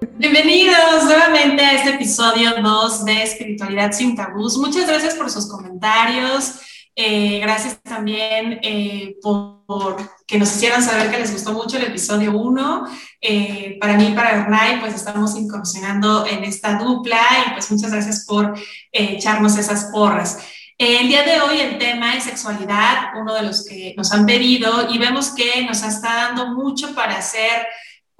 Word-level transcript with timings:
Bienvenidos 0.00 1.04
nuevamente 1.04 1.62
a 1.62 1.72
este 1.72 1.90
episodio 1.90 2.54
2 2.62 3.04
de 3.04 3.22
Espiritualidad 3.22 3.92
sin 3.92 4.16
tabús. 4.16 4.56
Muchas 4.56 4.86
gracias 4.86 5.14
por 5.14 5.30
sus 5.30 5.46
comentarios. 5.46 6.54
Eh, 6.96 7.38
gracias 7.40 7.82
también 7.82 8.60
eh, 8.62 9.16
por, 9.20 9.96
que 10.26 10.38
nos 10.38 10.56
hicieran 10.56 10.82
saber 10.82 11.10
que 11.10 11.18
les 11.18 11.32
gustó 11.32 11.52
mucho 11.52 11.76
el 11.76 11.84
episodio 11.84 12.32
1. 12.32 12.86
Eh, 13.20 13.76
para 13.78 13.98
mí, 13.98 14.12
para 14.16 14.30
Ernai, 14.30 14.80
pues 14.80 14.94
estamos 14.94 15.36
incursionando 15.36 16.26
en 16.26 16.44
esta 16.44 16.78
dupla 16.78 17.20
y 17.46 17.52
pues 17.52 17.70
muchas 17.70 17.92
gracias 17.92 18.24
por 18.26 18.54
echarnos 18.90 19.58
esas 19.58 19.90
porras. 19.92 20.38
El 20.78 21.08
día 21.08 21.24
de 21.24 21.42
hoy 21.42 21.60
el 21.60 21.76
tema 21.76 22.16
es 22.16 22.24
sexualidad, 22.24 23.10
uno 23.20 23.34
de 23.34 23.42
los 23.42 23.66
que 23.66 23.92
nos 23.98 24.12
han 24.12 24.24
pedido 24.24 24.90
y 24.90 24.96
vemos 24.96 25.34
que 25.34 25.62
nos 25.66 25.82
está 25.82 26.14
dando 26.14 26.54
mucho 26.54 26.94
para 26.94 27.18
hacer 27.18 27.66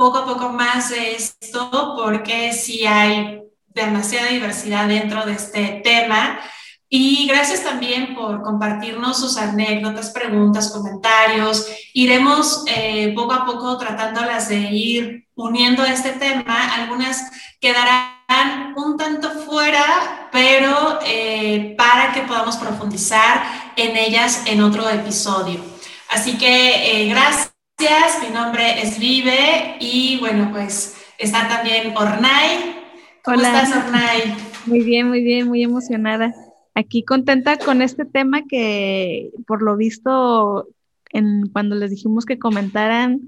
poco 0.00 0.16
a 0.16 0.24
poco 0.24 0.48
más 0.48 0.88
de 0.88 1.14
esto 1.14 1.94
porque 1.94 2.54
sí 2.54 2.86
hay 2.86 3.42
demasiada 3.66 4.28
diversidad 4.28 4.88
dentro 4.88 5.26
de 5.26 5.32
este 5.32 5.82
tema. 5.84 6.40
Y 6.88 7.26
gracias 7.26 7.62
también 7.62 8.14
por 8.14 8.40
compartirnos 8.40 9.20
sus 9.20 9.36
anécdotas, 9.36 10.08
preguntas, 10.08 10.72
comentarios. 10.72 11.66
Iremos 11.92 12.64
eh, 12.66 13.12
poco 13.14 13.34
a 13.34 13.44
poco 13.44 13.76
tratándolas 13.76 14.48
de 14.48 14.60
ir 14.72 15.28
uniendo 15.34 15.84
este 15.84 16.12
tema. 16.12 16.74
Algunas 16.76 17.30
quedarán 17.60 18.72
un 18.76 18.96
tanto 18.96 19.28
fuera, 19.28 20.30
pero 20.32 20.98
eh, 21.04 21.74
para 21.76 22.14
que 22.14 22.22
podamos 22.22 22.56
profundizar 22.56 23.44
en 23.76 23.98
ellas 23.98 24.44
en 24.46 24.62
otro 24.62 24.88
episodio. 24.88 25.60
Así 26.08 26.38
que 26.38 27.02
eh, 27.02 27.08
gracias, 27.10 27.49
mi 27.80 28.28
nombre 28.34 28.82
es 28.82 28.98
Vive 28.98 29.76
y 29.80 30.18
bueno, 30.20 30.50
pues 30.52 30.98
está 31.18 31.48
también 31.48 31.96
Ornay. 31.96 32.76
¿Cómo 33.24 33.40
estás, 33.40 33.74
Ornay? 33.74 34.36
Muy 34.66 34.80
bien, 34.80 35.08
muy 35.08 35.22
bien, 35.22 35.48
muy 35.48 35.62
emocionada. 35.62 36.34
Aquí 36.74 37.04
contenta 37.04 37.56
con 37.56 37.80
este 37.80 38.04
tema 38.04 38.42
que 38.46 39.30
por 39.46 39.62
lo 39.62 39.78
visto 39.78 40.68
en, 41.10 41.48
cuando 41.48 41.74
les 41.74 41.90
dijimos 41.90 42.26
que 42.26 42.38
comentaran, 42.38 43.22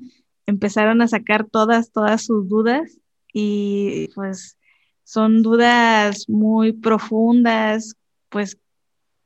empezaron 0.44 1.00
a 1.00 1.08
sacar 1.08 1.46
todas, 1.46 1.90
todas 1.90 2.22
sus 2.22 2.46
dudas 2.46 2.98
y 3.32 4.08
pues 4.14 4.58
son 5.02 5.40
dudas 5.40 6.28
muy 6.28 6.74
profundas, 6.74 7.94
pues 8.28 8.58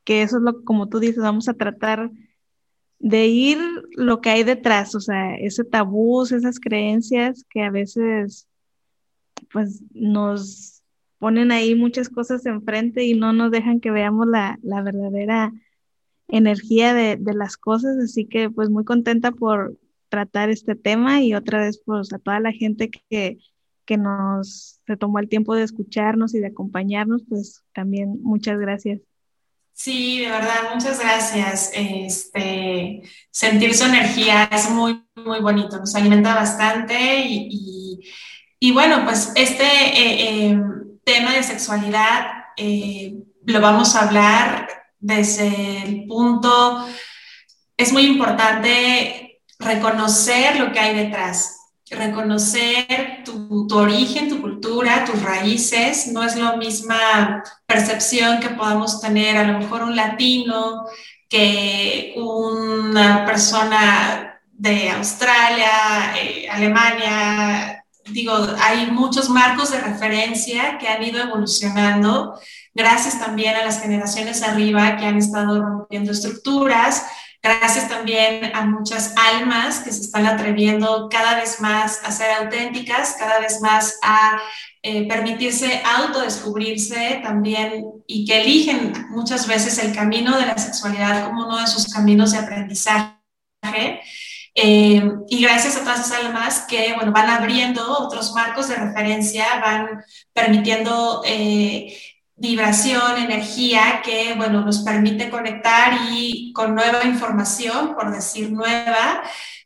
que 0.05 0.21
eso 0.21 0.37
es 0.37 0.43
lo 0.43 0.63
como 0.63 0.87
tú 0.87 0.99
dices, 0.99 1.21
vamos 1.21 1.49
a 1.49 1.53
tratar 1.53 2.11
de 2.99 3.27
ir 3.27 3.57
lo 3.95 4.21
que 4.21 4.29
hay 4.29 4.43
detrás, 4.43 4.95
o 4.95 4.99
sea, 4.99 5.35
ese 5.35 5.63
tabú, 5.63 6.23
esas 6.23 6.59
creencias 6.59 7.45
que 7.49 7.61
a 7.61 7.69
veces 7.69 8.47
pues 9.51 9.83
nos 9.93 10.81
ponen 11.19 11.51
ahí 11.51 11.75
muchas 11.75 12.09
cosas 12.09 12.45
enfrente 12.45 13.03
y 13.05 13.13
no 13.13 13.33
nos 13.33 13.51
dejan 13.51 13.79
que 13.79 13.91
veamos 13.91 14.27
la, 14.27 14.59
verdadera 14.63 15.53
energía 16.27 16.93
de, 16.93 17.17
de, 17.17 17.33
las 17.33 17.57
cosas, 17.57 17.97
así 17.97 18.25
que 18.25 18.49
pues 18.49 18.69
muy 18.69 18.83
contenta 18.83 19.31
por 19.31 19.77
tratar 20.09 20.49
este 20.49 20.75
tema 20.75 21.21
y 21.21 21.33
otra 21.33 21.59
vez 21.59 21.81
pues 21.85 22.11
a 22.13 22.19
toda 22.19 22.39
la 22.39 22.51
gente 22.51 22.89
que, 22.89 23.37
que 23.85 23.97
nos 23.97 24.81
se 24.85 24.97
tomó 24.97 25.19
el 25.19 25.29
tiempo 25.29 25.55
de 25.55 25.63
escucharnos 25.63 26.35
y 26.35 26.39
de 26.39 26.47
acompañarnos, 26.47 27.23
pues 27.27 27.63
también 27.73 28.19
muchas 28.21 28.59
gracias. 28.59 29.01
Sí, 29.77 30.21
de 30.21 30.31
verdad, 30.31 30.73
muchas 30.73 30.99
gracias. 30.99 31.69
Este, 31.71 33.03
sentir 33.29 33.75
su 33.75 33.85
energía 33.85 34.49
es 34.51 34.71
muy, 34.71 35.05
muy 35.15 35.39
bonito, 35.39 35.77
nos 35.77 35.93
alimenta 35.93 36.33
bastante 36.33 37.19
y, 37.27 37.99
y, 38.59 38.71
bueno, 38.71 39.05
pues 39.05 39.31
este 39.35 39.63
eh, 39.65 40.49
eh, 40.49 40.59
tema 41.03 41.33
de 41.35 41.43
sexualidad 41.43 42.25
eh, 42.57 43.17
lo 43.45 43.61
vamos 43.61 43.95
a 43.95 44.07
hablar 44.07 44.67
desde 44.99 45.83
el 45.83 46.07
punto, 46.07 46.83
es 47.77 47.93
muy 47.93 48.07
importante 48.07 49.41
reconocer 49.59 50.59
lo 50.59 50.71
que 50.71 50.79
hay 50.79 50.95
detrás, 50.95 51.56
reconocer 51.89 53.23
tu, 53.23 53.67
origen, 53.73 54.29
tu 54.29 54.41
cultura, 54.41 55.05
tus 55.05 55.21
raíces. 55.21 56.07
No 56.07 56.23
es 56.23 56.35
la 56.35 56.55
misma 56.55 57.43
percepción 57.65 58.39
que 58.39 58.49
podamos 58.49 59.01
tener 59.01 59.37
a 59.37 59.43
lo 59.43 59.59
mejor 59.59 59.83
un 59.83 59.95
latino 59.95 60.85
que 61.29 62.13
una 62.17 63.25
persona 63.25 64.41
de 64.51 64.89
Australia, 64.89 66.15
eh, 66.19 66.47
Alemania. 66.49 67.83
Digo, 68.05 68.33
hay 68.61 68.87
muchos 68.87 69.29
marcos 69.29 69.71
de 69.71 69.81
referencia 69.81 70.77
que 70.77 70.87
han 70.87 71.03
ido 71.03 71.21
evolucionando 71.21 72.39
gracias 72.77 73.19
también 73.19 73.55
a 73.55 73.65
las 73.65 73.81
generaciones 73.81 74.43
arriba 74.43 74.97
que 74.97 75.05
han 75.07 75.17
estado 75.17 75.59
rompiendo 75.61 76.11
estructuras, 76.11 77.07
Gracias 77.41 77.87
también 77.87 78.51
a 78.55 78.65
muchas 78.65 79.13
almas 79.15 79.79
que 79.79 79.91
se 79.91 80.01
están 80.01 80.25
atreviendo 80.25 81.07
cada 81.09 81.35
vez 81.35 81.61
más 81.61 82.01
a 82.03 82.11
ser 82.11 82.31
auténticas, 82.31 83.15
cada 83.17 83.39
vez 83.39 83.61
más 83.61 83.99
a 84.03 84.41
eh, 84.81 85.07
permitirse 85.07 85.81
autodescubrirse 85.85 87.21
también 87.23 87.85
y 88.07 88.25
que 88.25 88.41
eligen 88.41 88.93
muchas 89.09 89.47
veces 89.47 89.77
el 89.77 89.93
camino 89.93 90.37
de 90.37 90.45
la 90.45 90.57
sexualidad 90.57 91.25
como 91.25 91.45
uno 91.45 91.59
de 91.59 91.67
sus 91.67 91.93
caminos 91.93 92.31
de 92.31 92.39
aprendizaje. 92.39 94.01
Eh, 94.55 95.03
y 95.29 95.41
gracias 95.41 95.77
a 95.77 95.81
todas 95.81 95.99
esas 95.99 96.23
almas 96.23 96.65
que 96.67 96.93
bueno, 96.95 97.11
van 97.11 97.29
abriendo 97.29 97.99
otros 97.99 98.33
marcos 98.33 98.67
de 98.69 98.75
referencia, 98.75 99.45
van 99.61 100.03
permitiendo 100.33 101.21
eh, 101.25 101.95
vibración, 102.37 103.17
energía 103.17 104.01
que, 104.03 104.35
bueno, 104.35 104.61
nos 104.61 104.79
permite 104.79 105.29
conectar 105.29 105.97
y 106.11 106.53
con 106.53 106.75
nueva 106.75 107.03
información, 107.03 107.95
por 107.95 108.11
decir 108.13 108.51
nueva. 108.51 109.23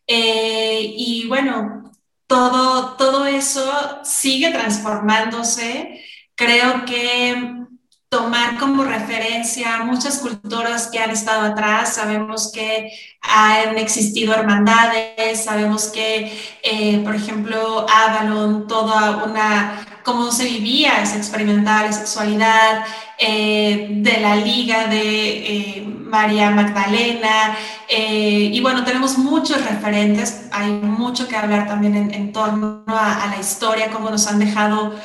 Eh, 0.07 0.93
y 0.97 1.27
bueno, 1.27 1.91
todo, 2.27 2.95
todo 2.95 3.25
eso 3.25 3.99
sigue 4.03 4.51
transformándose. 4.51 6.01
Creo 6.35 6.85
que 6.85 7.61
tomar 8.09 8.57
como 8.57 8.83
referencia 8.83 9.79
muchas 9.83 10.19
culturas 10.19 10.87
que 10.87 10.99
han 10.99 11.11
estado 11.11 11.43
atrás. 11.43 11.95
Sabemos 11.95 12.51
que 12.51 12.91
han 13.21 13.77
existido 13.77 14.33
hermandades, 14.33 15.43
sabemos 15.43 15.87
que, 15.87 16.37
eh, 16.63 17.01
por 17.03 17.15
ejemplo, 17.15 17.85
Avalon, 17.89 18.67
toda 18.67 19.23
una 19.25 19.90
cómo 20.03 20.31
se 20.31 20.45
vivía 20.45 21.01
esa 21.01 21.17
experimentar 21.17 21.91
sexualidad, 21.93 22.85
eh, 23.23 23.87
de 23.91 24.19
la 24.19 24.35
Liga 24.35 24.87
de 24.87 24.97
eh, 24.97 25.83
María 25.85 26.49
Magdalena. 26.49 27.55
Eh, 27.87 28.49
y 28.51 28.59
bueno, 28.61 28.83
tenemos 28.83 29.19
muchos 29.19 29.63
referentes, 29.63 30.47
hay 30.51 30.71
mucho 30.71 31.27
que 31.27 31.35
hablar 31.35 31.67
también 31.67 32.11
en, 32.11 32.33
torno 32.33 32.83
a, 32.87 33.27
la 33.29 33.39
historia, 33.39 33.91
cómo 33.91 34.09
nos 34.09 34.25
han 34.25 34.39
dejado 34.39 34.95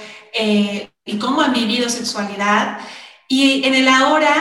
y 1.04 1.18
cómo 1.18 1.42
han 1.42 1.52
vivido 1.52 1.90
sexualidad. 1.90 2.78
Y 3.28 3.64
en 3.64 3.74
el 3.74 3.88
ahora, 3.88 4.34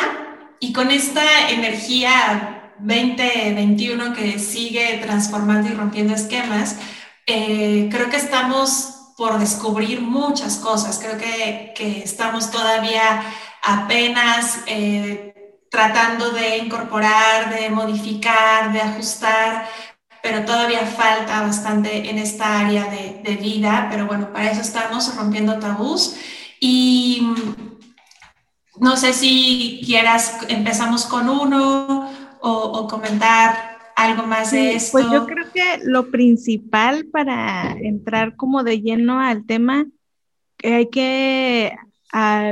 y 0.62 0.72
con 0.72 0.90
esta 0.92 1.50
energía 1.50 2.74
2021 2.80 4.14
que 4.14 4.40
sigue 4.40 5.00
transformando 5.04 5.70
y 5.70 5.74
rompiendo 5.74 6.14
esquemas, 6.14 6.78
creo 7.26 8.10
que 8.10 8.18
estamos 8.18 8.95
por 9.16 9.40
descubrir 9.40 10.02
muchas 10.02 10.58
cosas. 10.58 11.00
Creo 11.00 11.18
que, 11.18 11.74
que 11.76 12.00
estamos 12.00 12.52
todavía 12.52 13.24
apenas 13.64 14.60
eh, 14.68 15.36
tratando 15.70 16.32
de 16.32 16.58
incorporar, 16.58 17.54
de 17.54 17.70
modificar, 17.70 18.72
de 18.74 18.82
ajustar, 18.82 19.68
pero 20.22 20.44
todavía 20.44 20.86
falta 20.86 21.42
bastante 21.42 22.10
en 22.10 22.18
esta 22.18 22.60
área 22.60 22.86
de, 22.86 23.36
vida. 23.36 23.88
Pero 23.92 24.06
bueno, 24.06 24.32
para 24.34 24.52
eso 24.52 24.62
estamos 24.62 25.16
rompiendo 25.16 25.60
tabús. 25.60 26.16
Y 26.60 27.20
mm, 27.22 28.84
no 28.84 28.98
sé 28.98 29.14
si 29.14 29.82
quieras, 29.86 30.40
empezamos 30.50 31.06
con 31.06 31.30
uno 31.30 32.10
o, 32.42 32.52
o 32.52 32.88
comentar 32.88 33.75
algo 33.96 34.28
más 34.28 34.52
de 34.52 34.76
esto? 34.76 34.94
Pues 34.94 35.06
yo 35.12 35.26
creo 35.26 35.46
que 35.54 35.86
lo 35.86 36.12
principal 36.12 37.06
para 37.08 37.78
entrar 37.80 38.36
como 38.36 38.64
de 38.64 38.82
lleno 38.82 39.20
al 39.20 39.46
tema, 39.46 39.86
hay 40.64 40.90
que 40.90 41.76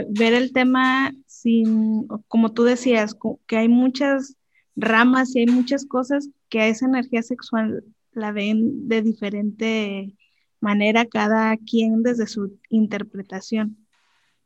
ver 0.10 0.34
el 0.34 0.52
tema 0.54 1.14
sin, 1.26 2.08
como 2.28 2.52
tú 2.52 2.64
decías, 2.64 3.16
que 3.48 3.58
hay 3.58 3.68
muchas 3.68 4.36
ramas 4.76 5.36
y 5.36 5.40
hay 5.40 5.46
muchas 5.48 5.86
cosas 5.86 6.30
que 6.50 6.62
a 6.62 6.68
esa 6.68 6.86
energía 6.86 7.22
sexual 7.24 7.84
la 8.12 8.32
ven 8.32 8.88
de 8.88 9.02
diferente 9.02 10.16
manera 10.60 11.06
cada 11.06 11.58
quien 11.58 12.04
desde 12.04 12.28
su 12.28 12.58
interpretación. 12.70 13.86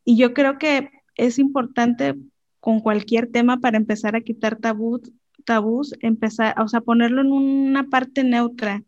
Y 0.04 0.18
yo 0.18 0.34
creo 0.34 0.58
que 0.58 0.90
es 1.16 1.38
importante 1.40 2.16
con 2.60 2.80
cualquier 2.80 3.28
tema 3.32 3.58
para 3.58 3.78
empezar 3.78 4.16
a 4.16 4.22
quitar 4.22 4.56
tabú, 4.56 5.02
tabús, 5.48 5.96
empezar, 6.02 6.60
o 6.62 6.68
sea, 6.68 6.82
ponerlo 6.82 7.22
en 7.22 7.32
una 7.32 7.90
parte 7.90 8.26
neutra, 8.26 8.84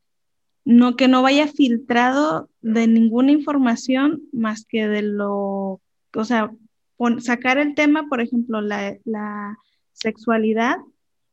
no 0.65 0.97
que 0.97 1.07
no 1.07 1.23
vaya 1.23 1.47
filtrado 1.47 2.50
de 2.61 2.85
ninguna 2.88 3.31
información 3.31 4.21
más 4.33 4.65
que 4.65 4.88
de 4.89 5.01
lo, 5.01 5.81
o 6.13 6.23
sea, 6.25 6.51
sacar 7.19 7.57
el 7.57 7.75
tema, 7.75 8.07
por 8.09 8.19
ejemplo, 8.19 8.59
la, 8.59 8.97
la 9.06 9.57
sexualidad, 9.94 10.77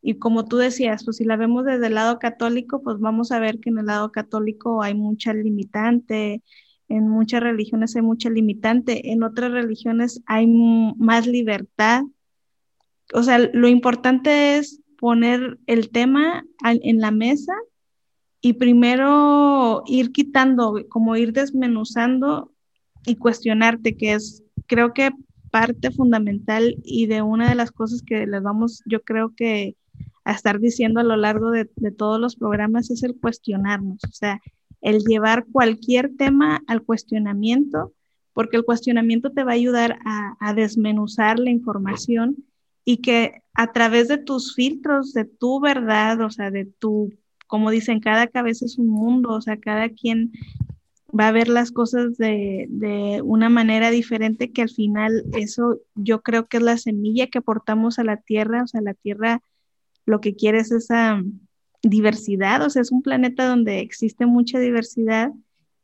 y 0.00 0.14
como 0.14 0.44
tú 0.44 0.58
decías, 0.58 1.04
pues 1.04 1.16
si 1.16 1.24
la 1.24 1.36
vemos 1.36 1.64
desde 1.64 1.88
el 1.88 1.94
lado 1.94 2.20
católico, 2.20 2.80
pues 2.82 3.00
vamos 3.00 3.32
a 3.32 3.40
ver 3.40 3.58
que 3.58 3.70
en 3.70 3.78
el 3.78 3.86
lado 3.86 4.12
católico 4.12 4.80
hay 4.80 4.94
mucha 4.94 5.34
limitante, 5.34 6.44
en 6.88 7.08
muchas 7.08 7.42
religiones 7.42 7.96
hay 7.96 8.02
mucha 8.02 8.30
limitante, 8.30 9.10
en 9.10 9.24
otras 9.24 9.50
religiones 9.50 10.22
hay 10.26 10.46
más 10.46 11.26
libertad. 11.26 12.04
O 13.12 13.24
sea, 13.24 13.38
lo 13.38 13.66
importante 13.66 14.58
es 14.58 14.80
poner 15.06 15.56
el 15.68 15.90
tema 15.90 16.44
en 16.64 16.98
la 16.98 17.12
mesa 17.12 17.52
y 18.40 18.54
primero 18.54 19.84
ir 19.86 20.10
quitando, 20.10 20.84
como 20.88 21.14
ir 21.14 21.32
desmenuzando 21.32 22.50
y 23.06 23.14
cuestionarte, 23.14 23.96
que 23.96 24.14
es, 24.14 24.42
creo 24.66 24.92
que 24.94 25.12
parte 25.52 25.92
fundamental 25.92 26.74
y 26.82 27.06
de 27.06 27.22
una 27.22 27.48
de 27.48 27.54
las 27.54 27.70
cosas 27.70 28.02
que 28.02 28.26
les 28.26 28.42
vamos, 28.42 28.82
yo 28.84 29.02
creo 29.02 29.32
que 29.36 29.76
a 30.24 30.32
estar 30.32 30.58
diciendo 30.58 30.98
a 30.98 31.04
lo 31.04 31.16
largo 31.16 31.52
de, 31.52 31.66
todos 31.96 32.18
los 32.18 32.34
programas 32.34 32.90
es 32.90 33.04
el 33.04 33.14
cuestionarnos, 33.14 34.02
o 34.02 34.12
sea, 34.12 34.40
el 34.80 35.04
llevar 35.04 35.46
cualquier 35.52 36.16
tema 36.16 36.64
al 36.66 36.82
cuestionamiento, 36.82 37.92
porque 38.32 38.56
el 38.56 38.64
cuestionamiento 38.64 39.30
te 39.30 39.44
va 39.44 39.52
a 39.52 39.54
ayudar 39.54 40.00
a, 40.04 40.52
desmenuzar 40.52 41.38
la 41.38 41.50
información 41.50 42.38
y 42.86 42.98
que 42.98 43.42
a 43.52 43.72
través 43.72 44.06
de 44.06 44.16
tus 44.16 44.54
filtros, 44.54 45.12
de 45.12 45.24
tu 45.24 45.60
verdad, 45.60 46.20
o 46.20 46.30
sea, 46.30 46.52
de 46.52 46.66
tu, 46.66 47.12
como 47.48 47.70
dicen, 47.70 47.98
cada 48.00 48.28
cabeza 48.28 48.64
es 48.64 48.78
un 48.78 48.86
mundo, 48.86 49.30
o 49.30 49.40
sea, 49.40 49.58
cada 49.58 49.88
quien 49.90 50.30
va 51.18 51.28
a 51.28 51.32
ver 51.32 51.48
las 51.48 51.72
cosas 51.72 52.16
de, 52.16 52.66
de, 52.68 53.22
una 53.22 53.48
manera 53.48 53.90
diferente 53.90 54.52
que 54.52 54.62
al 54.62 54.70
final 54.70 55.24
eso 55.32 55.80
yo 55.96 56.22
creo 56.22 56.46
que 56.46 56.58
es 56.58 56.62
la 56.62 56.78
semilla 56.78 57.26
que 57.26 57.38
aportamos 57.38 57.98
a 57.98 58.04
la 58.04 58.18
tierra, 58.18 58.62
o 58.62 58.66
sea, 58.68 58.80
la 58.82 58.94
tierra 58.94 59.42
lo 60.04 60.20
que 60.20 60.36
quiere 60.36 60.58
es 60.58 60.70
esa 60.70 61.20
diversidad, 61.82 62.62
o 62.62 62.70
sea, 62.70 62.82
es 62.82 62.92
un 62.92 63.02
planeta 63.02 63.48
donde 63.48 63.80
existe 63.80 64.26
mucha 64.26 64.60
diversidad, 64.60 65.32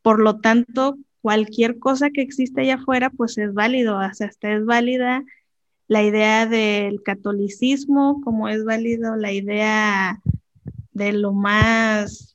por 0.02 0.20
lo 0.20 0.38
tanto, 0.38 0.98
cualquier 1.20 1.80
cosa 1.80 2.10
que 2.10 2.22
existe 2.22 2.60
allá 2.60 2.76
afuera, 2.76 3.10
pues 3.10 3.38
es 3.38 3.52
válido, 3.54 3.98
o 3.98 4.14
sea, 4.14 4.28
hasta 4.28 4.52
es 4.52 4.64
válida 4.64 5.24
la 5.92 6.02
idea 6.02 6.46
del 6.46 7.02
catolicismo, 7.02 8.22
como 8.24 8.48
es 8.48 8.64
válido 8.64 9.14
la 9.14 9.30
idea 9.30 10.22
de 10.92 11.12
lo 11.12 11.34
más 11.34 12.34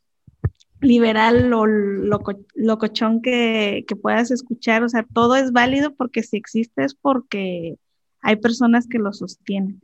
liberal 0.79 1.51
o 1.53 1.65
locochón 1.65 3.23
que, 3.23 3.83
que 3.87 3.95
puedas 3.95 4.29
escuchar, 4.29 4.83
o 4.83 4.89
sea, 4.89 5.07
todo 5.11 5.35
es 5.35 5.51
válido 5.51 5.95
porque 5.95 6.21
si 6.21 6.37
existe 6.37 6.83
es 6.83 6.93
porque 6.93 7.79
hay 8.21 8.35
personas 8.35 8.85
que 8.87 8.99
lo 8.99 9.11
sostienen. 9.11 9.81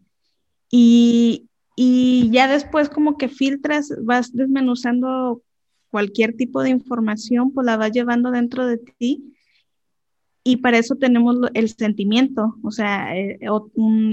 Y, 0.69 1.47
y 1.75 2.29
ya 2.31 2.47
después 2.47 2.89
como 2.89 3.17
que 3.17 3.27
filtras, 3.27 3.91
vas 4.03 4.33
desmenuzando 4.33 5.41
cualquier 5.89 6.35
tipo 6.35 6.61
de 6.61 6.69
información, 6.69 7.51
pues 7.51 7.65
la 7.65 7.77
vas 7.77 7.91
llevando 7.91 8.29
dentro 8.29 8.67
de 8.67 8.77
ti 8.77 9.33
y 10.43 10.57
para 10.57 10.77
eso 10.77 10.95
tenemos 10.95 11.37
el 11.53 11.69
sentimiento, 11.69 12.55
o 12.63 12.71
sea, 12.71 13.17
eh, 13.17 13.39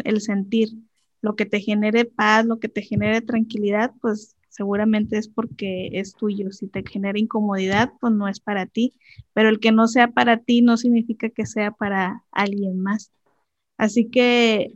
el 0.04 0.20
sentir, 0.20 0.70
lo 1.22 1.36
que 1.36 1.44
te 1.46 1.60
genere 1.60 2.04
paz, 2.04 2.46
lo 2.46 2.60
que 2.60 2.68
te 2.68 2.82
genere 2.82 3.20
tranquilidad, 3.20 3.92
pues 4.00 4.36
seguramente 4.48 5.18
es 5.18 5.28
porque 5.28 5.90
es 5.92 6.14
tuyo. 6.14 6.50
Si 6.52 6.66
te 6.68 6.82
genera 6.86 7.18
incomodidad, 7.18 7.92
pues 8.00 8.12
no 8.12 8.28
es 8.28 8.40
para 8.40 8.66
ti. 8.66 8.94
Pero 9.32 9.48
el 9.48 9.60
que 9.60 9.72
no 9.72 9.88
sea 9.88 10.08
para 10.08 10.38
ti 10.38 10.62
no 10.62 10.76
significa 10.76 11.30
que 11.30 11.46
sea 11.46 11.72
para 11.72 12.24
alguien 12.32 12.80
más. 12.80 13.12
Así 13.76 14.06
que 14.10 14.74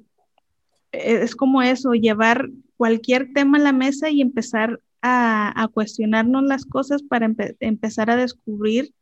e, 0.93 1.23
es 1.23 1.37
como 1.37 1.62
eso, 1.62 1.93
llevar 1.95 2.51
cualquier 2.77 3.33
tema 3.33 3.59
a 3.59 3.62
la 3.62 3.73
mesa 3.73 4.11
y 4.11 4.21
empezar 4.21 4.81
a, 5.03 5.69
cuestionarnos 5.73 6.45
las 6.45 6.65
cosas 6.65 7.03
para 7.03 7.31
empezar 7.61 8.11
a 8.11 8.17
descubrir 8.17 8.95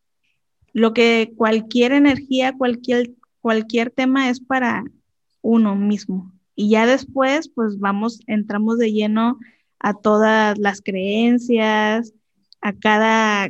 lo 0.73 0.93
que 0.93 1.33
cualquier 1.37 1.93
energía, 1.93 2.57
cualquier, 2.57 3.11
cualquier 3.41 3.91
tema 3.91 4.31
es 4.31 4.41
para 4.41 4.85
uno 5.43 5.77
mismo. 5.77 6.33
Y 6.55 6.71
ya 6.71 6.87
después, 6.87 7.49
pues 7.49 7.79
vamos, 7.79 8.21
entramos 8.27 8.79
de 8.79 8.93
lleno 8.93 9.39
a 9.79 9.95
todas 9.95 10.59
las 10.59 10.81
creencias, 10.81 12.15
a 12.61 12.73
cada, 12.73 13.49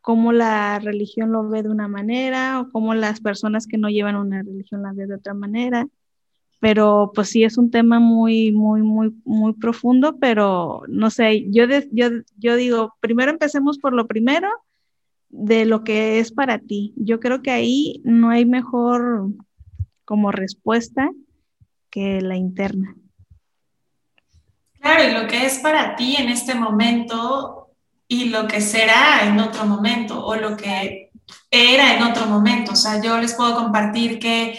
cómo 0.00 0.32
la 0.32 0.78
religión 0.78 1.32
lo 1.32 1.48
ve 1.48 1.62
de 1.62 1.68
una 1.68 1.88
manera 1.88 2.60
o 2.60 2.70
cómo 2.70 2.94
las 2.94 3.20
personas 3.20 3.66
que 3.66 3.78
no 3.78 3.88
llevan 3.88 4.16
una 4.16 4.42
religión 4.42 4.82
la 4.82 4.92
ven 4.92 5.08
de 5.08 5.16
otra 5.16 5.34
manera. 5.34 5.86
Pero 6.60 7.12
pues 7.14 7.30
sí 7.30 7.42
es 7.44 7.56
un 7.56 7.70
tema 7.70 8.00
muy, 8.00 8.52
muy, 8.52 8.82
muy, 8.82 9.14
muy 9.24 9.54
profundo, 9.54 10.18
pero 10.18 10.82
no 10.88 11.10
sé, 11.10 11.50
yo, 11.50 11.64
yo, 11.90 12.08
yo 12.36 12.56
digo, 12.56 12.94
primero 13.00 13.30
empecemos 13.30 13.78
por 13.78 13.94
lo 13.94 14.06
primero 14.06 14.48
de 15.30 15.64
lo 15.64 15.84
que 15.84 16.18
es 16.18 16.32
para 16.32 16.58
ti. 16.58 16.92
Yo 16.96 17.20
creo 17.20 17.42
que 17.42 17.50
ahí 17.50 18.00
no 18.04 18.30
hay 18.30 18.44
mejor 18.44 19.28
como 20.04 20.32
respuesta 20.32 21.10
que 21.88 22.20
la 22.20 22.36
interna. 22.36 22.94
Claro, 24.80 25.04
y 25.04 25.12
lo 25.12 25.28
que 25.28 25.46
es 25.46 25.58
para 25.58 25.94
ti 25.96 26.16
en 26.16 26.28
este 26.28 26.54
momento 26.54 27.68
y 28.08 28.26
lo 28.26 28.48
que 28.48 28.60
será 28.60 29.24
en 29.24 29.38
otro 29.38 29.66
momento 29.66 30.24
o 30.24 30.34
lo 30.34 30.56
que 30.56 31.10
era 31.50 31.94
en 31.94 32.02
otro 32.02 32.26
momento. 32.26 32.72
O 32.72 32.76
sea, 32.76 33.00
yo 33.00 33.18
les 33.18 33.34
puedo 33.34 33.54
compartir 33.54 34.18
que 34.18 34.58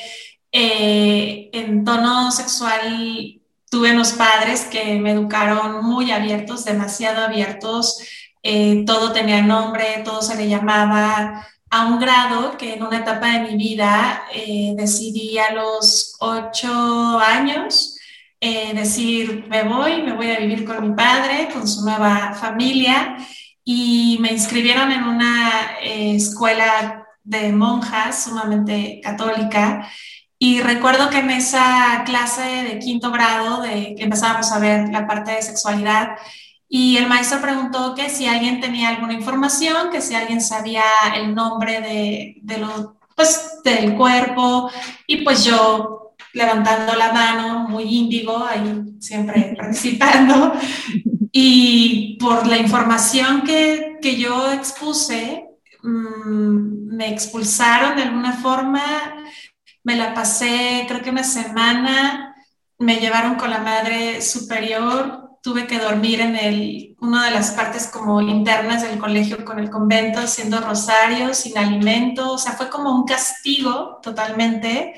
eh, 0.52 1.50
en 1.52 1.84
tono 1.84 2.32
sexual 2.32 3.42
tuve 3.70 3.94
unos 3.94 4.14
padres 4.14 4.66
que 4.66 5.00
me 5.00 5.12
educaron 5.12 5.84
muy 5.84 6.12
abiertos, 6.12 6.66
demasiado 6.66 7.26
abiertos 7.26 8.00
eh, 8.44 8.84
todo 8.86 9.12
tenía 9.12 9.42
nombre, 9.42 10.02
todo 10.04 10.22
se 10.22 10.36
le 10.36 10.50
llamaba, 10.50 11.48
a 11.70 11.86
un 11.86 12.00
grado 12.00 12.58
que 12.58 12.74
en 12.74 12.84
una 12.84 12.98
etapa 13.00 13.28
de 13.28 13.40
mi 13.42 13.56
vida 13.56 14.24
eh, 14.34 14.74
decidí 14.76 15.38
a 15.38 15.54
los 15.54 16.16
ocho 16.20 17.20
años 17.20 17.98
eh, 18.42 18.74
decir, 18.74 19.46
me 19.48 19.64
voy, 19.64 20.02
me 20.02 20.14
voy 20.14 20.32
a 20.32 20.40
vivir 20.40 20.66
con 20.66 20.90
mi 20.90 20.96
padre, 20.96 21.50
con 21.54 21.68
su 21.68 21.84
nueva 21.86 22.34
familia, 22.34 23.16
y 23.64 24.18
me 24.20 24.32
inscribieron 24.34 24.92
en 24.92 25.04
una 25.04 25.78
escuela 25.82 27.06
de 27.24 27.52
monjas 27.52 28.24
sumamente 28.24 29.00
católica. 29.04 29.88
Y 30.40 30.60
recuerdo 30.62 31.10
que 31.10 31.20
en 31.20 31.30
esa 31.30 32.04
clase 32.04 32.42
de 32.42 32.80
quinto 32.80 33.12
grado, 33.12 33.62
de 33.62 33.94
que 33.96 34.04
empezábamos 34.04 34.52
a 34.52 34.60
ver 34.60 34.90
la 34.90 35.06
parte 35.08 35.32
de 35.32 35.42
sexualidad, 35.42 36.18
y 36.74 36.96
el 36.96 37.10
maestro 37.10 37.42
preguntó 37.42 37.94
que 37.94 38.10
si 38.10 38.28
alguien 38.28 38.62
tenía 38.62 38.88
alguna 38.88 39.12
información, 39.12 39.90
que 39.92 40.00
si 40.00 40.16
alguien 40.16 40.40
sabía 40.40 40.84
el 41.14 41.36
nombre 41.36 41.82
de, 41.82 42.38
de 42.42 42.66
pues, 43.14 43.60
del 43.62 43.98
cuerpo. 43.98 44.72
Y 45.06 45.18
pues 45.18 45.44
yo 45.44 46.14
levantando 46.32 46.96
la 46.96 47.12
mano, 47.12 47.68
muy 47.68 47.84
índigo, 47.84 48.46
ahí 48.46 48.86
siempre 49.02 49.54
participando. 49.58 50.54
Y 51.34 52.18
por 52.22 52.48
la 52.48 52.56
información 52.56 53.42
que, 53.42 53.98
que 54.02 54.16
yo 54.16 54.54
expuse, 54.54 55.44
mmm, 55.84 56.96
me 56.96 57.10
expulsaron 57.10 57.98
de 57.98 58.04
alguna 58.04 58.32
forma, 58.32 58.82
me 59.84 59.98
la 59.98 60.14
pasé 60.14 60.86
creo 60.88 61.02
que 61.02 61.10
una 61.10 61.26
semana, 61.26 62.34
me 62.80 63.02
llevaron 63.02 63.36
con 63.36 63.50
la 63.50 63.60
madre 63.60 64.22
superior 64.22 65.21
tuve 65.42 65.66
que 65.66 65.80
dormir 65.80 66.22
en 66.22 66.36
el, 66.36 66.96
una 67.00 67.26
de 67.26 67.32
las 67.32 67.52
partes 67.52 67.88
como 67.88 68.22
internas 68.22 68.84
del 68.84 69.00
colegio 69.00 69.44
con 69.44 69.60
el 69.60 69.70
convento, 69.70 70.20
haciendo 70.20 70.62
rosarios, 70.62 71.38
sin 71.38 71.58
alimento, 71.58 72.34
o 72.34 72.38
sea, 72.38 72.54
fue 72.54 72.70
como 72.70 72.92
un 72.96 73.06
castigo 73.06 74.00
totalmente. 74.04 74.94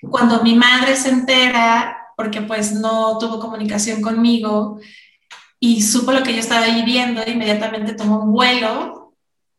Cuando 0.00 0.42
mi 0.42 0.54
madre 0.54 0.96
se 0.96 1.08
entera, 1.08 2.02
porque 2.16 2.42
pues 2.42 2.72
no 2.72 3.18
tuvo 3.18 3.40
comunicación 3.40 4.00
conmigo 4.00 4.78
y 5.58 5.82
supo 5.82 6.12
lo 6.12 6.22
que 6.22 6.34
yo 6.34 6.40
estaba 6.40 6.66
viviendo, 6.66 7.22
inmediatamente 7.26 7.94
tomó 7.94 8.22
un 8.22 8.32
vuelo 8.32 9.14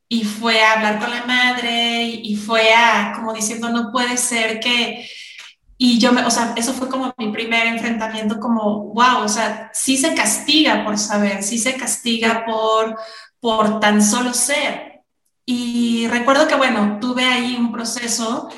y 0.07 0.23
fue 0.23 0.61
a 0.63 0.73
hablar 0.73 0.99
con 0.99 1.09
la 1.09 1.25
madre 1.25 2.03
y 2.03 2.35
fue 2.35 2.73
a 2.73 3.13
como 3.15 3.33
diciendo, 3.33 3.69
no 3.69 3.91
puede 3.91 4.17
ser 4.17 4.59
que 4.59 5.07
y 5.77 5.99
yo, 5.99 6.11
me, 6.11 6.25
o 6.25 6.31
sea, 6.31 6.53
eso 6.55 6.73
fue 6.73 6.89
como 6.89 7.13
mi 7.17 7.31
primer 7.31 7.67
enfrentamiento, 7.67 8.39
como, 8.39 8.93
wow, 8.93 9.23
o 9.23 9.27
sea, 9.27 9.71
sí 9.73 9.97
se 9.97 10.13
castiga 10.13 10.83
por 10.85 10.97
saber, 10.97 11.43
sí 11.43 11.57
se 11.57 11.75
castiga 11.75 12.45
por, 12.45 12.97
por 13.39 13.79
tan 13.79 14.01
solo 14.03 14.33
ser. 14.33 15.03
Y 15.45 16.07
recuerdo 16.07 16.47
que, 16.47 16.55
bueno, 16.55 16.99
tuve 17.01 17.25
ahí 17.25 17.55
un 17.57 17.71
proceso 17.71 18.49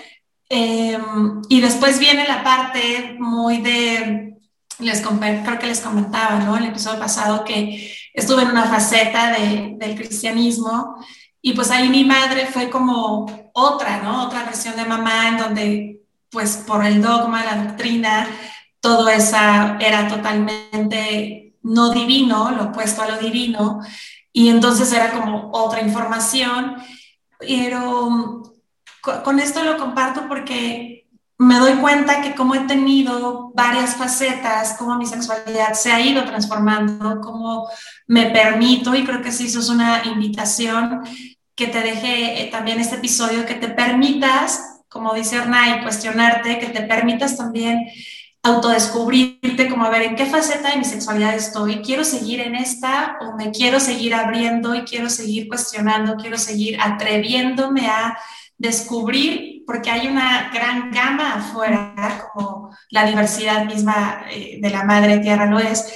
em, 0.50 1.41
y 1.50 1.62
después 1.62 2.00
viene 2.00 2.27
la 2.27 2.43
parte 2.43 3.15
muy 3.19 3.62
de, 3.62 4.36
les 4.79 5.01
creo 5.01 5.60
que 5.60 5.67
les 5.67 5.81
comentaba, 5.81 6.39
¿no? 6.39 6.57
El 6.57 6.65
episodio 6.65 7.00
pasado 7.00 7.43
que 7.43 7.95
estuve 8.13 8.43
en 8.43 8.50
una 8.50 8.65
faceta 8.65 9.31
de, 9.31 9.75
del 9.77 9.95
cristianismo 9.95 10.98
Y 11.41 11.53
pues 11.53 11.72
ahí 11.72 11.89
mi 11.89 12.03
madre 12.03 12.48
fue 12.48 12.69
como 12.69 13.25
otra, 13.53 14.01
¿no? 14.01 14.25
Otra 14.25 14.43
versión 14.43 14.75
de 14.75 14.86
mamá 14.86 15.29
en 15.29 15.38
donde, 15.38 16.01
pues 16.36 16.58
por 16.58 16.86
el 16.86 17.01
dogma, 17.01 17.46
la 17.46 17.63
doctrina, 17.63 18.27
todo 18.82 19.08
esa 19.08 19.77
era 19.80 20.10
totalmente 20.10 21.56
no 21.63 21.92
divino, 21.92 22.51
lo 22.51 22.65
opuesto 22.65 23.01
a 23.01 23.08
lo 23.08 23.18
divino. 23.18 23.80
Y 24.34 24.50
entonces 24.50 24.92
era 24.92 25.13
como 25.13 25.50
otra 25.54 25.80
información. 25.80 26.75
Pero 27.39 28.44
con 29.24 29.39
esto 29.39 29.63
lo 29.63 29.77
comparto 29.77 30.27
porque 30.27 31.08
me 31.38 31.58
doy 31.58 31.75
cuenta 31.75 32.22
que 32.22 32.36
como 32.36 32.54
he 32.54 32.68
tenido 32.68 33.51
varias 33.56 33.96
facetas, 33.96 34.75
como 34.77 34.98
mi 34.98 35.06
sexualidad 35.06 35.74
se 35.74 35.94
ha 35.94 36.01
ido 36.01 36.25
transformando, 36.25 37.22
como 37.22 37.70
me 38.08 38.25
permito, 38.32 38.94
y 38.94 39.06
creo 39.06 39.22
que 39.22 39.32
sí, 39.32 39.46
eso 39.46 39.62
es 39.62 39.70
una 39.70 40.04
invitación 40.04 41.01
que 41.56 41.68
te 41.68 41.80
deje 41.80 42.42
eh, 42.42 42.51
también 42.51 42.82
este 42.82 42.96
episodio, 42.96 43.46
que 43.46 43.56
te 43.56 43.70
permitas, 43.70 44.75
como 44.96 45.14
dice 45.14 45.36
Hernay, 45.36 45.84
cuestionarte, 45.84 46.58
que 46.58 46.68
te 46.68 46.82
permitas 46.84 47.36
también 47.36 47.86
autodescubrirte, 48.44 49.68
como 49.68 49.84
a 49.84 49.90
ver 49.90 50.04
en 50.04 50.16
qué 50.16 50.25
faceta 50.25 50.70
de 50.70 50.78
mi 50.78 50.86
sexualidad 50.86 51.36
estoy, 51.36 51.82
quiero 51.82 52.06
seguir 52.06 52.40
en 52.40 52.56
esta 52.56 53.18
o 53.20 53.36
me 53.36 53.52
quiero 53.52 53.82
seguir 53.82 54.16
abriendo 54.16 54.74
y 54.74 54.84
quiero 54.84 55.10
seguir 55.10 55.50
cuestionando, 55.50 56.16
quiero 56.16 56.38
seguir 56.38 56.80
atreviéndome 56.80 57.88
a 57.88 58.18
descubrir, 58.58 59.64
porque 59.68 59.92
hay 59.92 60.08
una 60.08 60.50
gran 60.54 60.92
gama 60.92 61.36
afuera, 61.36 62.30
como 62.32 62.70
la 62.90 63.06
diversidad 63.06 63.66
misma 63.66 64.22
eh, 64.32 64.60
de 64.62 64.70
la 64.70 64.86
madre 64.86 65.18
tierra 65.18 65.46
lo 65.46 65.60
es. 65.60 65.92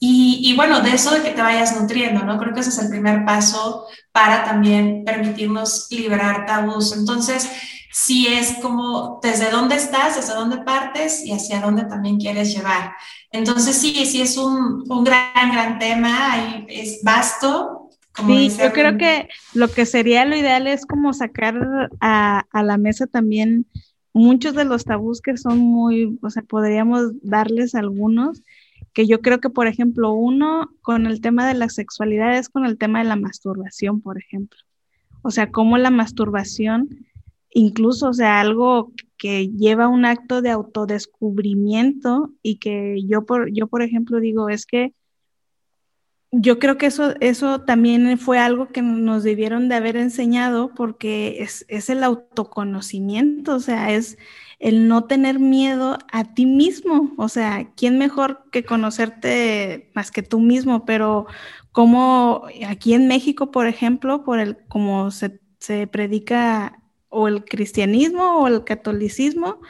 Y, 0.00 0.40
y, 0.42 0.56
bueno, 0.56 0.80
de 0.80 0.94
eso 0.94 1.10
de 1.10 1.20
que 1.20 1.32
te 1.32 1.42
vayas 1.42 1.78
nutriendo, 1.78 2.24
¿no? 2.24 2.38
Creo 2.38 2.54
que 2.54 2.60
ese 2.60 2.70
es 2.70 2.78
el 2.78 2.88
primer 2.88 3.26
paso 3.26 3.84
para 4.10 4.42
también 4.44 5.04
permitirnos 5.04 5.88
liberar 5.90 6.46
tabús. 6.46 6.96
Entonces, 6.96 7.50
sí 7.90 8.26
es 8.28 8.54
como 8.62 9.20
desde 9.22 9.50
dónde 9.50 9.76
estás, 9.76 10.16
desde 10.16 10.34
dónde 10.34 10.58
partes 10.58 11.24
y 11.24 11.32
hacia 11.32 11.60
dónde 11.60 11.84
también 11.84 12.18
quieres 12.18 12.54
llevar. 12.54 12.92
Entonces, 13.30 13.76
sí, 13.76 14.06
sí 14.06 14.22
es 14.22 14.36
un, 14.36 14.84
un 14.88 15.04
gran, 15.04 15.52
gran 15.52 15.78
tema, 15.78 16.64
es 16.68 17.00
vasto, 17.02 17.90
sí, 18.26 18.50
yo 18.50 18.72
creo 18.72 18.98
que 18.98 19.28
lo 19.54 19.68
que 19.68 19.86
sería 19.86 20.24
lo 20.24 20.36
ideal 20.36 20.66
es 20.66 20.86
como 20.86 21.12
sacar 21.12 21.90
a, 22.00 22.44
a, 22.50 22.62
la 22.62 22.78
mesa 22.78 23.06
también 23.06 23.66
muchos 24.12 24.54
de 24.54 24.64
los 24.64 24.84
tabús 24.84 25.20
que 25.20 25.36
son 25.36 25.58
muy, 25.58 26.18
o 26.22 26.30
sea, 26.30 26.42
podríamos 26.42 27.12
darles 27.22 27.74
algunos, 27.74 28.42
que 28.92 29.06
yo 29.06 29.20
creo 29.20 29.40
que, 29.40 29.50
por 29.50 29.66
ejemplo, 29.66 30.12
uno 30.12 30.70
con 30.82 31.06
el 31.06 31.20
tema 31.20 31.46
de 31.46 31.54
la 31.54 31.68
sexualidad 31.68 32.36
es 32.36 32.48
con 32.48 32.64
el 32.64 32.78
tema 32.78 32.98
de 32.98 33.04
la 33.04 33.16
masturbación, 33.16 34.00
por 34.00 34.18
ejemplo. 34.18 34.58
O 35.22 35.30
sea, 35.30 35.50
cómo 35.50 35.78
la 35.78 35.90
masturbación, 35.90 37.06
incluso, 37.50 38.08
o 38.08 38.12
sea, 38.12 38.40
algo 38.40 38.92
que 39.16 39.48
lleva 39.48 39.88
un 39.88 40.04
acto 40.04 40.42
de 40.42 40.50
autodescubrimiento 40.50 42.32
y 42.42 42.58
que 42.58 43.02
yo, 43.06 43.26
por, 43.26 43.52
yo, 43.52 43.66
por 43.66 43.82
ejemplo, 43.82 44.20
digo, 44.20 44.48
es 44.48 44.64
que 44.66 44.94
yo 46.30 46.58
creo 46.58 46.76
que 46.76 46.86
eso, 46.86 47.14
eso 47.20 47.62
también 47.62 48.18
fue 48.18 48.38
algo 48.38 48.68
que 48.68 48.82
nos 48.82 49.22
debieron 49.22 49.68
de 49.68 49.76
haber 49.76 49.96
enseñado 49.96 50.74
porque 50.74 51.42
es, 51.42 51.64
es, 51.68 51.88
el 51.88 52.04
autoconocimiento, 52.04 53.56
o 53.56 53.60
sea, 53.60 53.92
es 53.92 54.18
el 54.58 54.88
no 54.88 55.04
tener 55.04 55.38
miedo 55.38 55.96
a 56.12 56.34
ti 56.34 56.44
mismo, 56.44 57.14
o 57.16 57.28
sea, 57.28 57.72
¿quién 57.76 57.96
mejor 57.96 58.44
que 58.52 58.64
conocerte 58.64 59.90
más 59.94 60.10
que 60.10 60.22
tú 60.22 60.40
mismo? 60.40 60.84
Pero 60.84 61.26
como 61.72 62.44
aquí 62.66 62.92
en 62.92 63.08
México, 63.08 63.50
por 63.50 63.66
ejemplo, 63.66 64.24
por 64.24 64.38
el 64.38 64.58
como 64.68 65.10
se, 65.10 65.40
se 65.60 65.86
predica 65.86 66.78
o 67.08 67.28
el 67.28 67.44
cristianismo 67.44 68.40
o 68.40 68.48
el 68.48 68.64
catolicismo, 68.64 69.60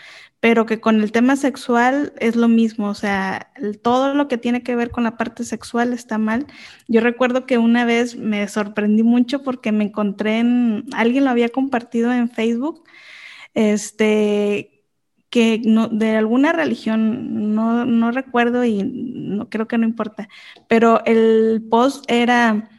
pero 0.40 0.66
que 0.66 0.80
con 0.80 1.00
el 1.02 1.12
tema 1.12 1.36
sexual 1.36 2.12
es 2.20 2.36
lo 2.36 2.48
mismo, 2.48 2.88
o 2.88 2.94
sea, 2.94 3.52
todo 3.82 4.14
lo 4.14 4.28
que 4.28 4.38
tiene 4.38 4.62
que 4.62 4.76
ver 4.76 4.90
con 4.90 5.04
la 5.04 5.16
parte 5.16 5.44
sexual 5.44 5.92
está 5.92 6.18
mal. 6.18 6.46
Yo 6.86 7.00
recuerdo 7.00 7.44
que 7.46 7.58
una 7.58 7.84
vez 7.84 8.16
me 8.16 8.46
sorprendí 8.48 9.02
mucho 9.02 9.42
porque 9.42 9.72
me 9.72 9.84
encontré 9.84 10.38
en, 10.38 10.84
alguien 10.92 11.24
lo 11.24 11.30
había 11.30 11.48
compartido 11.48 12.12
en 12.12 12.30
Facebook, 12.30 12.84
este, 13.54 14.84
que 15.30 15.60
no, 15.64 15.88
de 15.88 16.16
alguna 16.16 16.52
religión, 16.52 17.54
no, 17.54 17.84
no 17.84 18.12
recuerdo 18.12 18.64
y 18.64 18.82
no 18.84 19.48
creo 19.50 19.66
que 19.68 19.78
no 19.78 19.86
importa, 19.86 20.28
pero 20.68 21.04
el 21.04 21.66
post 21.68 22.04
era 22.08 22.70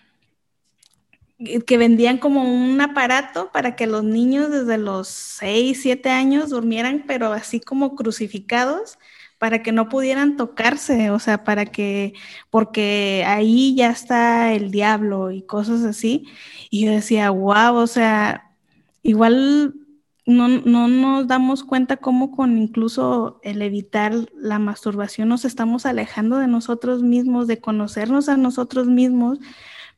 que 1.66 1.78
vendían 1.78 2.18
como 2.18 2.44
un 2.44 2.82
aparato 2.82 3.50
para 3.52 3.76
que 3.76 3.88
los 3.88 4.04
niños 4.04 4.52
desde 4.52 4.78
los 4.78 5.08
6, 5.08 5.80
7 5.82 6.10
años 6.10 6.50
durmieran, 6.50 7.06
pero 7.08 7.32
así 7.32 7.60
como 7.62 7.96
crucificados, 7.96 9.00
para 9.38 9.64
que 9.64 9.72
no 9.72 9.88
pudieran 9.88 10.36
tocarse, 10.36 11.12
o 11.12 11.20
sea, 11.20 11.46
para 11.46 11.66
que, 11.66 12.14
porque 12.50 13.24
ahí 13.26 13.74
ya 13.74 13.90
está 13.90 14.54
el 14.54 14.70
diablo 14.70 15.32
y 15.32 15.42
cosas 15.42 15.84
así. 15.86 16.28
Y 16.70 16.86
yo 16.86 16.92
decía, 16.92 17.30
wow, 17.30 17.76
o 17.76 17.88
sea, 17.88 18.52
igual 19.02 19.76
no, 20.26 20.50
no 20.50 20.90
nos 20.90 21.28
damos 21.28 21.64
cuenta 21.64 21.98
cómo 21.98 22.32
con 22.32 22.58
incluso 22.58 23.40
el 23.44 23.62
evitar 23.62 24.14
la 24.36 24.60
masturbación 24.60 25.30
nos 25.30 25.46
estamos 25.46 25.86
alejando 25.86 26.38
de 26.38 26.48
nosotros 26.48 27.02
mismos, 27.02 27.48
de 27.48 27.62
conocernos 27.62 28.28
a 28.28 28.36
nosotros 28.36 28.88
mismos 28.88 29.40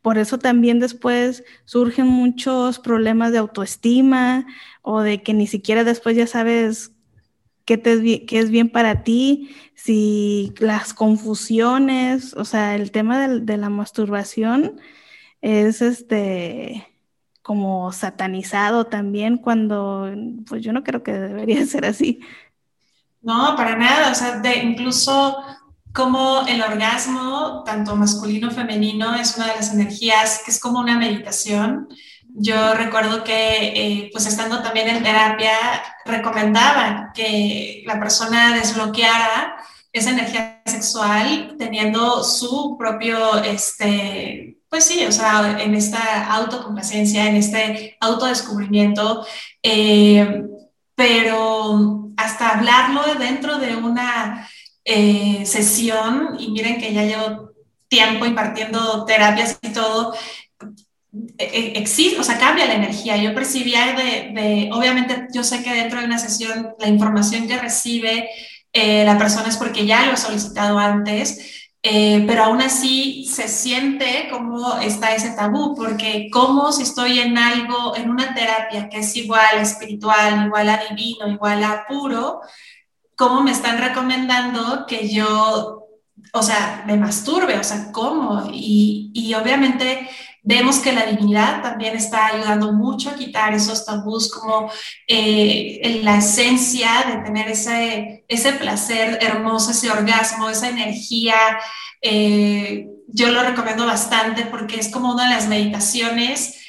por 0.02 0.18
eso 0.18 0.40
también 0.40 0.80
después 0.80 1.44
surgen 1.66 2.08
muchos 2.08 2.80
problemas 2.80 3.32
de 3.32 3.38
autoestima 3.40 4.46
o 4.82 5.02
de 5.02 5.22
que 5.22 5.34
ni 5.34 5.48
siquiera 5.48 5.84
después 5.84 6.16
ya 6.16 6.28
sabes 6.28 6.92
qué, 7.66 7.82
es 8.32 8.50
bien 8.50 8.70
para 8.70 9.04
ti, 9.04 9.56
si 9.76 10.54
las 10.60 10.94
confusiones, 10.94 12.34
o 12.36 12.46
sea, 12.46 12.76
el 12.76 12.92
tema 12.92 13.28
de, 13.28 13.40
de 13.42 13.58
la 13.58 13.70
masturbación 13.70 14.80
es 15.42 15.82
este 15.82 16.88
como 17.42 17.92
satanizado 17.92 18.86
también 18.86 19.38
cuando 19.38 20.12
pues 20.48 20.62
yo 20.64 20.74
no 20.74 20.84
creo 20.84 21.04
que 21.04 21.14
debería 21.14 21.66
ser 21.66 21.86
así. 21.86 22.20
No, 23.22 23.56
para 23.56 23.76
nada, 23.76 24.12
o 24.12 24.16
sea, 24.16 24.40
de 24.40 24.58
incluso 24.64 25.38
como 25.94 26.46
el 26.48 26.62
orgasmo, 26.62 27.64
tanto 27.66 27.96
masculino 27.96 28.52
femenino, 28.52 29.16
es 29.16 29.36
una 29.36 29.48
de 29.48 29.56
las 29.56 29.74
energías 29.74 30.42
que 30.44 30.52
es 30.52 30.60
como 30.60 30.80
una 30.80 30.98
meditación. 30.98 31.90
Yo 32.34 32.74
recuerdo 32.74 33.24
que, 33.24 33.74
eh, 33.76 34.10
pues 34.14 34.26
estando 34.26 34.62
también 34.62 34.88
en 34.88 35.04
terapia, 35.04 35.52
recomendaba 36.06 37.12
que 37.14 37.84
la 37.86 38.00
persona 38.00 38.56
desbloqueara 38.56 39.58
esa 39.92 40.12
energía 40.12 40.62
sexual 40.66 41.56
teniendo 41.60 42.24
su 42.24 42.78
propio, 42.78 43.44
este, 43.44 44.58
pues 44.70 44.86
sí, 44.86 45.06
o 45.06 45.12
sea, 45.12 45.58
en 45.60 45.76
esta 45.76 46.34
autocomplacencia, 46.34 47.28
en 47.28 47.36
este 47.36 47.98
autodescubrimiento, 48.00 49.26
eh, 49.62 50.44
pero 50.96 52.12
hasta 52.16 52.52
hablarlo 52.52 53.04
dentro 53.16 53.58
de 53.58 53.76
una 53.76 54.48
eh, 54.94 55.46
sesión, 55.46 56.36
y 56.40 56.52
miren 56.52 56.80
que 56.80 56.94
ya 56.94 57.04
llevo 57.04 57.52
tiempo 57.88 58.26
impartiendo 58.26 59.06
terapias 59.06 59.58
y 59.62 59.70
todo, 59.70 60.14
e, 61.38 61.44
e, 61.44 61.80
existe, 61.80 62.20
o 62.20 62.24
sea, 62.24 62.38
cambia 62.38 62.66
la 62.66 62.76
energía. 62.76 63.18
Yo 63.18 63.34
percibía 63.34 63.94
de, 63.94 64.70
obviamente 64.74 65.28
yo 65.34 65.44
sé 65.44 65.64
que 65.64 65.74
dentro 65.74 66.00
de 66.00 66.06
una 66.06 66.18
sesión 66.18 66.74
la 66.80 66.88
información 66.88 67.48
que 67.48 67.58
recibe 67.58 68.30
eh, 68.74 69.04
la 69.06 69.18
persona 69.18 69.50
es 69.50 69.58
porque 69.58 69.86
ya 69.86 70.06
lo 70.06 70.14
he 70.14 70.18
solicitado 70.18 70.80
antes, 70.80 71.70
eh, 71.84 72.24
pero 72.28 72.44
aún 72.44 72.62
así 72.62 73.26
se 73.26 73.48
siente 73.48 74.28
como 74.30 74.78
está 74.80 75.14
ese 75.16 75.32
tabú, 75.32 75.76
porque 75.76 76.30
como 76.32 76.72
si 76.72 76.84
estoy 76.84 77.20
en 77.20 77.38
algo, 77.38 77.96
en 77.96 78.10
una 78.10 78.34
terapia 78.34 78.88
que 78.88 79.00
es 79.00 79.16
igual 79.18 79.60
espiritual, 79.60 80.46
igual 80.46 80.70
a 80.70 80.84
divino, 80.90 81.28
igual 81.28 81.64
a 81.64 81.86
puro, 81.88 82.42
cómo 83.22 83.44
me 83.44 83.52
están 83.52 83.78
recomendando 83.78 84.88
que 84.88 85.08
yo, 85.08 85.88
o 86.34 86.42
sea, 86.42 86.84
me 86.88 86.98
masturbe, 86.98 87.60
o 87.60 87.64
sea, 87.64 87.92
cómo. 87.92 88.50
Y, 88.52 89.12
y 89.14 89.36
obviamente 89.36 90.10
vemos 90.42 90.80
que 90.80 90.92
la 90.92 91.06
divinidad 91.06 91.62
también 91.62 91.96
está 91.96 92.26
ayudando 92.26 92.74
mucho 92.74 93.12
a 93.12 93.16
quitar 93.16 93.54
esos 93.54 93.86
tabús, 93.86 94.32
como 94.32 94.72
eh, 95.08 96.02
la 96.04 96.18
esencia 96.18 96.90
de 97.10 97.18
tener 97.18 97.48
ese, 97.48 98.26
ese 98.28 98.54
placer 98.54 99.20
hermoso, 99.22 99.70
ese 99.70 99.92
orgasmo, 99.92 100.50
esa 100.50 100.70
energía. 100.70 101.36
Eh, 102.02 102.88
yo 103.08 103.30
lo 103.30 103.44
recomiendo 103.44 103.86
bastante 103.86 104.46
porque 104.46 104.80
es 104.80 104.90
como 104.90 105.14
una 105.14 105.26
de 105.26 105.36
las 105.36 105.48
meditaciones 105.48 106.61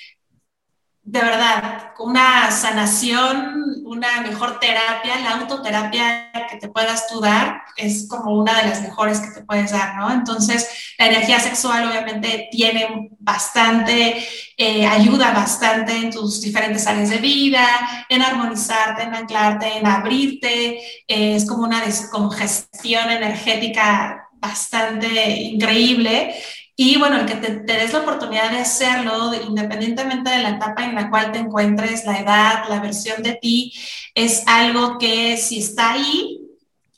de 1.04 1.20
verdad, 1.20 1.92
una 1.98 2.50
sanación, 2.52 3.82
una 3.84 4.20
mejor 4.20 4.60
terapia, 4.60 5.18
la 5.18 5.40
autoterapia 5.40 6.30
que 6.48 6.58
te 6.58 6.68
puedas 6.68 7.08
tú 7.08 7.20
dar 7.20 7.62
es 7.76 8.06
como 8.08 8.38
una 8.38 8.62
de 8.62 8.68
las 8.68 8.82
mejores 8.82 9.18
que 9.18 9.32
te 9.32 9.44
puedes 9.44 9.72
dar, 9.72 9.96
¿no? 9.96 10.12
Entonces, 10.12 10.94
la 10.98 11.08
energía 11.08 11.40
sexual 11.40 11.88
obviamente 11.88 12.48
tiene 12.52 13.10
bastante, 13.18 14.24
eh, 14.56 14.86
ayuda 14.86 15.32
bastante 15.32 15.96
en 15.96 16.12
tus 16.12 16.40
diferentes 16.40 16.86
áreas 16.86 17.10
de 17.10 17.18
vida, 17.18 17.66
en 18.08 18.22
armonizarte, 18.22 19.02
en 19.02 19.14
anclarte, 19.14 19.78
en 19.78 19.86
abrirte, 19.86 20.78
eh, 21.08 21.36
es 21.36 21.46
como 21.46 21.64
una 21.64 21.84
descongestión 21.84 23.10
energética 23.10 24.28
bastante 24.34 25.30
increíble 25.30 26.34
y 26.74 26.98
bueno, 26.98 27.18
el 27.18 27.26
que 27.26 27.34
te, 27.34 27.60
des 27.60 27.92
la 27.92 28.00
oportunidad 28.00 28.50
de 28.50 28.60
hacerlo, 28.60 29.30
independientemente 29.46 30.30
de 30.30 30.42
la 30.42 30.50
etapa 30.50 30.84
en 30.84 30.94
la 30.94 31.10
cual 31.10 31.30
te 31.32 31.38
encuentres, 31.38 32.06
la 32.06 32.18
edad, 32.18 32.64
la 32.68 32.80
versión 32.80 33.22
de 33.22 33.34
ti, 33.34 33.72
es 34.14 34.42
algo 34.46 34.98
que 34.98 35.36
si 35.36 35.58
está 35.58 35.92
ahí, 35.92 36.40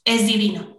es 0.05 0.27
divino. 0.27 0.79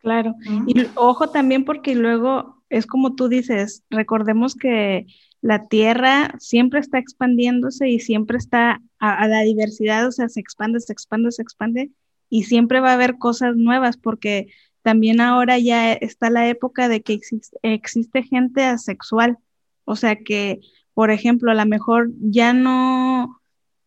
Claro. 0.00 0.34
Y 0.66 0.74
ojo 0.96 1.30
también 1.30 1.64
porque 1.64 1.94
luego 1.94 2.62
es 2.68 2.86
como 2.86 3.14
tú 3.14 3.28
dices, 3.28 3.84
recordemos 3.90 4.56
que 4.56 5.06
la 5.40 5.68
Tierra 5.68 6.34
siempre 6.38 6.80
está 6.80 6.98
expandiéndose 6.98 7.88
y 7.88 8.00
siempre 8.00 8.38
está 8.38 8.80
a, 8.98 9.14
a, 9.14 9.28
la 9.28 9.42
diversidad, 9.42 10.06
o 10.06 10.12
sea, 10.12 10.28
se 10.28 10.40
expande, 10.40 10.80
se 10.80 10.92
expande, 10.92 11.30
se 11.30 11.42
expande 11.42 11.90
y 12.28 12.44
siempre 12.44 12.80
va 12.80 12.90
a 12.90 12.94
haber 12.94 13.18
cosas 13.18 13.56
nuevas 13.56 13.96
porque 13.96 14.48
también 14.82 15.20
ahora 15.20 15.58
ya 15.58 15.92
está 15.92 16.30
la 16.30 16.48
época 16.48 16.88
de 16.88 17.02
que 17.02 17.20
existe, 17.62 18.22
gente 18.22 18.64
asexual, 18.64 19.38
o 19.84 19.96
sea 19.96 20.16
que, 20.16 20.60
por 20.94 21.10
ejemplo, 21.10 21.50
a 21.50 21.54
lo 21.54 21.66
mejor 21.66 22.10
ya 22.20 22.52
no 22.52 23.40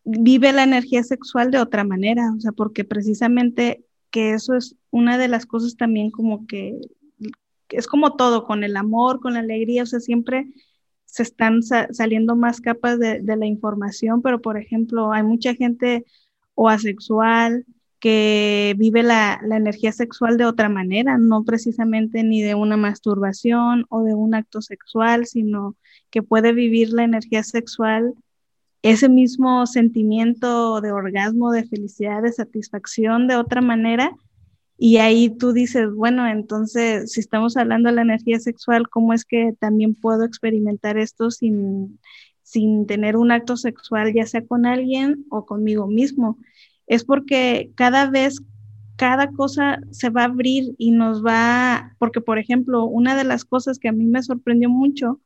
vive 0.04 0.52
la 0.52 0.64
energía 0.64 1.02
sexual 1.02 1.50
de 1.50 1.58
otra 1.58 1.84
manera, 1.84 2.32
o 2.36 2.40
sea, 2.40 2.52
porque 2.52 2.84
precisamente 2.84 3.84
que 4.10 4.32
eso 4.32 4.54
es 4.54 4.76
una 4.90 5.18
de 5.18 5.28
las 5.28 5.46
cosas 5.46 5.76
también 5.76 6.10
como 6.10 6.46
que, 6.46 6.78
es 7.68 7.86
como 7.86 8.16
todo, 8.16 8.44
con 8.44 8.64
el 8.64 8.76
amor, 8.76 9.20
con 9.20 9.34
la 9.34 9.40
alegría, 9.40 9.82
o 9.82 9.86
sea, 9.86 10.00
siempre 10.00 10.46
se 11.04 11.22
están 11.22 11.62
saliendo 11.62 12.36
más 12.36 12.60
capas 12.60 12.98
de, 12.98 13.20
de, 13.20 13.36
la 13.36 13.46
información, 13.46 14.22
pero 14.22 14.40
por 14.40 14.56
ejemplo, 14.58 15.12
hay 15.12 15.22
mucha 15.22 15.54
gente 15.54 16.04
o 16.54 16.68
asexual 16.68 17.64
que 18.06 18.76
vive 18.78 19.02
la, 19.02 19.40
energía 19.50 19.90
sexual 19.90 20.36
de 20.36 20.44
otra 20.44 20.68
manera, 20.68 21.18
no 21.18 21.42
precisamente 21.42 22.22
ni 22.22 22.40
de 22.40 22.54
una 22.54 22.76
masturbación 22.76 23.84
o 23.88 24.04
de 24.04 24.14
un 24.14 24.36
acto 24.36 24.62
sexual, 24.62 25.26
sino 25.26 25.74
que 26.10 26.22
puede 26.22 26.52
vivir 26.52 26.92
la 26.92 27.02
energía 27.02 27.42
sexual, 27.42 28.14
ese 28.82 29.08
mismo 29.08 29.66
sentimiento 29.66 30.80
de 30.80 30.92
orgasmo, 30.92 31.50
de 31.50 31.66
felicidad, 31.66 32.22
de 32.22 32.32
satisfacción 32.32 33.26
de 33.26 33.34
otra 33.34 33.60
manera. 33.60 34.12
Y 34.78 34.98
ahí 34.98 35.28
tú 35.28 35.52
dices, 35.52 35.92
bueno, 35.92 36.28
entonces, 36.28 37.10
si 37.10 37.18
estamos 37.18 37.56
hablando 37.56 37.88
de 37.88 37.96
la 37.96 38.02
energía 38.02 38.38
sexual, 38.38 38.88
¿cómo 38.88 39.14
es 39.14 39.24
que 39.24 39.52
también 39.58 39.96
puedo 39.96 40.24
experimentar 40.24 40.96
esto 40.96 41.32
sin, 41.32 41.98
sin 42.44 42.86
tener 42.86 43.16
un 43.16 43.32
acto 43.32 43.56
sexual, 43.56 44.14
ya 44.14 44.26
sea 44.26 44.46
con 44.46 44.64
alguien 44.64 45.26
o 45.28 45.44
conmigo 45.44 45.88
mismo? 45.88 46.38
Es 46.86 47.04
porque 47.04 47.70
cada 47.74 48.10
vez, 48.10 48.40
cada 48.96 49.30
cosa 49.32 49.80
se 49.90 50.10
va 50.10 50.22
a 50.22 50.26
abrir 50.26 50.74
y 50.78 50.90
nos 50.90 51.24
va, 51.24 51.94
porque 51.98 52.20
por 52.20 52.38
ejemplo, 52.38 52.84
una 52.84 53.16
de 53.16 53.24
las 53.24 53.44
cosas 53.44 53.78
que 53.78 53.88
a 53.88 53.92
mí 53.92 54.06
me 54.06 54.22
sorprendió 54.22 54.70
mucho 54.70 55.20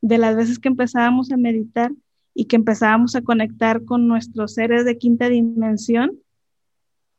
de 0.00 0.18
las 0.18 0.36
veces 0.36 0.58
que 0.58 0.68
empezábamos 0.68 1.32
a 1.32 1.36
meditar 1.36 1.90
y 2.34 2.44
que 2.44 2.56
empezábamos 2.56 3.16
a 3.16 3.22
conectar 3.22 3.84
con 3.84 4.08
nuestros 4.08 4.54
seres 4.54 4.84
de 4.84 4.98
quinta 4.98 5.28
dimensión, 5.28 6.18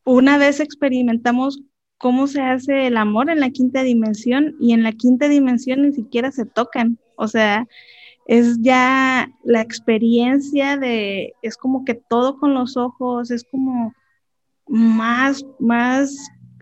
una 0.05 0.37
vez 0.37 0.59
experimentamos 0.59 1.61
cómo 1.97 2.27
se 2.27 2.41
hace 2.41 2.87
el 2.87 2.97
amor 2.97 3.29
en 3.29 3.39
la 3.39 3.49
quinta 3.49 3.83
dimensión 3.83 4.55
y 4.59 4.73
en 4.73 4.83
la 4.83 4.91
quinta 4.91 5.27
dimensión 5.27 5.81
ni 5.81 5.93
siquiera 5.93 6.31
se 6.31 6.45
tocan. 6.45 6.99
O 7.15 7.27
sea, 7.27 7.67
es 8.27 8.57
ya 8.61 9.31
la 9.43 9.61
experiencia 9.61 10.77
de, 10.77 11.33
es 11.41 11.55
como 11.55 11.85
que 11.85 11.95
todo 11.95 12.37
con 12.37 12.53
los 12.53 12.75
ojos, 12.75 13.31
es 13.31 13.45
como 13.49 13.93
más, 14.67 15.45
más 15.59 16.13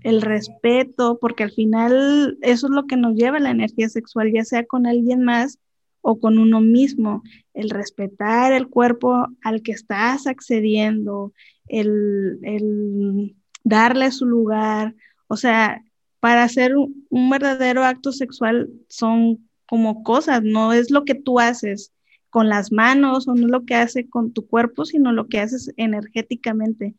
el 0.04 0.22
respeto, 0.22 1.18
porque 1.20 1.44
al 1.44 1.52
final 1.52 2.38
eso 2.44 2.68
es 2.68 2.72
lo 2.72 2.86
que 2.86 2.98
nos 2.98 3.16
lleva 3.16 3.38
a 3.38 3.42
la 3.42 3.50
energía 3.50 3.90
sexual, 3.90 4.32
ya 4.32 4.46
sea 4.46 4.64
con 4.66 4.86
alguien 4.86 5.24
más 5.24 5.58
o 6.02 6.20
con 6.20 6.38
uno 6.38 6.62
mismo, 6.62 7.24
el 7.56 7.72
respetar 7.72 8.54
el 8.54 8.68
cuerpo 8.68 9.26
al 9.42 9.64
que 9.64 9.72
estás 9.72 10.28
accediendo, 10.28 11.34
el, 11.68 12.38
el 12.44 13.36
darle 13.64 14.12
su 14.12 14.28
lugar, 14.28 14.94
o 15.28 15.36
sea, 15.36 15.84
para 16.20 16.44
hacer 16.44 16.76
un 16.78 17.30
verdadero 17.32 17.84
acto 17.84 18.12
sexual 18.12 18.70
son 18.88 19.50
como 19.68 20.04
cosas, 20.04 20.44
no 20.44 20.74
es 20.74 20.92
lo 20.92 21.06
que 21.06 21.16
tú 21.16 21.40
haces 21.40 21.94
con 22.30 22.50
las 22.50 22.72
manos 22.72 23.28
o 23.28 23.36
no 23.36 23.46
es 23.46 23.52
lo 23.52 23.66
que 23.66 23.76
hace 23.76 24.10
con 24.10 24.34
tu 24.34 24.46
cuerpo, 24.48 24.86
sino 24.86 25.12
lo 25.12 25.28
que 25.28 25.40
haces 25.40 25.72
energéticamente. 25.78 26.96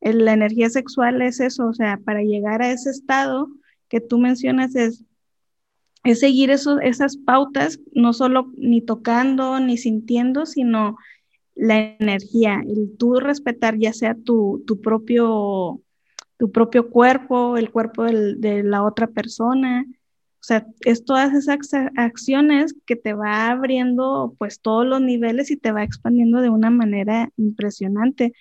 La 0.00 0.32
energía 0.32 0.70
sexual 0.70 1.20
es 1.22 1.40
eso, 1.40 1.68
o 1.68 1.74
sea, 1.74 1.98
para 2.04 2.22
llegar 2.22 2.62
a 2.62 2.70
ese 2.70 2.90
estado 2.90 3.48
que 3.88 4.00
tú 4.00 4.18
mencionas 4.18 4.74
es, 4.76 5.04
es 6.04 6.20
seguir 6.20 6.50
eso, 6.50 6.80
esas 6.80 7.16
pautas, 7.16 7.80
no 7.92 8.12
solo 8.12 8.52
ni 8.56 8.80
tocando 8.80 9.60
ni 9.60 9.76
sintiendo, 9.76 10.46
sino 10.46 10.96
la 11.54 11.96
energía, 11.98 12.62
el 12.66 12.96
tú 12.96 13.18
respetar 13.20 13.76
ya 13.78 13.92
sea 13.92 14.14
tu, 14.14 14.62
tu 14.66 14.80
propio 14.80 15.82
tu 16.38 16.52
propio 16.52 16.88
cuerpo, 16.88 17.56
el 17.56 17.70
cuerpo 17.70 18.04
de 18.04 18.62
la 18.62 18.84
otra 18.84 19.08
persona, 19.08 19.84
sea, 20.48 20.66
es 20.80 21.04
todas 21.04 21.34
esas 21.34 21.58
acciones 21.96 22.74
que 22.86 22.96
te 22.96 23.12
va 23.12 23.50
abriendo 23.50 24.34
pues 24.38 24.60
todos 24.60 24.86
los 24.86 25.00
niveles 25.02 25.50
y 25.50 25.58
te 25.58 25.72
va 25.72 25.84
expandiendo 25.84 26.40
de 26.40 26.48
una 26.48 26.70
manera 26.70 27.30
impresionante, 27.36 28.32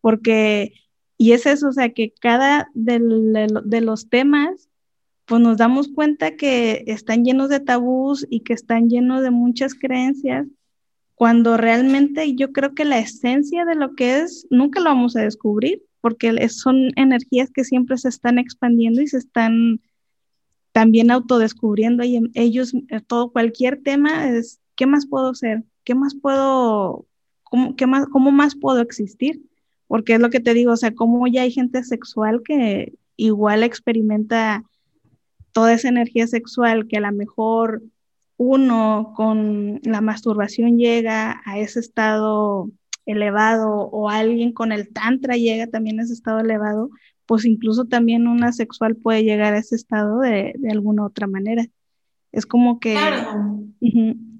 porque, 0.00 0.72
y 1.18 1.32
es 1.32 1.46
eso, 1.46 1.68
o 1.68 1.72
sea, 1.72 1.90
que 1.90 2.12
cada 2.20 2.68
de, 2.74 2.98
de 3.64 3.80
los 3.80 4.08
temas, 4.08 4.68
pues 5.24 5.40
nos 5.40 5.56
damos 5.56 5.86
cuenta 5.88 6.36
que 6.36 6.82
están 6.88 7.24
llenos 7.24 7.48
de 7.48 7.60
tabús 7.60 8.26
y 8.28 8.40
que 8.40 8.54
están 8.54 8.88
llenos 8.88 9.22
de 9.22 9.30
muchas 9.30 9.74
creencias, 9.74 10.48
cuando 11.14 11.56
realmente 11.56 12.34
yo 12.34 12.52
creo 12.52 12.74
que 12.74 12.84
la 12.84 12.98
esencia 12.98 13.64
de 13.64 13.76
lo 13.76 13.94
que 13.94 14.18
es, 14.18 14.48
nunca 14.50 14.80
lo 14.80 14.86
vamos 14.86 15.14
a 15.14 15.22
descubrir, 15.22 15.84
porque 16.00 16.48
son 16.48 16.90
energías 16.96 17.52
que 17.52 17.62
siempre 17.62 17.96
se 17.98 18.08
están 18.08 18.38
expandiendo 18.38 19.00
y 19.00 19.06
se 19.06 19.18
están 19.18 19.80
también 20.72 21.10
autodescubriendo 21.10 22.02
ellos 22.34 22.74
eh, 22.88 23.00
todo, 23.06 23.30
cualquier 23.30 23.82
tema 23.82 24.28
es, 24.30 24.60
¿qué 24.74 24.86
más 24.86 25.06
puedo 25.06 25.30
hacer? 25.30 25.64
¿Qué 25.84 25.94
más 25.94 26.14
puedo, 26.14 27.06
cómo, 27.44 27.76
qué 27.76 27.86
más, 27.86 28.06
cómo 28.06 28.32
más 28.32 28.56
puedo 28.56 28.80
existir? 28.80 29.42
Porque 29.86 30.14
es 30.14 30.20
lo 30.20 30.30
que 30.30 30.40
te 30.40 30.54
digo, 30.54 30.72
o 30.72 30.76
sea, 30.76 30.94
como 30.94 31.26
ya 31.26 31.42
hay 31.42 31.52
gente 31.52 31.84
sexual 31.84 32.42
que 32.44 32.94
igual 33.16 33.62
experimenta 33.62 34.64
toda 35.52 35.74
esa 35.74 35.88
energía 35.88 36.26
sexual 36.26 36.88
que 36.88 36.96
a 36.96 37.00
lo 37.00 37.12
mejor 37.12 37.82
uno 38.38 39.12
con 39.14 39.80
la 39.84 40.00
masturbación 40.00 40.78
llega 40.78 41.42
a 41.44 41.58
ese 41.58 41.80
estado 41.80 42.70
elevado 43.04 43.70
o 43.70 44.08
alguien 44.08 44.52
con 44.52 44.72
el 44.72 44.92
tantra 44.92 45.36
llega 45.36 45.66
también 45.66 46.00
a 46.00 46.04
ese 46.04 46.14
estado 46.14 46.40
elevado, 46.40 46.90
pues 47.26 47.44
incluso 47.44 47.84
también 47.84 48.26
una 48.26 48.52
sexual 48.52 48.96
puede 48.96 49.24
llegar 49.24 49.54
a 49.54 49.58
ese 49.58 49.76
estado 49.76 50.20
de, 50.20 50.54
alguna 50.70 51.04
otra 51.04 51.26
manera. 51.26 51.66
Es 52.32 52.46
como 52.46 52.80
que 52.80 52.96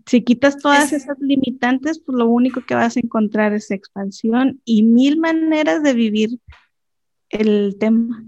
si 0.07 0.25
quitas 0.25 0.59
todas 0.59 0.93
esas 0.93 1.19
limitantes, 1.21 2.01
pues 2.01 2.17
lo 2.17 2.27
único 2.27 2.63
que 2.63 2.75
vas 2.75 2.97
a 2.97 3.01
encontrar 3.01 3.53
es 3.53 3.71
expansión 3.71 4.61
y 4.65 4.83
mil 4.83 5.19
maneras 5.19 5.83
de 5.83 5.93
vivir 5.93 6.39
el 7.29 7.77
tema. 7.79 8.25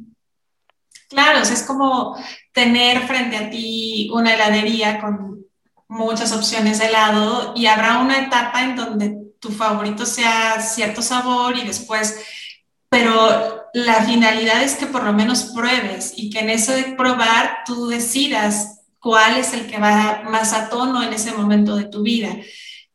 Claro, 1.08 1.40
es 1.40 1.62
como 1.62 2.16
tener 2.52 3.00
frente 3.06 3.36
a 3.36 3.50
ti 3.50 4.10
una 4.12 4.34
heladería 4.34 5.00
con 5.00 5.44
muchas 5.88 6.32
opciones 6.32 6.78
de 6.78 6.86
helado 6.86 7.52
y 7.54 7.66
habrá 7.66 7.98
una 7.98 8.18
etapa 8.18 8.64
en 8.64 8.76
donde 8.76 9.32
tu 9.38 9.50
favorito 9.50 10.06
sea 10.06 10.60
cierto 10.60 11.02
sabor 11.02 11.56
y 11.56 11.66
después 11.66 12.18
pero 12.94 13.63
la 13.74 14.04
finalidad 14.04 14.62
es 14.62 14.76
que 14.76 14.86
por 14.86 15.02
lo 15.02 15.12
menos 15.12 15.46
pruebes 15.46 16.14
y 16.16 16.30
que 16.30 16.38
en 16.38 16.50
eso 16.50 16.72
de 16.72 16.94
probar 16.96 17.64
tú 17.66 17.88
decidas 17.88 18.82
cuál 19.00 19.36
es 19.36 19.52
el 19.52 19.66
que 19.66 19.78
va 19.78 20.22
más 20.30 20.52
a 20.52 20.68
tono 20.68 21.02
en 21.02 21.12
ese 21.12 21.32
momento 21.32 21.74
de 21.74 21.86
tu 21.86 22.02
vida. 22.02 22.36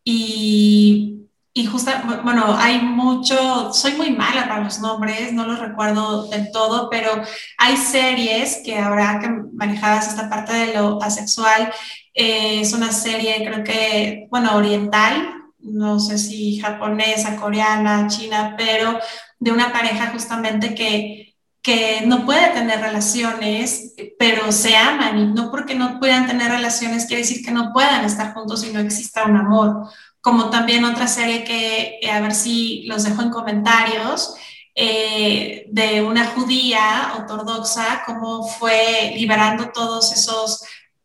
Y, 0.06 1.18
y 1.54 1.66
justo, 1.66 1.92
bueno, 2.24 2.56
hay 2.58 2.80
mucho, 2.80 3.74
soy 3.74 3.96
muy 3.96 4.12
mala 4.12 4.48
para 4.48 4.64
los 4.64 4.80
nombres, 4.80 5.34
no 5.34 5.46
los 5.46 5.60
recuerdo 5.60 6.28
del 6.28 6.50
todo, 6.54 6.90
pero 6.90 7.12
hay 7.58 7.76
series 7.76 8.62
que 8.64 8.78
habrá 8.78 9.20
que 9.20 9.28
manejadas 9.54 10.08
esta 10.08 10.30
parte 10.30 10.54
de 10.54 10.74
lo 10.76 11.04
asexual. 11.04 11.74
Eh, 12.14 12.62
es 12.62 12.72
una 12.72 12.94
serie, 12.94 13.44
creo 13.46 13.66
que, 13.66 14.28
bueno, 14.32 14.56
oriental, 14.56 15.39
no 15.60 16.00
sé 16.00 16.18
si 16.18 16.60
japonesa, 16.60 17.36
coreana, 17.36 18.08
china, 18.08 18.56
pero 18.58 19.00
de 19.40 19.52
una 19.52 19.72
pareja 19.72 20.12
justamente 20.12 20.76
que, 20.76 21.36
que 21.62 22.04
no 22.06 22.26
puede 22.26 22.50
tener 22.50 22.80
relaciones, 22.80 23.94
pero 24.18 24.52
se 24.52 24.76
aman 24.76 25.18
y 25.18 25.26
no 25.28 25.52
porque 25.52 25.76
no 25.76 26.00
puedan 26.00 26.28
tener 26.28 26.52
relaciones 26.52 27.06
quiere 27.06 27.24
decir 27.24 27.44
que 27.44 27.52
no 27.52 27.72
puedan 27.74 28.06
estar 28.06 28.34
juntos 28.34 28.66
y 28.66 28.72
no 28.72 28.80
exista 28.80 29.26
un 29.26 29.38
amor. 29.38 29.90
Como 30.22 30.50
también 30.50 30.84
otra 30.84 31.08
serie 31.08 31.44
que 31.44 32.00
a 32.12 32.20
ver 32.20 32.34
si 32.34 32.84
los 32.88 33.04
dejo 33.04 33.22
en 33.22 33.30
comentarios, 33.30 34.36
eh, 34.82 35.66
de 35.70 36.02
una 36.02 36.26
judía 36.28 37.14
ortodoxa, 37.18 38.04
cómo 38.06 38.48
fue 38.48 39.14
liberando 39.16 39.72
todos 39.74 40.14
esos 40.14 40.62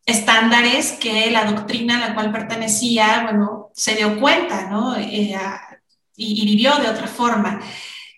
estándares 0.06 0.92
que 0.92 1.30
la 1.30 1.44
doctrina 1.44 1.96
a 1.96 2.08
la 2.08 2.14
cual 2.14 2.30
pertenecía, 2.32 3.22
bueno, 3.22 3.70
se 3.74 3.96
dio 3.96 4.20
cuenta, 4.20 4.68
¿no? 4.68 4.96
Eh, 4.96 5.36
y, 6.16 6.44
vivió 6.44 6.76
de 6.76 6.88
otra 6.88 7.06
forma. 7.06 7.60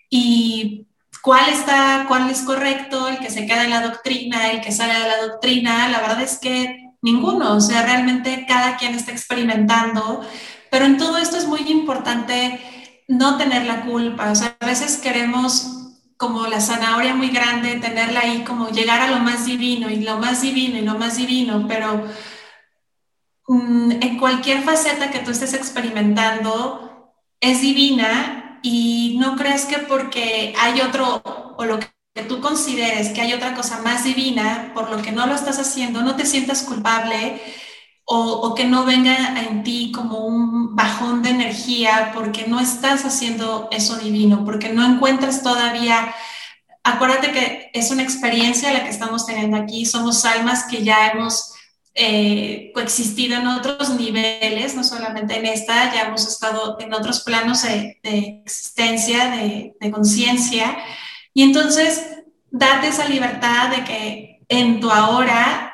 Y 0.09 0.87
cuál 1.21 1.49
está, 1.49 2.05
cuál 2.07 2.29
es 2.29 2.41
correcto, 2.41 3.07
el 3.07 3.19
que 3.19 3.29
se 3.29 3.45
queda 3.45 3.63
en 3.63 3.71
la 3.71 3.81
doctrina, 3.81 4.51
el 4.51 4.61
que 4.61 4.71
sale 4.71 4.93
de 4.93 5.07
la 5.07 5.21
doctrina, 5.27 5.89
la 5.89 5.99
verdad 5.99 6.21
es 6.21 6.37
que 6.37 6.91
ninguno, 7.01 7.55
o 7.55 7.61
sea, 7.61 7.83
realmente 7.83 8.45
cada 8.47 8.77
quien 8.77 8.95
está 8.95 9.11
experimentando, 9.11 10.21
pero 10.69 10.85
en 10.85 10.97
todo 10.97 11.17
esto 11.17 11.37
es 11.37 11.47
muy 11.47 11.61
importante 11.69 12.59
no 13.07 13.37
tener 13.37 13.65
la 13.65 13.85
culpa. 13.85 14.31
O 14.31 14.35
sea, 14.35 14.57
a 14.59 14.65
veces 14.65 14.97
queremos 14.97 15.76
como 16.17 16.47
la 16.47 16.59
zanahoria 16.59 17.13
muy 17.13 17.29
grande, 17.29 17.79
tenerla 17.79 18.21
ahí 18.21 18.43
como 18.43 18.69
llegar 18.69 19.01
a 19.01 19.11
lo 19.11 19.19
más 19.19 19.45
divino 19.45 19.89
y 19.89 19.97
lo 19.97 20.17
más 20.17 20.41
divino 20.41 20.77
y 20.77 20.81
lo 20.81 20.95
más 20.95 21.17
divino, 21.17 21.65
pero 21.67 22.03
mm, 23.47 23.91
en 24.01 24.17
cualquier 24.17 24.63
faceta 24.63 25.11
que 25.11 25.19
tú 25.19 25.31
estés 25.31 25.53
experimentando 25.53 27.13
es 27.39 27.61
divina 27.61 28.59
y 28.63 29.17
no 29.19 29.35
crees 29.35 29.65
que 29.65 29.77
porque 29.79 30.53
hay 30.59 30.81
otro 30.81 31.21
o 31.57 31.65
lo 31.65 31.79
que 31.79 32.23
tú 32.27 32.41
consideres 32.41 33.09
que 33.09 33.21
hay 33.21 33.33
otra 33.33 33.53
cosa 33.53 33.81
más 33.83 34.03
divina 34.03 34.71
por 34.73 34.89
lo 34.89 35.01
que 35.01 35.11
no 35.11 35.27
lo 35.27 35.35
estás 35.35 35.59
haciendo, 35.59 36.01
no 36.01 36.15
te 36.15 36.25
sientas 36.25 36.63
culpable 36.63 37.39
o, 38.09 38.55
que 38.55 38.63
no 38.63 38.85
venga 38.85 39.37
en 39.41 39.63
ti 39.63 39.91
como 39.91 40.19
un 40.19 40.77
bajón 40.77 41.21
de 41.21 41.31
energía 41.31 42.11
porque 42.13 42.47
no 42.47 42.61
estás 42.61 43.03
haciendo 43.03 43.67
eso 43.69 43.97
divino, 43.97 44.45
porque 44.45 44.69
no 44.69 44.85
encuentras 44.85 45.43
todavía, 45.43 46.15
acuérdate 46.85 47.33
que 47.33 47.69
es 47.73 47.91
una 47.91 48.03
experiencia 48.03 48.71
la 48.71 48.85
que 48.85 48.91
estamos 48.91 49.25
teniendo 49.25 49.57
aquí, 49.57 49.85
somos 49.85 50.23
almas 50.23 50.63
que 50.63 50.85
ya 50.85 51.09
hemos 51.09 51.53
eh, 51.95 52.71
coexistido 52.73 53.35
en 53.39 53.47
otros 53.47 53.89
niveles, 53.89 54.73
no 54.73 54.85
solamente 54.85 55.37
en 55.37 55.45
esta, 55.45 55.93
ya 55.93 56.03
hemos 56.03 56.25
estado 56.25 56.77
en 56.79 56.93
otros 56.93 57.23
planos 57.23 57.63
de, 57.63 57.99
existencia, 58.45 59.31
de, 59.31 59.75
de 59.81 59.91
conciencia, 59.91 60.77
y 61.33 61.43
entonces 61.43 62.07
date 62.51 62.87
esa 62.87 63.09
libertad 63.09 63.67
de 63.67 63.83
que 63.83 64.39
en 64.47 64.79
tu 64.79 64.89
ahora 64.89 65.66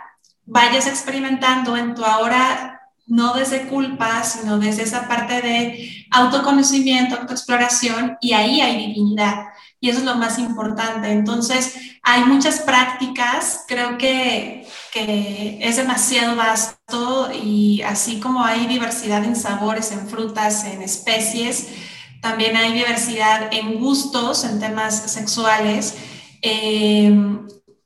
vayas 0.45 0.87
experimentando 0.87 1.75
en 1.77 1.95
tu 1.95 2.03
ahora, 2.03 2.81
no 3.05 3.33
desde 3.33 3.67
culpa, 3.67 4.23
sino 4.23 4.59
desde 4.59 4.83
esa 4.83 5.07
parte 5.07 5.41
de 5.41 6.05
autoconocimiento, 6.11 7.15
autoexploración, 7.15 8.17
y 8.21 8.33
ahí 8.33 8.61
hay 8.61 8.87
divinidad. 8.87 9.45
Y 9.79 9.89
eso 9.89 9.99
es 9.99 10.05
lo 10.05 10.15
más 10.15 10.39
importante. 10.39 11.11
Entonces, 11.11 11.75
hay 12.01 12.23
muchas 12.23 12.61
prácticas, 12.61 13.65
creo 13.67 13.97
que, 13.97 14.65
que 14.93 15.59
es 15.61 15.75
demasiado 15.75 16.35
vasto 16.35 17.29
y 17.33 17.81
así 17.81 18.19
como 18.19 18.45
hay 18.45 18.65
diversidad 18.67 19.23
en 19.25 19.35
sabores, 19.35 19.91
en 19.91 20.07
frutas, 20.07 20.63
en 20.65 20.81
especies, 20.81 21.67
también 22.21 22.55
hay 22.55 22.71
diversidad 22.71 23.49
en 23.51 23.79
gustos, 23.81 24.45
en 24.45 24.59
temas 24.59 25.11
sexuales. 25.11 25.95
Eh, 26.41 27.13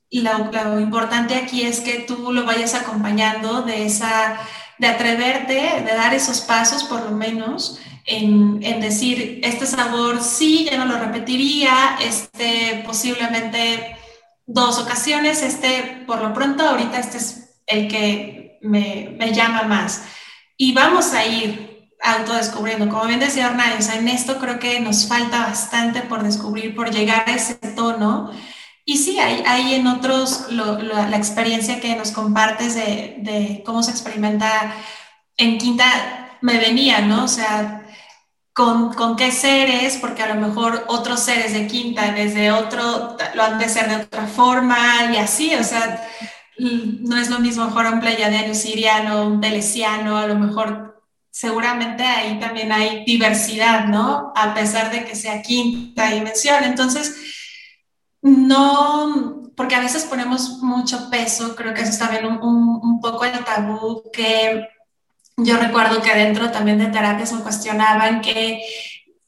y 0.10 0.22
lo, 0.22 0.80
importante 0.80 1.36
aquí 1.36 1.63
es 1.63 1.82
que 1.82 2.00
tú 2.00 2.32
lo 2.32 2.46
vayas 2.46 2.74
acompañando 2.74 3.62
de 3.63 3.86
esa, 3.86 4.39
de 4.78 4.88
atreverte, 4.88 5.84
de 5.84 5.93
dar 5.96 6.13
esos 6.13 6.41
pasos 6.41 6.84
por 6.86 7.04
lo 7.04 7.12
menos, 7.12 7.80
en, 8.06 8.60
en, 8.63 8.80
decir, 8.80 9.41
este 9.43 9.65
sabor 9.65 10.24
sí, 10.24 10.65
ya 10.72 10.78
no 10.78 10.86
lo 10.86 10.98
repetiría, 10.98 11.98
este 12.02 12.84
posiblemente 12.86 13.98
dos 14.46 14.80
ocasiones, 14.80 15.43
este 15.43 16.04
por 16.08 16.22
lo 16.22 16.34
pronto, 16.34 16.63
ahorita 16.63 17.00
este 17.00 17.17
es 17.17 17.60
el 17.65 17.89
que 17.89 18.60
me, 18.62 19.13
me 19.20 19.34
llama 19.34 19.63
más. 19.63 20.04
Y 20.56 20.72
vamos 20.74 21.13
a 21.13 21.26
ir 21.26 21.89
autodescubriendo, 22.02 22.88
como 22.88 23.08
bien 23.08 23.20
decía 23.20 23.48
Hernán, 23.48 23.78
o 23.78 23.82
sea, 23.82 23.96
en 23.96 24.08
esto 24.08 24.38
creo 24.38 24.58
que 24.58 24.80
nos 24.80 25.08
falta 25.08 25.41
bastante 25.41 26.02
por 26.02 26.24
descubrir, 26.24 26.76
por 26.76 26.91
llegar 26.91 27.26
a 27.28 27.36
ese 27.36 27.56
tono 27.56 28.32
y 28.89 28.97
sí, 28.97 29.19
hay, 29.19 29.43
hay 29.45 29.76
en 29.76 29.86
otros 29.86 30.45
la 30.50 31.17
experiencia 31.17 31.82
que 31.82 31.93
nos 31.97 32.12
compartes 32.12 32.73
de, 32.73 33.17
de, 33.19 33.62
cómo 33.65 33.84
se 33.84 33.91
experimenta 33.91 34.73
en 35.36 35.58
quinta, 35.58 36.38
me 36.39 36.58
venía, 36.58 37.02
¿no? 37.02 37.26
O 37.26 37.28
sea, 37.28 37.86
con, 38.54 38.93
con, 38.93 39.17
qué 39.17 39.34
seres, 39.34 39.97
porque 39.97 40.23
a 40.23 40.34
lo 40.34 40.39
mejor 40.39 40.86
otros 40.88 41.19
seres 41.19 41.52
de 41.52 41.67
quinta 41.67 42.13
desde 42.13 42.54
otro 42.54 43.17
lo 43.36 43.43
han 43.43 43.60
de 43.60 43.67
ser 43.67 43.89
de 43.89 43.97
otra 43.97 44.26
forma 44.26 44.78
y 45.13 45.17
así, 45.17 45.54
o 45.56 45.65
sea, 45.65 46.08
no 46.58 47.17
es 47.17 47.30
lo 47.30 47.39
mismo 47.39 47.65
mejor 47.65 47.88
un 47.88 48.00
pleiadiano 48.00 48.56
siriano, 48.56 49.28
un 49.28 49.41
telesiano, 49.41 50.17
a 50.17 50.28
lo 50.28 50.36
mejor 50.36 51.04
seguramente 51.30 52.04
ahí 52.04 52.39
también 52.39 52.71
hay 52.71 53.04
diversidad, 53.04 53.88
¿no? 53.88 54.32
A 54.34 54.54
pesar 54.54 54.91
de 54.91 55.04
que 55.04 55.15
sea 55.15 55.41
quinta 55.41 56.10
dimensión. 56.10 56.63
Entonces, 56.63 57.37
no, 58.28 59.52
porque 59.56 59.76
a 59.76 59.80
veces 59.80 60.06
ponemos 60.06 60.60
mucho 60.62 61.10
peso, 61.10 61.56
creo 61.56 61.74
que 61.74 61.82
eso 61.82 61.92
está 61.92 62.10
bien 62.10 62.26
un, 62.26 63.00
poco 63.02 63.26
el 63.26 63.44
tabú 63.44 64.04
que 64.12 64.68
yo 65.38 65.58
recuerdo 65.58 66.02
que 66.02 66.12
adentro 66.12 66.52
también 66.52 66.80
de 66.80 66.88
terapias 66.88 67.32
me 67.32 67.42
cuestionaban 67.42 68.22
que 68.22 68.62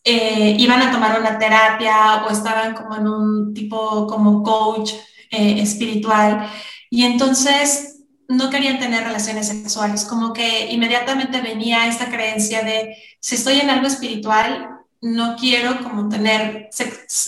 eh, 0.03 0.55
iban 0.57 0.81
a 0.81 0.91
tomar 0.91 1.19
una 1.19 1.38
terapia 1.38 2.25
o 2.25 2.29
estaban 2.31 2.73
como 2.73 2.95
en 2.95 3.07
un 3.07 3.53
tipo 3.53 4.07
como 4.07 4.43
coach 4.43 4.93
eh, 5.31 5.62
espiritual. 5.62 6.49
Y 6.89 7.03
entonces 7.05 7.99
no 8.27 8.49
querían 8.49 8.79
tener 8.79 9.03
relaciones 9.03 9.47
sexuales, 9.47 10.05
como 10.05 10.33
que 10.33 10.71
inmediatamente 10.71 11.41
venía 11.41 11.88
esta 11.88 12.09
creencia 12.09 12.63
de 12.63 12.95
si 13.19 13.35
estoy 13.35 13.59
en 13.59 13.69
algo 13.69 13.88
espiritual, 13.88 14.78
no 15.01 15.35
quiero 15.39 15.81
como 15.83 16.09
tener 16.09 16.69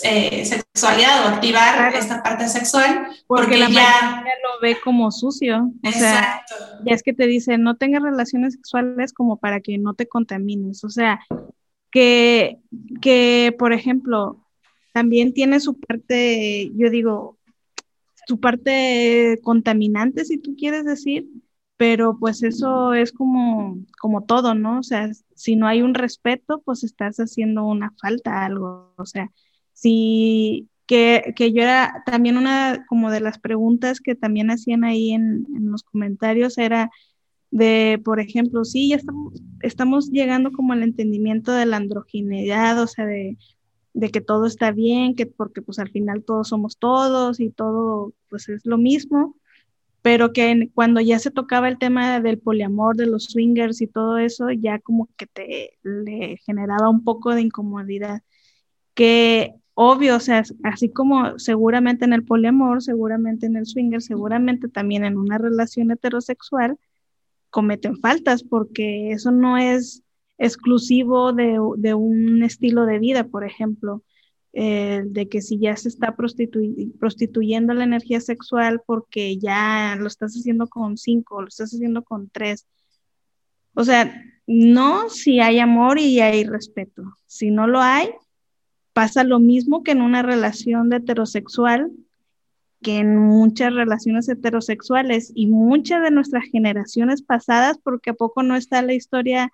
eh, 0.03 0.45
sexualidad 0.45 1.25
o 1.25 1.27
activar 1.29 1.93
esta 1.95 2.21
parte 2.21 2.47
sexual 2.49 3.07
porque, 3.27 3.57
la 3.57 3.69
ya 3.69 4.23
lo 4.43 4.59
ve 4.61 4.77
como 4.83 5.11
sucio. 5.11 5.71
O 5.83 5.91
sea, 5.91 6.43
ya 6.85 6.93
es 6.93 7.01
que 7.01 7.13
te 7.13 7.27
dice 7.27 7.57
no 7.57 7.77
tengas 7.77 8.03
relaciones 8.03 8.53
sexuales 8.53 9.13
como 9.13 9.37
para 9.37 9.61
que 9.61 9.77
no 9.77 9.93
te 9.93 10.07
contamines. 10.07 10.83
O 10.83 10.89
sea, 10.89 11.21
que, 11.91 12.57
que 13.01 13.55
por 13.57 13.71
ejemplo, 13.71 14.45
también 14.93 15.33
tiene 15.33 15.59
su 15.59 15.79
parte, 15.79 16.71
yo 16.75 16.89
digo, 16.89 17.37
su 18.27 18.39
parte 18.39 19.39
contaminante, 19.43 20.25
si 20.25 20.37
tú 20.37 20.55
quieres 20.57 20.85
decir, 20.85 21.27
pero 21.81 22.15
pues 22.19 22.43
eso 22.43 22.93
es 22.93 23.11
como, 23.11 23.79
como 23.99 24.23
todo, 24.25 24.53
¿no? 24.53 24.77
O 24.77 24.83
sea, 24.83 25.09
si 25.33 25.55
no 25.55 25.65
hay 25.65 25.81
un 25.81 25.95
respeto, 25.95 26.61
pues 26.63 26.83
estás 26.83 27.17
haciendo 27.17 27.65
una 27.65 27.91
falta 27.99 28.45
algo. 28.45 28.93
O 28.97 29.05
sea, 29.07 29.31
si 29.73 30.69
que, 30.85 31.33
que 31.35 31.51
yo 31.51 31.63
era 31.63 32.03
también 32.05 32.37
una 32.37 32.85
como 32.87 33.09
de 33.09 33.19
las 33.19 33.39
preguntas 33.39 33.99
que 33.99 34.13
también 34.13 34.51
hacían 34.51 34.83
ahí 34.83 35.11
en, 35.11 35.47
en 35.55 35.71
los 35.71 35.81
comentarios 35.81 36.59
era 36.59 36.91
de, 37.49 37.99
por 38.05 38.19
ejemplo, 38.19 38.63
sí, 38.63 38.89
ya 38.89 38.97
estamos, 38.97 39.41
estamos 39.61 40.11
llegando 40.11 40.51
como 40.51 40.73
al 40.73 40.83
entendimiento 40.83 41.51
de 41.51 41.65
la 41.65 41.77
androgineidad, 41.77 42.79
o 42.79 42.85
sea, 42.85 43.07
de, 43.07 43.39
de 43.93 44.09
que 44.11 44.21
todo 44.21 44.45
está 44.45 44.71
bien, 44.71 45.15
que 45.15 45.25
porque 45.25 45.63
pues 45.63 45.79
al 45.79 45.89
final 45.89 46.23
todos 46.23 46.49
somos 46.49 46.77
todos 46.77 47.39
y 47.39 47.49
todo 47.49 48.13
pues 48.29 48.49
es 48.49 48.67
lo 48.67 48.77
mismo, 48.77 49.35
pero 50.01 50.33
que 50.33 50.69
cuando 50.73 50.99
ya 51.01 51.19
se 51.19 51.31
tocaba 51.31 51.67
el 51.67 51.77
tema 51.77 52.19
del 52.19 52.39
poliamor, 52.39 52.95
de 52.95 53.05
los 53.05 53.25
swingers 53.25 53.81
y 53.81 53.87
todo 53.87 54.17
eso, 54.17 54.51
ya 54.51 54.79
como 54.79 55.09
que 55.17 55.27
te 55.27 55.77
le 55.83 56.37
generaba 56.45 56.89
un 56.89 57.03
poco 57.03 57.33
de 57.35 57.41
incomodidad. 57.41 58.21
Que 58.93 59.55
obvio, 59.75 60.17
o 60.17 60.19
sea, 60.19 60.43
así 60.63 60.89
como 60.91 61.37
seguramente 61.39 62.05
en 62.05 62.13
el 62.13 62.25
poliamor, 62.25 62.81
seguramente 62.81 63.45
en 63.45 63.55
el 63.57 63.65
swinger, 63.65 64.01
seguramente 64.01 64.67
también 64.69 65.05
en 65.05 65.17
una 65.17 65.37
relación 65.37 65.91
heterosexual, 65.91 66.77
cometen 67.51 67.97
faltas 67.97 68.43
porque 68.43 69.11
eso 69.11 69.31
no 69.31 69.57
es 69.57 70.03
exclusivo 70.37 71.33
de, 71.33 71.59
de 71.77 71.93
un 71.93 72.43
estilo 72.43 72.85
de 72.85 72.99
vida, 72.99 73.25
por 73.25 73.43
ejemplo. 73.43 74.03
Eh, 74.53 75.03
de 75.05 75.29
que 75.29 75.41
si 75.41 75.59
ya 75.59 75.77
se 75.77 75.87
está 75.87 76.13
prostituyendo 76.17 77.73
la 77.73 77.85
energía 77.85 78.19
sexual 78.19 78.81
porque 78.85 79.37
ya 79.37 79.95
lo 79.97 80.07
estás 80.07 80.33
haciendo 80.33 80.67
con 80.67 80.97
cinco, 80.97 81.41
lo 81.41 81.47
estás 81.47 81.73
haciendo 81.73 82.03
con 82.03 82.29
tres. 82.29 82.67
O 83.73 83.85
sea, 83.85 84.13
no 84.47 85.09
si 85.09 85.39
hay 85.39 85.59
amor 85.59 85.99
y 85.99 86.19
hay 86.19 86.43
respeto. 86.43 87.03
Si 87.27 87.49
no 87.49 87.65
lo 87.65 87.79
hay, 87.79 88.09
pasa 88.91 89.23
lo 89.23 89.39
mismo 89.39 89.83
que 89.83 89.91
en 89.91 90.01
una 90.01 90.21
relación 90.21 90.91
heterosexual, 90.91 91.89
que 92.81 92.97
en 92.97 93.15
muchas 93.15 93.73
relaciones 93.73 94.27
heterosexuales 94.27 95.31
y 95.33 95.47
muchas 95.47 96.03
de 96.03 96.11
nuestras 96.11 96.43
generaciones 96.51 97.21
pasadas, 97.21 97.77
porque 97.81 98.09
a 98.09 98.15
poco 98.15 98.43
no 98.43 98.57
está 98.57 98.81
la 98.81 98.93
historia 98.93 99.49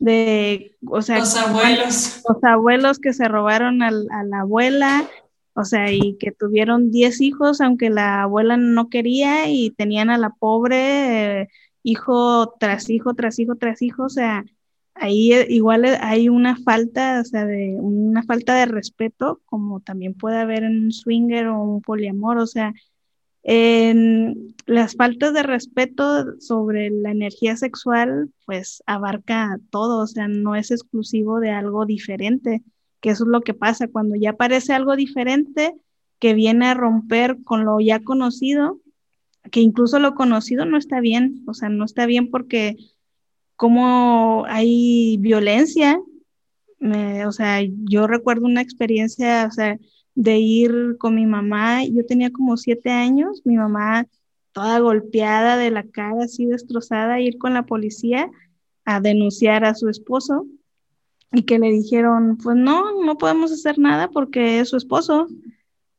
de, 0.00 0.76
o 0.86 1.02
sea, 1.02 1.18
los 1.20 1.36
abuelos. 1.36 2.22
Los 2.28 2.42
abuelos 2.42 2.98
que 2.98 3.12
se 3.12 3.28
robaron 3.28 3.82
a 3.82 3.90
la 3.90 4.40
abuela, 4.40 5.08
o 5.54 5.64
sea, 5.64 5.92
y 5.92 6.16
que 6.18 6.32
tuvieron 6.32 6.90
10 6.90 7.20
hijos, 7.20 7.60
aunque 7.60 7.90
la 7.90 8.22
abuela 8.22 8.56
no 8.56 8.88
quería, 8.88 9.48
y 9.48 9.70
tenían 9.70 10.10
a 10.10 10.18
la 10.18 10.30
pobre 10.30 11.42
eh, 11.42 11.48
hijo 11.82 12.54
tras 12.58 12.88
hijo, 12.88 13.14
tras 13.14 13.38
hijo, 13.38 13.56
tras 13.56 13.82
hijo, 13.82 14.04
o 14.04 14.08
sea, 14.08 14.44
ahí 14.94 15.32
igual 15.48 15.84
hay 16.00 16.30
una 16.30 16.56
falta, 16.56 17.20
o 17.20 17.24
sea, 17.24 17.44
de 17.44 17.76
una 17.78 18.22
falta 18.22 18.54
de 18.54 18.66
respeto, 18.66 19.42
como 19.44 19.80
también 19.80 20.14
puede 20.14 20.38
haber 20.38 20.64
en 20.64 20.84
un 20.84 20.92
swinger 20.92 21.48
o 21.48 21.62
un 21.62 21.82
poliamor, 21.82 22.38
o 22.38 22.46
sea, 22.46 22.72
en 23.42 24.54
las 24.66 24.94
faltas 24.96 25.32
de 25.32 25.42
respeto 25.42 26.38
sobre 26.40 26.90
la 26.90 27.10
energía 27.10 27.56
sexual, 27.56 28.30
pues 28.46 28.82
abarca 28.86 29.58
todo, 29.70 30.02
o 30.02 30.06
sea, 30.06 30.28
no 30.28 30.54
es 30.54 30.70
exclusivo 30.70 31.40
de 31.40 31.50
algo 31.50 31.86
diferente, 31.86 32.62
que 33.00 33.10
eso 33.10 33.24
es 33.24 33.30
lo 33.30 33.40
que 33.40 33.54
pasa. 33.54 33.88
Cuando 33.88 34.14
ya 34.16 34.30
aparece 34.30 34.74
algo 34.74 34.94
diferente 34.94 35.74
que 36.18 36.34
viene 36.34 36.66
a 36.66 36.74
romper 36.74 37.38
con 37.44 37.64
lo 37.64 37.80
ya 37.80 38.00
conocido, 38.00 38.78
que 39.50 39.60
incluso 39.60 39.98
lo 39.98 40.14
conocido 40.14 40.66
no 40.66 40.76
está 40.76 41.00
bien, 41.00 41.42
o 41.46 41.54
sea, 41.54 41.70
no 41.70 41.84
está 41.84 42.04
bien 42.04 42.30
porque 42.30 42.76
como 43.56 44.44
hay 44.48 45.16
violencia, 45.18 45.98
o 47.26 47.32
sea, 47.32 47.60
yo 47.62 48.06
recuerdo 48.06 48.46
una 48.46 48.60
experiencia, 48.62 49.46
o 49.48 49.50
sea, 49.50 49.78
de 50.20 50.38
ir 50.38 50.98
con 50.98 51.14
mi 51.14 51.24
mamá, 51.24 51.82
yo 51.86 52.04
tenía 52.04 52.30
como 52.30 52.58
siete 52.58 52.90
años, 52.90 53.40
mi 53.46 53.56
mamá 53.56 54.06
toda 54.52 54.78
golpeada 54.78 55.56
de 55.56 55.70
la 55.70 55.82
cara, 55.84 56.24
así 56.24 56.44
destrozada, 56.44 57.20
ir 57.20 57.38
con 57.38 57.54
la 57.54 57.64
policía 57.64 58.30
a 58.84 59.00
denunciar 59.00 59.64
a 59.64 59.74
su 59.74 59.88
esposo 59.88 60.46
y 61.32 61.44
que 61.44 61.58
le 61.58 61.70
dijeron, 61.70 62.36
pues 62.36 62.54
no, 62.54 63.02
no 63.02 63.16
podemos 63.16 63.50
hacer 63.50 63.78
nada 63.78 64.10
porque 64.10 64.60
es 64.60 64.68
su 64.68 64.76
esposo. 64.76 65.26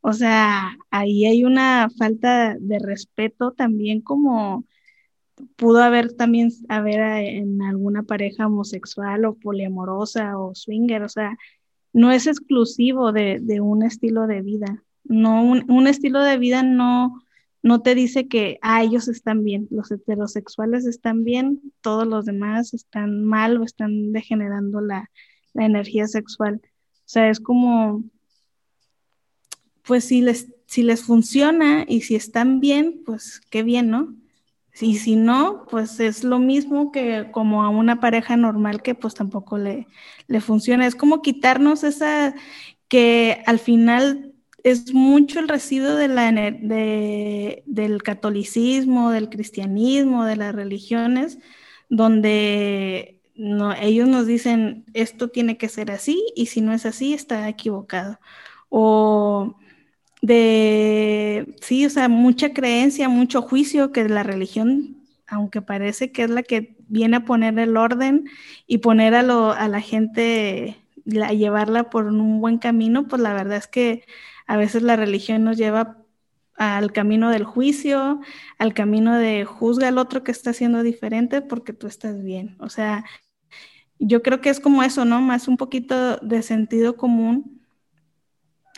O 0.01 0.13
sea, 0.13 0.77
ahí 0.91 1.25
hay 1.25 1.43
una 1.43 1.89
falta 1.97 2.55
de 2.59 2.77
respeto 2.77 3.53
también 3.53 4.01
como 4.01 4.65
pudo 5.55 5.81
haber 5.81 6.13
también 6.13 6.51
haber 6.69 6.99
en 6.99 7.59
alguna 7.63 8.03
pareja 8.03 8.45
homosexual 8.45 9.25
o 9.25 9.33
poliamorosa 9.33 10.37
o 10.37 10.53
swinger, 10.53 11.01
o 11.01 11.09
sea, 11.09 11.35
no 11.93 12.11
es 12.11 12.27
exclusivo 12.27 13.11
de, 13.11 13.59
un 13.61 13.83
estilo 13.83 14.27
de 14.27 14.41
vida. 14.41 14.83
No, 15.03 15.43
un, 15.43 15.87
estilo 15.87 16.21
de 16.21 16.37
vida 16.37 16.63
no, 16.63 17.23
no 17.63 17.81
te 17.81 17.95
dice 17.95 18.27
que 18.27 18.59
ah, 18.61 18.83
ellos 18.83 19.07
están 19.07 19.43
bien, 19.43 19.67
los 19.71 19.91
heterosexuales 19.91 20.85
están 20.85 21.23
bien, 21.23 21.61
todos 21.81 22.07
los 22.07 22.25
demás 22.25 22.73
están 22.73 23.23
mal 23.23 23.57
o 23.57 23.63
están 23.63 24.11
degenerando 24.11 24.81
la, 24.81 25.09
energía 25.53 26.07
sexual. 26.07 26.61
O 26.63 27.03
sea, 27.11 27.29
es 27.29 27.41
como, 27.41 28.05
pues 29.83 30.05
si 30.05 30.21
les, 30.21 30.53
si 30.65 30.81
les 30.81 31.03
funciona 31.03 31.83
y 31.85 32.01
si 32.01 32.15
están 32.15 32.61
bien, 32.61 33.01
pues 33.05 33.41
qué 33.49 33.61
bien, 33.61 33.89
¿no? 33.89 34.15
Y 34.79 34.97
si 34.97 35.15
no, 35.15 35.65
pues 35.69 35.99
es 35.99 36.23
lo 36.23 36.39
mismo 36.39 36.91
que 36.91 37.29
como 37.31 37.63
a 37.63 37.69
una 37.69 37.99
pareja 37.99 38.37
normal 38.37 38.81
que 38.81 38.95
pues 38.95 39.13
tampoco 39.13 39.57
le, 39.57 39.87
le 40.27 40.41
funciona. 40.41 40.87
Es 40.87 40.95
como 40.95 41.21
quitarnos 41.21 41.83
esa 41.83 42.33
que 42.87 43.43
al 43.45 43.59
final 43.59 44.33
es 44.63 44.93
mucho 44.93 45.39
el 45.39 45.47
residuo 45.47 45.95
de 45.95 46.07
la, 46.07 46.31
de, 46.31 47.63
del 47.65 48.03
catolicismo, 48.03 49.11
del 49.11 49.29
cristianismo, 49.29 50.25
de 50.25 50.35
las 50.35 50.53
religiones, 50.55 51.39
donde 51.89 53.21
ellos 53.81 54.07
nos 54.07 54.27
dicen 54.27 54.85
esto 54.93 55.29
tiene 55.29 55.57
que 55.57 55.69
ser 55.69 55.91
así 55.91 56.23
y 56.35 56.47
si 56.47 56.61
no 56.61 56.73
es 56.73 56.85
así 56.85 57.13
está 57.13 57.47
equivocado. 57.49 58.19
O 58.69 59.55
de, 60.21 61.20
sí, 61.61 61.85
o 61.85 61.89
sea, 61.89 62.09
mucha 62.09 62.53
creencia, 62.53 63.09
mucho 63.09 63.41
juicio 63.41 63.91
que 63.91 64.07
la 64.07 64.23
religión, 64.23 64.97
aunque 65.27 65.61
parece 65.61 66.11
que 66.11 66.23
es 66.23 66.29
la 66.29 66.43
que 66.43 66.75
viene 66.87 67.17
a 67.17 67.25
poner 67.25 67.57
el 67.59 67.77
orden 67.77 68.29
y 68.67 68.79
poner 68.79 69.15
a, 69.15 69.23
lo, 69.23 69.51
a 69.51 69.67
la 69.67 69.81
gente, 69.81 70.77
a 71.23 71.33
llevarla 71.33 71.89
por 71.89 72.05
un 72.07 72.41
buen 72.41 72.57
camino, 72.57 73.07
pues 73.07 73.21
la 73.21 73.33
verdad 73.33 73.57
es 73.57 73.67
que 73.67 74.03
a 74.47 74.57
veces 74.57 74.83
la 74.83 74.95
religión 74.95 75.43
nos 75.43 75.57
lleva 75.57 75.97
al 76.57 76.91
camino 76.91 77.29
del 77.29 77.43
juicio, 77.45 78.21
al 78.57 78.73
camino 78.73 79.17
de 79.17 79.45
juzga 79.45 79.87
al 79.87 79.97
otro 79.97 80.23
que 80.23 80.31
está 80.31 80.51
haciendo 80.51 80.83
diferente 80.83 81.41
porque 81.41 81.73
tú 81.73 81.87
estás 81.87 82.23
bien. 82.23 82.55
O 82.59 82.69
sea, 82.69 83.05
yo 83.99 84.21
creo 84.21 84.41
que 84.41 84.49
es 84.49 84.59
como 84.59 84.83
eso, 84.83 85.05
¿no? 85.05 85.21
Más 85.21 85.47
un 85.47 85.57
poquito 85.57 86.17
de 86.17 86.41
sentido 86.41 86.97
común 86.97 87.60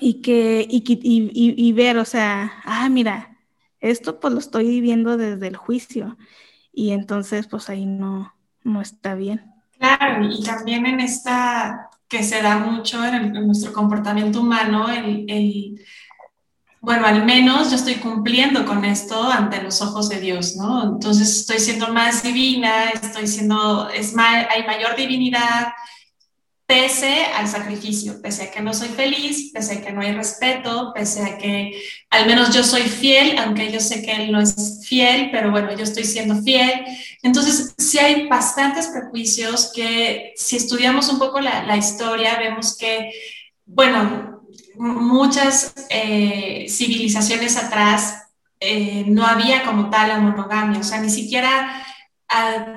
y 0.03 0.21
que 0.21 0.67
y, 0.69 0.83
y, 0.85 1.67
y, 1.67 1.73
ver, 1.73 1.97
o 1.97 2.05
sea, 2.05 2.51
ah, 2.65 2.89
mira, 2.89 3.37
esto 3.79 4.19
pues 4.19 4.33
lo 4.33 4.39
estoy 4.39 4.67
viviendo 4.67 5.15
desde 5.15 5.47
el 5.47 5.55
juicio 5.55 6.17
y 6.73 6.91
entonces 6.91 7.47
pues 7.47 7.69
ahí 7.69 7.85
no, 7.85 8.35
no 8.63 8.81
está 8.81 9.15
bien. 9.15 9.45
Claro, 9.77 10.25
y 10.29 10.43
también 10.43 10.85
en 10.85 10.99
esta 10.99 11.89
que 12.07 12.21
se 12.21 12.41
da 12.41 12.57
mucho 12.57 13.03
en, 13.05 13.31
nuestro 13.47 13.71
comportamiento 13.71 14.41
humano, 14.41 14.89
el, 14.89 15.25
el, 15.29 15.81
bueno, 16.81 17.07
al 17.07 17.25
menos 17.25 17.69
yo 17.69 17.77
estoy 17.77 17.95
cumpliendo 17.95 18.65
con 18.65 18.83
esto 18.83 19.31
ante 19.31 19.63
los 19.63 19.81
ojos 19.81 20.09
de 20.09 20.19
Dios, 20.19 20.57
¿no? 20.57 20.83
Entonces 20.83 21.39
estoy 21.39 21.59
siendo 21.59 21.93
más 21.93 22.23
divina, 22.23 22.89
estoy 22.89 23.25
siendo, 23.25 23.89
es 23.89 24.13
hay 24.17 24.65
mayor 24.65 24.97
divinidad, 24.97 25.69
pese 26.65 27.25
al 27.25 27.47
sacrificio, 27.47 28.21
pese 28.21 28.43
a 28.43 28.51
que 28.51 28.61
no 28.61 28.73
soy 28.73 28.87
feliz, 28.87 29.51
pese 29.53 29.75
a 29.75 29.81
que 29.81 29.91
no 29.91 30.01
hay 30.01 30.13
respeto, 30.13 30.91
pese 30.95 31.23
a 31.23 31.37
que 31.37 31.81
al 32.09 32.25
menos 32.25 32.53
yo 32.53 32.63
soy 32.63 32.83
fiel, 32.83 33.37
aunque 33.37 33.71
yo 33.71 33.79
sé 33.79 34.01
que 34.01 34.13
él 34.13 34.31
no 34.31 34.39
es 34.39 34.81
fiel, 34.87 35.29
pero 35.31 35.51
bueno, 35.51 35.75
yo 35.75 35.83
estoy 35.83 36.05
siendo 36.05 36.41
fiel. 36.41 36.85
Entonces, 37.21 37.73
sí 37.77 37.99
hay 37.99 38.27
bastantes 38.27 38.87
prejuicios 38.87 39.71
que 39.75 40.33
si 40.35 40.55
estudiamos 40.55 41.09
un 41.09 41.19
poco 41.19 41.41
la, 41.41 41.75
historia, 41.77 42.37
vemos 42.37 42.77
que, 42.77 43.11
bueno, 43.65 44.41
muchas 44.75 45.73
eh, 45.89 46.65
civilizaciones 46.69 47.57
atrás 47.57 48.23
eh, 48.59 49.03
no 49.07 49.25
había 49.25 49.63
como 49.63 49.89
tal 49.89 50.07
la 50.07 50.19
monogamia, 50.19 50.79
o 50.79 50.83
sea, 50.83 51.01
ni 51.01 51.09
siquiera 51.09 51.85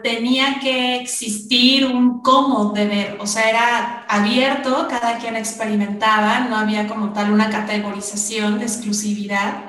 tenía 0.02 0.58
que 0.60 0.96
existir 0.96 1.86
un 1.86 2.20
cómo 2.20 2.72
de 2.72 2.86
ver, 2.86 3.16
o 3.20 3.26
sea, 3.26 3.48
era 3.48 4.04
abierto, 4.08 4.86
cada 4.88 5.18
quien 5.18 5.36
experimentaba, 5.36 6.40
no 6.40 6.56
había 6.56 6.86
como 6.86 7.12
tal 7.12 7.32
una 7.32 7.50
categorización 7.50 8.58
de 8.58 8.64
exclusividad. 8.64 9.64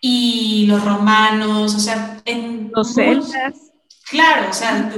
Y 0.00 0.66
los 0.68 0.84
romanos, 0.84 1.74
o 1.74 1.80
sea, 1.80 2.20
en... 2.24 2.70
Los 2.72 2.94
celtas. 2.94 3.72
Claro, 4.08 4.48
o 4.50 4.52
sea, 4.52 4.90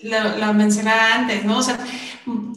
lo, 0.00 0.54
mencionaba 0.54 1.14
antes, 1.14 1.44
¿no? 1.44 1.58
O 1.58 1.62
sea, 1.62 1.78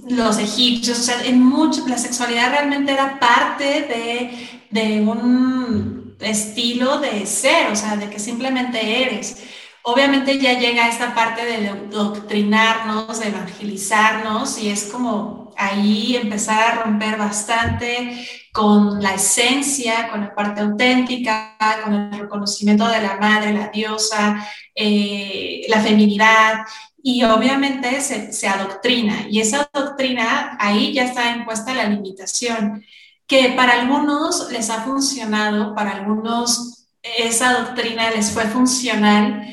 los 0.10 0.38
egipcios, 0.38 0.99
o 0.99 1.03
sea, 1.03 1.25
en 1.25 1.43
mucho, 1.43 1.88
la 1.88 1.97
sexualidad 1.97 2.51
realmente 2.51 2.93
era 2.93 3.19
parte 3.19 3.63
de, 3.65 4.62
de 4.69 5.01
un 5.01 6.15
estilo 6.19 6.99
de 6.99 7.25
ser, 7.25 7.71
o 7.71 7.75
sea, 7.75 7.97
de 7.97 8.10
que 8.10 8.19
simplemente 8.19 9.03
eres 9.03 9.41
obviamente 9.88 10.38
ya 10.38 10.60
llega 10.60 10.89
esta 10.89 11.15
parte 11.15 11.45
de 11.45 11.71
doctrinarnos, 11.89 13.21
de 13.21 13.30
evangelizarnos 13.30 14.58
y 14.62 14.69
es 14.69 14.84
como 14.91 15.54
ahí 15.56 16.17
empezar 16.17 16.60
a 16.60 16.84
romper 16.84 17.17
bastante 17.17 18.28
con 18.52 19.02
la 19.02 19.13
esencia, 19.13 20.10
con 20.10 20.19
la 20.19 20.36
parte 20.36 20.60
auténtica, 20.60 21.56
con 21.86 21.93
el 21.93 22.19
reconocimiento 22.19 22.86
de 22.89 23.02
la 23.02 23.15
madre, 23.15 23.54
la 23.54 23.69
diosa, 23.69 24.45
eh, 24.76 25.62
la 25.69 25.80
feminidad 25.80 26.65
y 27.02 27.23
obviamente 27.23 28.02
se, 28.02 28.34
se 28.34 28.47
adoctrina 28.50 29.26
y 29.30 29.39
esa 29.39 29.69
doctrina 29.73 30.58
ahí 30.60 30.91
ya 30.91 31.06
está 31.06 31.32
impuesta 31.32 31.73
la 31.73 31.86
limitación 31.86 32.84
que 33.26 33.54
para 33.56 33.80
algunos 33.80 34.52
les 34.52 34.69
ha 34.69 34.82
funcionado, 34.82 35.73
para 35.76 35.91
algunos 35.91 36.78
esa 37.17 37.54
doctrina 37.54 38.12
les 38.12 38.32
fue 38.32 38.43
funcional, 38.45 39.47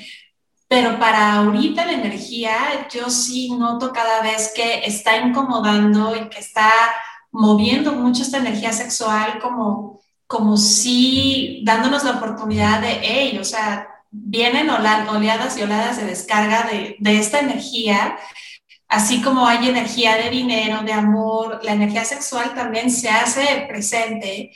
pero 0.75 0.99
para 0.99 1.35
ahorita 1.35 1.87
la 1.87 1.93
energía, 1.93 2.89
yo 2.93 3.09
sí 3.09 3.49
noto 3.57 3.93
cada 3.93 4.23
vez 4.23 4.53
que 4.57 4.85
está 4.85 5.19
incomodando 5.19 6.17
y 6.17 6.29
que 6.29 6.41
está 6.41 6.69
moviendo 7.31 7.93
mucho 7.93 8.23
esta 8.23 8.39
energía 8.39 8.73
sexual 8.73 9.39
como, 9.41 10.01
como 10.27 10.57
si 10.57 11.63
dándonos 11.65 12.03
la 12.03 12.17
oportunidad 12.17 12.81
de, 12.81 12.99
hey, 13.03 13.39
o 13.41 13.45
sea, 13.45 13.87
vienen 14.11 14.69
oleadas 14.69 15.57
y 15.57 15.63
oleadas 15.63 15.97
de 15.97 16.07
descarga 16.07 16.65
de, 16.65 16.97
de 16.99 17.19
esta 17.21 17.39
energía 17.39 18.17
así 18.89 19.23
como 19.23 19.47
hay 19.47 19.69
energía 19.69 20.17
de 20.17 20.31
dinero, 20.31 20.83
de 20.83 20.93
amor, 20.93 21.61
la 21.63 21.73
energía 21.73 22.05
sexual 22.05 22.53
también 22.53 22.91
se 22.91 23.09
hace 23.09 23.65
presente 23.69 24.53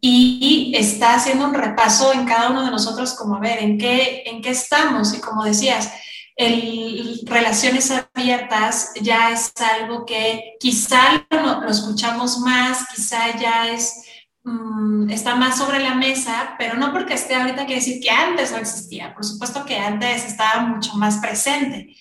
y 0.00 0.72
está 0.76 1.14
haciendo 1.14 1.46
un 1.46 1.54
repaso 1.54 2.12
en 2.12 2.24
cada 2.24 2.50
uno 2.50 2.64
de 2.64 2.70
nosotros 2.70 3.14
como 3.14 3.36
a 3.36 3.40
ver 3.40 3.58
en 3.58 3.78
qué, 3.78 4.22
en 4.26 4.42
qué 4.42 4.50
estamos 4.50 5.14
y 5.14 5.20
como 5.20 5.44
decías, 5.44 5.92
el, 6.36 7.20
relaciones 7.24 7.90
abiertas 7.90 8.92
ya 9.00 9.30
es 9.32 9.52
algo 9.80 10.06
que 10.06 10.54
quizá 10.60 11.26
lo, 11.30 11.62
lo 11.62 11.70
escuchamos 11.70 12.38
más, 12.38 12.86
quizá 12.94 13.36
ya 13.36 13.68
es 13.72 14.04
Mm, 14.48 15.10
está 15.10 15.34
más 15.34 15.58
sobre 15.58 15.80
la 15.80 15.94
mesa, 15.94 16.54
pero 16.58 16.74
no 16.74 16.92
porque 16.92 17.14
esté 17.14 17.34
ahorita 17.34 17.66
quiere 17.66 17.80
decir 17.80 18.00
que 18.00 18.10
antes 18.10 18.50
no 18.50 18.58
existía. 18.58 19.14
Por 19.14 19.24
supuesto 19.24 19.64
que 19.64 19.78
antes 19.78 20.24
estaba 20.24 20.62
mucho 20.62 20.94
más 20.94 21.18
presente. 21.18 21.94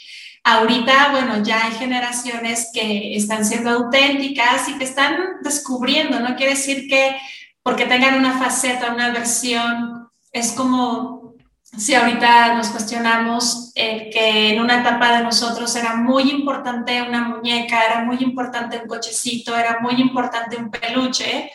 Ahorita, 0.43 1.09
bueno, 1.11 1.43
ya 1.43 1.65
hay 1.65 1.73
generaciones 1.73 2.69
que 2.73 3.15
están 3.17 3.43
siendo 3.43 3.69
auténticas 3.71 4.69
y 4.69 4.77
que 4.77 4.85
están 4.85 5.17
descubriendo. 5.43 6.19
No 6.21 6.35
quiere 6.37 6.53
decir 6.53 6.87
que 6.87 7.17
porque 7.67 7.85
tengan 7.85 8.15
una 8.15 8.39
faceta, 8.39 8.93
una 8.93 9.11
versión, 9.11 10.09
es 10.31 10.53
como 10.53 11.33
si 11.61 11.93
ahorita 11.93 12.53
nos 12.53 12.69
cuestionamos 12.69 13.73
que 13.75 14.51
en 14.51 14.61
una 14.61 14.79
etapa 14.79 15.17
de 15.17 15.25
nosotros 15.25 15.75
era 15.75 15.97
muy 15.97 16.31
importante 16.31 17.01
una 17.01 17.27
muñeca, 17.27 17.85
era 17.85 18.05
muy 18.05 18.19
importante 18.21 18.79
un 18.81 18.87
cochecito, 18.87 19.53
era 19.53 19.79
muy 19.81 19.95
importante 19.95 20.55
un 20.55 20.71
peluche 20.71 21.51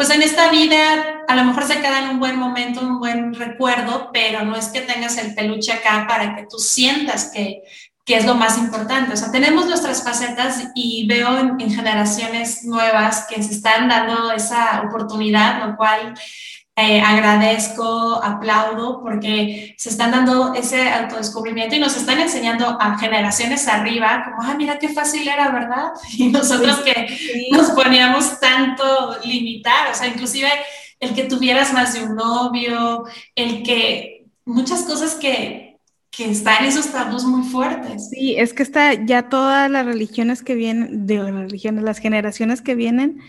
pues 0.00 0.08
en 0.08 0.22
esta 0.22 0.50
vida 0.50 1.24
a 1.28 1.36
lo 1.36 1.44
mejor 1.44 1.64
se 1.64 1.76
queda 1.82 2.04
en 2.04 2.08
un 2.08 2.20
buen 2.20 2.38
momento, 2.38 2.80
un 2.80 2.98
buen 2.98 3.34
recuerdo, 3.34 4.08
pero 4.14 4.42
no 4.46 4.56
es 4.56 4.68
que 4.68 4.80
tengas 4.80 5.18
el 5.18 5.34
peluche 5.34 5.72
acá 5.72 6.06
para 6.08 6.34
que 6.34 6.46
tú 6.48 6.56
sientas 6.56 7.30
que, 7.34 7.64
que 8.10 8.16
es 8.16 8.26
lo 8.26 8.34
más 8.34 8.58
importante. 8.58 9.12
O 9.12 9.16
sea, 9.16 9.30
tenemos 9.30 9.66
nuestras 9.66 10.02
facetas 10.02 10.64
y 10.74 11.06
veo 11.06 11.38
en, 11.38 11.60
en 11.60 11.72
generaciones 11.72 12.64
nuevas 12.64 13.24
que 13.28 13.40
se 13.40 13.52
están 13.52 13.88
dando 13.88 14.32
esa 14.32 14.82
oportunidad, 14.84 15.64
lo 15.64 15.76
cual 15.76 16.14
eh, 16.74 17.00
agradezco, 17.00 18.20
aplaudo, 18.20 19.00
porque 19.00 19.76
se 19.78 19.90
están 19.90 20.10
dando 20.10 20.54
ese 20.54 20.90
autodescubrimiento 20.90 21.76
y 21.76 21.78
nos 21.78 21.96
están 21.96 22.18
enseñando 22.18 22.78
a 22.80 22.98
generaciones 22.98 23.68
arriba, 23.68 24.24
como, 24.24 24.42
ah, 24.42 24.56
mira 24.58 24.80
qué 24.80 24.88
fácil 24.88 25.28
era, 25.28 25.52
¿verdad? 25.52 25.92
Y 26.18 26.30
nosotros 26.30 26.78
que 26.78 27.48
nos 27.52 27.70
poníamos 27.70 28.40
tanto 28.40 29.18
limitar, 29.24 29.88
o 29.92 29.94
sea, 29.94 30.08
inclusive 30.08 30.50
el 30.98 31.14
que 31.14 31.24
tuvieras 31.24 31.72
más 31.72 31.92
de 31.92 32.02
un 32.02 32.16
novio, 32.16 33.04
el 33.36 33.62
que 33.62 34.24
muchas 34.44 34.82
cosas 34.82 35.14
que, 35.14 35.69
que 36.10 36.30
están 36.30 36.64
esos 36.64 36.90
tabús 36.90 37.24
muy 37.24 37.44
fuertes. 37.44 38.10
Sí, 38.10 38.34
es 38.36 38.52
que 38.52 38.62
está 38.62 38.94
ya 38.94 39.28
todas 39.28 39.70
las 39.70 39.86
religiones 39.86 40.42
que 40.42 40.54
vienen, 40.54 41.06
de 41.06 41.18
las 41.18 41.32
religiones, 41.32 41.84
las 41.84 41.98
generaciones 41.98 42.62
que 42.62 42.74
vienen, 42.74 43.20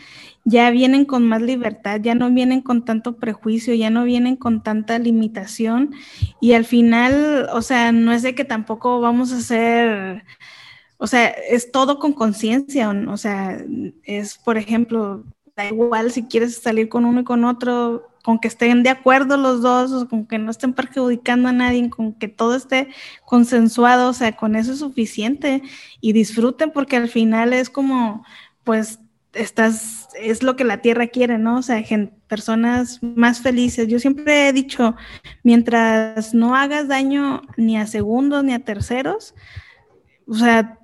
ya 0.43 0.71
vienen 0.71 1.05
con 1.05 1.27
más 1.27 1.41
libertad, 1.41 1.99
ya 2.01 2.15
no 2.15 2.31
vienen 2.31 2.61
con 2.61 2.83
tanto 2.83 3.17
prejuicio, 3.17 3.75
ya 3.75 3.91
no 3.91 4.03
vienen 4.03 4.35
con 4.35 4.63
tanta 4.63 4.97
limitación 4.97 5.93
y 6.39 6.53
al 6.53 6.65
final, 6.65 7.47
o 7.53 7.61
sea, 7.61 7.91
no 7.91 8.11
es 8.11 8.23
de 8.23 8.33
que 8.33 8.45
tampoco 8.45 8.99
vamos 8.99 9.31
a 9.31 9.37
hacer, 9.37 10.23
o 10.97 11.05
sea, 11.05 11.27
es 11.27 11.71
todo 11.71 11.99
con 11.99 12.13
conciencia, 12.13 12.89
o 12.89 13.17
sea, 13.17 13.63
es, 14.03 14.37
por 14.39 14.57
ejemplo, 14.57 15.23
da 15.55 15.67
igual 15.67 16.11
si 16.11 16.23
quieres 16.23 16.57
salir 16.57 16.89
con 16.89 17.05
uno 17.05 17.21
y 17.21 17.23
con 17.23 17.45
otro, 17.45 18.10
con 18.23 18.39
que 18.39 18.47
estén 18.47 18.83
de 18.83 18.89
acuerdo 18.89 19.37
los 19.37 19.61
dos, 19.61 19.91
o 19.91 20.07
con 20.07 20.25
que 20.25 20.37
no 20.37 20.51
estén 20.51 20.73
perjudicando 20.73 21.49
a 21.49 21.53
nadie, 21.53 21.89
con 21.89 22.13
que 22.13 22.27
todo 22.27 22.55
esté 22.55 22.89
consensuado, 23.25 24.09
o 24.09 24.13
sea, 24.13 24.35
con 24.35 24.55
eso 24.55 24.73
es 24.73 24.79
suficiente 24.79 25.61
y 25.99 26.13
disfruten 26.13 26.71
porque 26.71 26.97
al 26.97 27.09
final 27.09 27.53
es 27.53 27.69
como, 27.69 28.25
pues 28.63 28.99
estás, 29.33 30.09
es 30.19 30.43
lo 30.43 30.55
que 30.55 30.63
la 30.63 30.81
tierra 30.81 31.07
quiere, 31.07 31.37
¿no? 31.37 31.57
O 31.57 31.61
sea, 31.61 31.83
personas 32.27 32.99
más 33.01 33.41
felices. 33.41 33.87
Yo 33.87 33.99
siempre 33.99 34.47
he 34.47 34.53
dicho, 34.53 34.95
mientras 35.43 36.33
no 36.33 36.55
hagas 36.55 36.87
daño 36.87 37.41
ni 37.57 37.77
a 37.77 37.87
segundos 37.87 38.43
ni 38.43 38.53
a 38.53 38.63
terceros, 38.63 39.35
o 40.27 40.35
sea, 40.35 40.79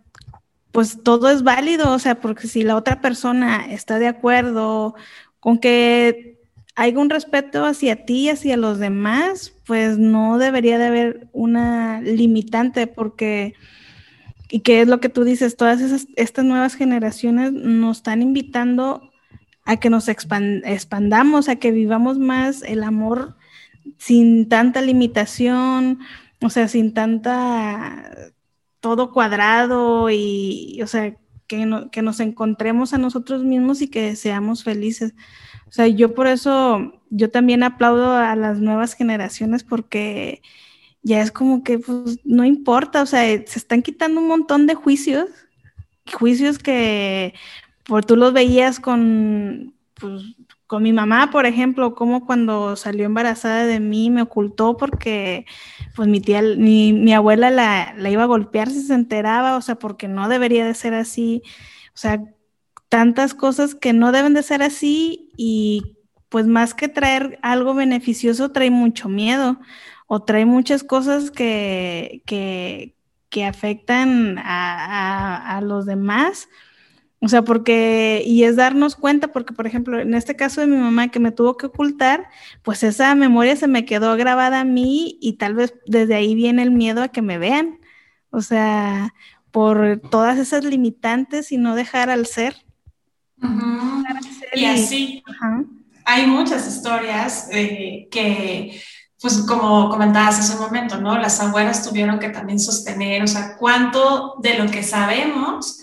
pues 0.71 1.02
todo 1.04 1.30
es 1.30 1.43
válido, 1.43 1.91
o 1.91 2.00
sea, 2.00 2.19
porque 2.19 2.47
si 2.47 2.63
la 2.63 2.76
otra 2.76 3.02
persona 3.02 3.65
está 3.69 4.00
de 4.00 4.08
acuerdo 4.08 4.95
con 5.39 5.60
que 5.60 6.37
haya 6.78 7.00
un 7.00 7.10
respeto 7.10 7.66
hacia 7.66 8.06
ti 8.06 8.26
y 8.26 8.30
hacia 8.30 8.56
los 8.56 8.78
demás, 8.78 9.52
pues 9.66 9.98
no 9.98 10.38
debería 10.38 10.78
de 10.78 10.86
haber 10.86 11.28
una 11.34 12.00
limitante 12.02 12.86
porque 12.86 13.56
y 14.50 14.60
que 14.60 14.82
es 14.82 14.88
lo 14.88 15.00
que 15.00 15.10
tú 15.10 15.24
dices, 15.24 15.58
todas 15.58 15.82
estas 16.16 16.46
nuevas 16.46 16.76
generaciones 16.76 17.52
nos 17.52 17.98
están 17.98 18.22
invitando 18.22 19.12
a 19.66 19.78
que 19.78 19.90
nos 19.90 20.08
expandamos, 20.08 21.50
a 21.50 21.58
que 21.58 21.72
vivamos 21.72 22.20
más 22.20 22.62
el 22.62 22.84
amor 22.84 23.36
sin 23.98 24.48
tanta 24.48 24.82
limitación, 24.82 26.00
o 26.42 26.50
sea, 26.52 26.68
sin 26.68 26.94
tanta 26.94 28.32
todo 28.80 29.12
cuadrado 29.12 30.12
y, 30.12 30.80
o 30.84 30.88
sea, 30.88 31.18
que 31.48 31.66
nos 31.66 32.20
encontremos 32.20 32.94
a 32.94 33.00
nosotros 33.00 33.44
mismos 33.44 33.82
y 33.82 33.88
que 33.88 34.16
seamos 34.16 34.63
felices. 34.63 35.16
O 35.68 35.72
sea, 35.72 35.88
yo 35.88 36.14
por 36.14 36.28
eso, 36.28 37.02
yo 37.10 37.30
también 37.30 37.64
aplaudo 37.64 38.14
a 38.14 38.36
las 38.36 38.60
nuevas 38.60 38.94
generaciones 38.94 39.64
porque 39.64 40.42
ya 41.04 41.22
es 41.22 41.32
como 41.32 41.64
que 41.64 41.80
pues, 41.80 42.20
no 42.24 42.46
importa, 42.46 43.02
o 43.02 43.06
sea, 43.06 43.22
se 43.24 43.60
están 43.60 43.82
quitando 43.82 44.22
un 44.22 44.28
montón 44.28 44.68
de 44.68 44.76
juicios, 44.76 45.30
juicios 46.14 46.60
que 46.60 47.34
por 47.86 48.06
tú 48.06 48.16
los 48.16 48.34
veías 48.34 48.80
con, 48.80 49.74
pues, 49.96 50.24
con 50.68 50.84
mi 50.84 50.92
mamá, 50.92 51.32
por 51.32 51.46
ejemplo, 51.46 51.96
como 51.96 52.26
cuando 52.26 52.76
salió 52.76 53.06
embarazada 53.06 53.66
de 53.66 53.80
mí 53.80 54.10
me 54.10 54.22
ocultó 54.24 54.76
porque 54.76 55.46
pues 55.96 56.10
mi 56.10 56.20
tía, 56.20 56.42
mi, 56.42 56.92
mi 56.92 57.14
abuela 57.14 57.50
la, 57.50 57.94
la, 57.98 58.10
iba 58.10 58.24
a 58.24 58.28
golpear 58.28 58.70
si 58.70 58.82
se 58.82 58.94
enteraba, 58.94 59.56
o 59.56 59.62
sea, 59.62 59.76
porque 59.76 60.10
no 60.10 60.28
debería 60.28 60.66
de 60.66 60.74
ser 60.74 60.94
así, 60.94 61.42
o 61.96 61.98
sea, 61.98 62.22
tantas 62.90 63.34
cosas 63.34 63.76
que 63.76 63.94
no 63.94 64.12
deben 64.12 64.34
de 64.34 64.44
ser 64.44 64.62
así 64.62 65.27
y 65.38 65.97
pues 66.30 66.47
más 66.47 66.73
que 66.73 66.89
traer 66.89 67.39
algo 67.41 67.73
beneficioso, 67.73 68.52
trae 68.52 68.69
mucho 68.69 69.08
miedo 69.08 69.60
o 70.08 70.23
trae 70.23 70.45
muchas 70.45 70.84
cosas 70.84 71.32
que, 71.32 72.23
que, 72.26 72.95
que 73.30 73.45
afectan 73.45 74.38
a, 74.39 75.58
a, 75.58 75.62
los 75.62 75.86
demás. 75.86 76.50
O 77.19 77.30
sea, 77.30 77.43
porque, 77.43 78.23
y 78.26 78.43
es 78.43 78.56
darnos 78.56 78.95
cuenta, 78.95 79.30
porque 79.30 79.54
por 79.54 79.67
ejemplo, 79.67 80.00
en 80.00 80.13
este 80.13 80.36
caso 80.36 80.62
de 80.62 80.67
mi 80.67 80.78
mamá 80.78 81.10
que 81.10 81.19
me 81.19 81.32
tuvo 81.32 81.58
que 81.58 81.67
ocultar, 81.67 82.28
pues 82.62 82.84
esa 82.84 83.15
memoria 83.15 83.56
se 83.56 83.67
me 83.67 83.86
quedó 83.86 84.15
grabada 84.17 84.62
a 84.62 84.65
mí 84.65 85.17
y 85.21 85.34
tal 85.34 85.56
vez 85.56 85.73
desde 85.88 86.15
ahí 86.15 86.36
viene 86.36 86.63
el 86.63 86.71
miedo 86.71 87.02
a 87.02 87.10
que 87.10 87.21
me 87.21 87.38
vean. 87.38 87.80
O 88.30 88.41
sea, 88.41 89.13
por 89.52 90.00
todas 90.12 90.38
esas 90.38 90.63
limitantes 90.63 91.52
y 91.52 91.58
no 91.58 91.76
dejar 91.76 92.10
al 92.10 92.28
ser. 92.28 92.56
Y, 94.62 94.65
así, 94.65 95.24
hay 96.06 96.28
muchas 96.28 96.67
historias 96.67 97.48
eh, 97.52 98.08
que 98.10 98.82
pues 99.20 99.39
como 99.48 99.89
comentabas 99.89 100.39
hace 100.39 100.54
un 100.54 100.62
momento, 100.62 101.02
¿no? 101.02 101.17
Las 101.17 101.39
abuelas 101.39 101.88
tuvieron 101.88 102.20
que 102.20 102.30
también 102.30 102.60
sostener, 102.60 103.24
o 103.24 103.28
sea, 103.28 103.58
cuánto 103.58 104.36
de 104.41 104.60
lo 104.60 104.70
que 104.70 104.84
sabemos, 104.84 105.80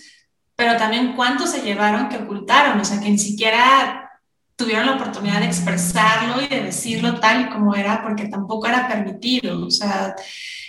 pero 0.55 0.77
también 0.77 1.15
cuánto 1.17 1.47
se 1.47 1.63
llevaron 1.63 2.09
que 2.09 2.19
ocultaron, 2.19 2.79
o 2.79 2.85
sea, 2.85 3.01
que 3.01 3.11
ni 3.11 3.19
siquiera 3.19 4.09
tuvieron 4.57 4.87
la 4.87 4.95
oportunidad 4.95 5.41
de 5.41 5.47
expresarlo 5.47 6.41
y 6.43 6.47
de 6.47 6.63
decirlo 6.63 7.19
tal 7.19 7.43
y 7.43 7.49
como 7.49 7.75
era, 7.75 8.03
porque 8.05 8.29
tampoco 8.29 8.69
era 8.69 8.87
permitido, 8.87 9.67
o 9.67 9.71
sea, 9.71 10.15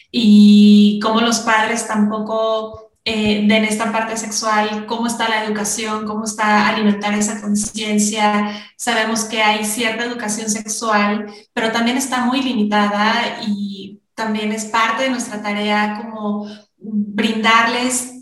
y 0.10 1.00
como 1.04 1.22
los 1.22 1.42
padres 1.42 1.88
tampoco 1.88 2.85
eh, 3.06 3.48
de 3.48 3.58
en 3.58 3.66
esta 3.66 3.92
parte 3.92 4.18
sexual, 4.18 4.86
cómo 4.88 5.08
está 5.08 5.30
la 5.30 5.46
educación, 5.46 6.06
cómo 6.06 6.26
está 6.26 6.68
alimentar 6.68 7.14
esa 7.14 7.40
conciencia. 7.40 8.52
Sabemos 8.76 9.26
que 9.26 9.42
hay 9.42 9.64
cierta 9.64 10.04
educación 10.06 10.50
sexual, 10.50 11.28
pero 11.54 11.72
también 11.72 11.98
está 11.98 12.26
muy 12.26 12.42
limitada 12.42 13.40
y 13.48 14.02
también 14.16 14.52
es 14.52 14.66
parte 14.66 15.04
de 15.04 15.10
nuestra 15.12 15.42
tarea 15.42 16.02
como 16.02 16.48
brindarles 16.78 18.16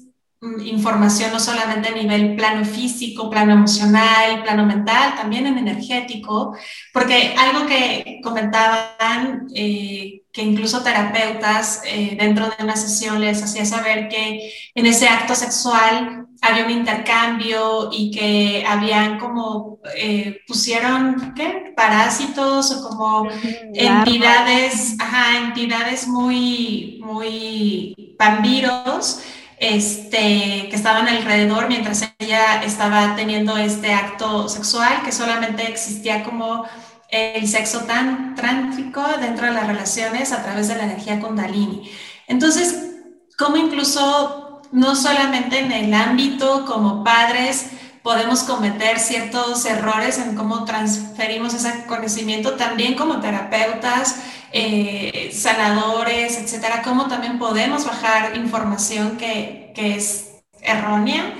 Mm, 0.44 0.60
información 0.68 1.32
no 1.32 1.40
solamente 1.40 1.88
a 1.88 1.96
nivel 1.96 2.36
plano 2.36 2.66
físico, 2.66 3.30
plano 3.30 3.54
emocional, 3.54 4.44
plano 4.44 4.66
mental, 4.66 5.16
también 5.16 5.48
en 5.48 5.58
energético, 5.58 6.54
porque 6.92 7.34
algo 7.38 7.66
que 7.66 8.20
comentaban, 8.22 9.48
eh, 9.56 10.23
que 10.34 10.42
incluso 10.42 10.82
terapeutas 10.82 11.84
eh, 11.86 12.18
dentro 12.20 12.50
de 12.50 12.64
una 12.64 12.76
sesión 12.76 13.22
les 13.22 13.42
hacía 13.44 13.66
saber 13.66 14.10
que 14.10 14.52
en 14.74 14.86
ese 14.88 15.08
acto 15.08 15.36
sexual 15.36 16.26
había 16.42 16.66
un 16.66 16.72
intercambio 16.72 17.90
y 17.92 18.10
que 18.10 18.66
habían 18.68 19.20
como, 19.20 19.80
eh, 19.96 20.40
pusieron, 20.48 21.34
¿qué? 21.36 21.72
Parásitos 21.76 22.72
o 22.72 22.90
como 22.90 23.30
entidades, 23.74 24.96
ajá, 25.00 25.38
entidades 25.38 26.08
muy, 26.08 27.00
muy 27.04 28.16
vampiros 28.18 29.22
este, 29.58 30.68
que 30.70 30.76
estaban 30.76 31.08
alrededor 31.08 31.70
mientras 31.70 32.14
ella 32.20 32.64
estaba 32.64 33.16
teniendo 33.16 33.56
este 33.56 33.94
acto 33.94 34.50
sexual, 34.50 35.04
que 35.06 35.12
solamente 35.12 35.64
existía 35.70 36.24
como 36.24 36.66
el 37.14 37.48
sexo 37.48 37.82
tan 37.82 38.34
trántico 38.34 39.04
dentro 39.22 39.46
de 39.46 39.54
las 39.54 39.68
relaciones 39.68 40.32
a 40.32 40.42
través 40.42 40.68
de 40.68 40.76
la 40.76 40.86
energía 40.86 41.20
kundalini. 41.20 41.92
Entonces, 42.28 42.96
como 43.38 43.58
incluso 43.58 44.62
no 44.72 44.96
solamente 44.96 45.60
en 45.60 45.72
el 45.72 45.94
ámbito 45.94 46.66
como 46.66 47.04
padres 47.04 47.68
podemos 48.02 48.42
cometer 48.44 49.00
ciertos 49.00 49.64
errores 49.66 50.18
en 50.18 50.36
cómo 50.36 50.66
transferimos 50.66 51.54
ese 51.54 51.86
conocimiento, 51.86 52.56
también 52.56 52.96
como 52.96 53.22
terapeutas, 53.22 54.16
eh, 54.52 55.32
sanadores, 55.34 56.38
etcétera, 56.38 56.82
cómo 56.82 57.08
también 57.08 57.38
podemos 57.38 57.86
bajar 57.86 58.36
información 58.36 59.18
que, 59.18 59.72
que 59.76 59.96
es 59.96 60.32
errónea 60.62 61.36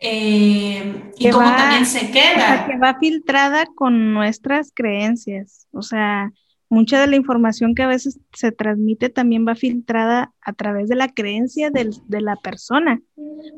eh, 0.00 1.12
y 1.18 1.30
cómo 1.30 1.46
también 1.46 1.86
se 1.86 2.10
queda. 2.10 2.66
Que 2.66 2.78
va 2.78 2.98
filtrada 2.98 3.66
con 3.74 4.12
nuestras 4.12 4.72
creencias, 4.74 5.66
o 5.72 5.82
sea, 5.82 6.32
mucha 6.68 7.00
de 7.00 7.06
la 7.06 7.16
información 7.16 7.74
que 7.74 7.82
a 7.82 7.88
veces 7.88 8.18
se 8.32 8.52
transmite 8.52 9.08
también 9.08 9.46
va 9.46 9.54
filtrada 9.54 10.32
a 10.40 10.52
través 10.52 10.88
de 10.88 10.96
la 10.96 11.08
creencia 11.08 11.70
de 11.70 12.20
la 12.20 12.36
persona. 12.36 13.00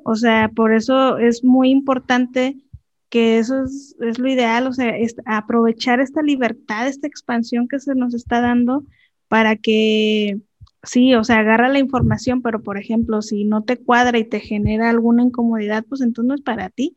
O 0.05 0.15
sea, 0.15 0.51
por 0.55 0.75
eso 0.75 1.19
es 1.19 1.43
muy 1.43 1.71
importante 1.71 2.57
que 3.09 3.39
eso 3.39 3.65
es, 3.65 3.97
lo 4.19 4.29
ideal, 4.29 4.67
o 4.67 4.73
sea, 4.73 4.95
aprovechar 5.25 6.01
esta 6.01 6.23
libertad, 6.23 6.87
esta 6.87 7.07
expansión 7.07 7.69
que 7.69 7.79
se 7.79 7.95
nos 7.95 8.15
está 8.15 8.41
dando 8.41 8.85
para 9.29 9.57
que, 9.57 10.39
sí, 10.83 11.15
o 11.15 11.25
sea, 11.25 11.39
agarra 11.39 11.69
la 11.69 11.79
información, 11.79 12.43
pero 12.43 12.63
por 12.63 12.79
ejemplo, 12.79 13.23
si 13.23 13.45
no 13.45 13.63
te 13.63 13.77
cuadra 13.77 14.19
y 14.19 14.25
te 14.25 14.41
genera 14.41 14.91
alguna 14.91 15.23
incomodidad, 15.23 15.85
pues 15.89 16.01
entonces 16.01 16.29
no 16.29 16.35
es 16.35 16.43
para 16.43 16.71
ti, 16.71 16.97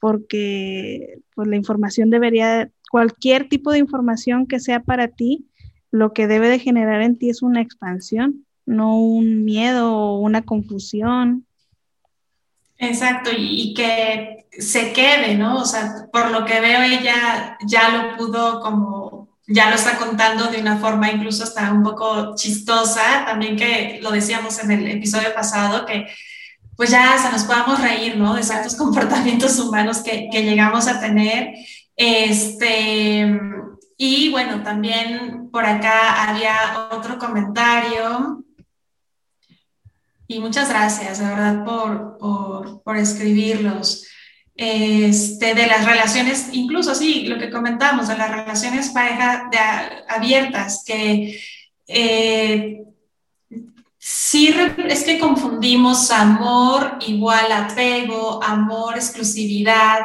porque 0.00 1.18
pues 1.34 1.48
la 1.48 1.56
información 1.56 2.10
debería, 2.10 2.70
cualquier 2.90 3.48
tipo 3.48 3.72
de 3.72 3.78
información 3.78 4.46
que 4.46 4.60
sea 4.60 4.80
para 4.80 5.08
ti, 5.08 5.46
lo 5.90 6.12
que 6.12 6.26
debe 6.26 6.48
de 6.48 6.58
generar 6.58 7.02
en 7.02 7.18
ti 7.18 7.30
es 7.30 7.42
una 7.42 7.60
expansión, 7.60 8.46
no 8.66 8.98
un 8.98 9.44
miedo 9.44 9.94
o 9.94 10.20
una 10.20 10.42
confusión. 10.42 11.46
Exacto, 12.78 13.30
y, 13.36 13.74
que 13.74 14.46
se 14.50 14.92
quede, 14.92 15.36
¿no? 15.36 15.60
O 15.60 15.64
sea, 15.64 16.08
por 16.12 16.30
lo 16.30 16.44
que 16.44 16.60
veo 16.60 16.82
ella 16.82 17.56
ya 17.66 17.88
lo 17.90 18.16
pudo 18.16 18.60
como, 18.60 19.01
ya 19.52 19.68
lo 19.68 19.76
está 19.76 19.96
contando 19.96 20.46
de 20.46 20.60
una 20.60 20.78
forma 20.78 21.10
incluso 21.10 21.44
hasta 21.44 21.72
un 21.72 21.82
poco 21.82 22.34
chistosa, 22.34 23.24
también 23.26 23.56
que 23.56 24.00
lo 24.02 24.10
decíamos 24.10 24.58
en 24.58 24.70
el 24.70 24.88
episodio 24.88 25.34
pasado, 25.34 25.84
que 25.84 26.06
pues 26.76 26.90
ya 26.90 27.18
se 27.18 27.30
nos 27.30 27.44
podamos 27.44 27.80
reír, 27.80 28.16
¿no? 28.16 28.34
De 28.34 28.42
ciertos 28.42 28.74
comportamientos 28.76 29.58
humanos 29.58 29.98
que, 29.98 30.28
que 30.32 30.42
llegamos 30.42 30.88
a 30.88 31.00
tener. 31.00 31.54
Este, 31.96 33.40
y 33.96 34.30
bueno, 34.30 34.62
también 34.62 35.50
por 35.52 35.64
acá 35.66 36.28
había 36.28 36.88
otro 36.90 37.18
comentario. 37.18 38.42
Y 40.26 40.40
muchas 40.40 40.70
gracias, 40.70 41.18
de 41.18 41.26
verdad, 41.26 41.64
por, 41.64 42.16
por, 42.18 42.82
por 42.82 42.96
escribirlos. 42.96 44.06
Este, 44.54 45.54
de 45.54 45.66
las 45.66 45.86
relaciones, 45.86 46.48
incluso 46.52 46.94
sí, 46.94 47.26
lo 47.26 47.38
que 47.38 47.50
comentamos, 47.50 48.08
de 48.08 48.18
las 48.18 48.30
relaciones 48.30 48.90
pareja 48.90 49.50
abiertas, 50.08 50.84
que 50.86 51.40
eh, 51.86 52.84
sí 53.98 54.54
es 54.88 55.04
que 55.04 55.18
confundimos 55.18 56.10
amor 56.10 56.98
igual 57.06 57.50
apego, 57.50 58.42
amor, 58.42 58.96
exclusividad, 58.96 60.00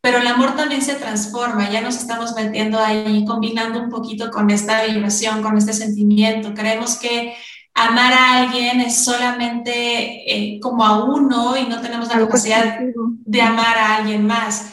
pero 0.00 0.18
el 0.18 0.26
amor 0.26 0.54
también 0.54 0.82
se 0.82 0.94
transforma, 0.94 1.70
ya 1.70 1.80
nos 1.80 1.96
estamos 1.96 2.34
metiendo 2.34 2.78
ahí, 2.78 3.24
combinando 3.26 3.80
un 3.80 3.88
poquito 3.88 4.30
con 4.30 4.50
esta 4.50 4.84
vibración, 4.84 5.42
con 5.42 5.56
este 5.56 5.72
sentimiento. 5.72 6.52
Creemos 6.52 6.96
que 6.96 7.34
amar 7.74 8.12
a 8.12 8.42
alguien 8.42 8.80
es 8.80 9.04
solamente 9.04 9.72
eh, 10.26 10.60
como 10.60 10.84
a 10.84 11.04
uno 11.04 11.56
y 11.56 11.66
no 11.66 11.80
tenemos 11.80 12.08
la 12.08 12.20
capacidad 12.20 12.78
de 13.04 13.42
amar 13.42 13.76
a 13.76 13.96
alguien 13.96 14.26
más. 14.26 14.70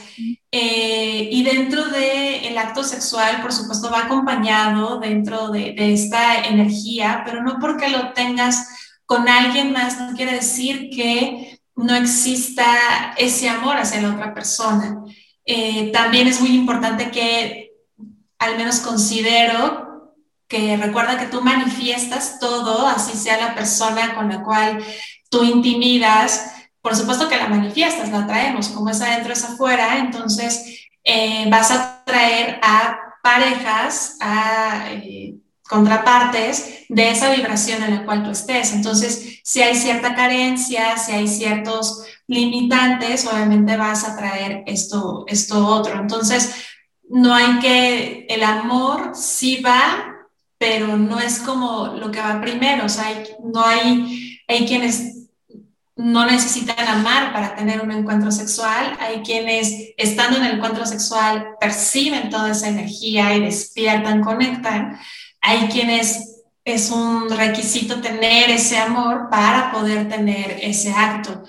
Eh, 0.52 1.30
y 1.32 1.44
dentro 1.44 1.86
del 1.86 2.46
el 2.46 2.58
acto 2.58 2.84
sexual, 2.84 3.42
por 3.42 3.54
supuesto, 3.54 3.90
va 3.90 4.02
acompañado 4.02 5.00
dentro 5.00 5.50
de, 5.50 5.74
de 5.74 5.94
esta 5.94 6.46
energía, 6.46 7.24
pero 7.26 7.42
no 7.42 7.58
porque 7.60 7.90
lo 7.90 8.12
tengas 8.14 8.68
con 9.06 9.28
alguien 9.28 9.72
más, 9.72 10.00
no 10.00 10.16
quiere 10.16 10.34
decir 10.34 10.90
que 10.90 11.60
no 11.76 11.96
exista 11.96 13.14
ese 13.18 13.50
amor 13.50 13.78
hacia 13.78 14.02
la 14.02 14.14
otra 14.14 14.34
persona. 14.34 15.04
Eh, 15.46 15.92
también 15.92 16.28
es 16.28 16.40
muy 16.40 16.56
importante 16.56 17.12
que 17.12 17.72
al 18.40 18.58
menos 18.58 18.80
considero 18.80 19.91
que 20.52 20.76
recuerda 20.76 21.18
que 21.18 21.28
tú 21.28 21.40
manifiestas 21.42 22.38
todo, 22.38 22.86
así 22.86 23.18
sea 23.18 23.38
la 23.38 23.56
persona 23.56 24.14
con 24.14 24.28
la 24.28 24.44
cual 24.44 24.84
tú 25.30 25.46
intimidas, 25.46 26.52
por 26.82 26.94
supuesto 26.94 27.30
que 27.30 27.38
la 27.38 27.48
manifiestas, 27.48 28.10
la 28.10 28.28
traemos, 28.28 28.68
como 28.68 28.90
es 28.90 29.00
adentro 29.00 29.32
es 29.32 29.46
afuera, 29.46 29.98
entonces 30.00 30.90
eh, 31.06 31.46
vas 31.50 31.72
a 31.72 32.04
traer 32.04 32.60
a 32.62 33.00
parejas, 33.24 34.18
a 34.20 34.88
eh, 34.92 35.36
contrapartes 35.70 36.86
de 36.90 37.12
esa 37.12 37.32
vibración 37.34 37.82
en 37.84 37.96
la 37.96 38.06
cual 38.06 38.24
tú 38.24 38.32
estés. 38.32 38.74
Entonces, 38.74 39.40
si 39.46 39.62
hay 39.62 39.74
cierta 39.74 40.16
carencia, 40.16 40.98
si 40.98 41.14
hay 41.14 41.30
ciertos 41.30 42.04
limitantes, 42.28 43.26
obviamente 43.26 43.78
vas 43.78 44.04
a 44.04 44.18
traer 44.18 44.64
esto, 44.66 45.24
esto 45.28 45.66
otro. 45.66 45.98
Entonces, 45.98 46.54
no 47.08 47.34
hay 47.34 47.60
que, 47.60 48.26
el 48.28 48.44
amor 48.44 49.12
sí 49.14 49.62
va, 49.62 50.11
pero 50.62 50.96
no 50.96 51.20
es 51.20 51.40
como 51.40 51.88
lo 51.88 52.12
que 52.12 52.22
va 52.22 52.40
primero. 52.40 52.86
O 52.86 52.90
sea, 52.90 53.08
hay, 53.08 53.24
no 53.44 53.66
hay, 53.66 54.40
hay 54.48 54.68
quienes 54.68 55.28
no 55.96 56.24
necesitan 56.28 56.88
amar 56.88 57.34
para 57.34 57.56
tener 57.56 57.82
un 57.82 57.92
encuentro 57.92 58.32
sexual. 58.32 58.96
Hay 59.00 59.22
quienes, 59.24 59.74
estando 59.98 60.38
en 60.38 60.46
el 60.46 60.58
encuentro 60.58 60.86
sexual, 60.86 61.56
perciben 61.60 62.30
toda 62.30 62.52
esa 62.52 62.68
energía 62.68 63.36
y 63.36 63.40
despiertan, 63.42 64.22
conectan. 64.22 65.00
Hay 65.42 65.68
quienes 65.70 66.44
es 66.64 66.92
un 66.92 67.32
requisito 67.36 68.00
tener 68.00 68.52
ese 68.52 68.78
amor 68.78 69.30
para 69.32 69.72
poder 69.72 70.08
tener 70.10 70.60
ese 70.62 70.92
acto. 70.92 71.42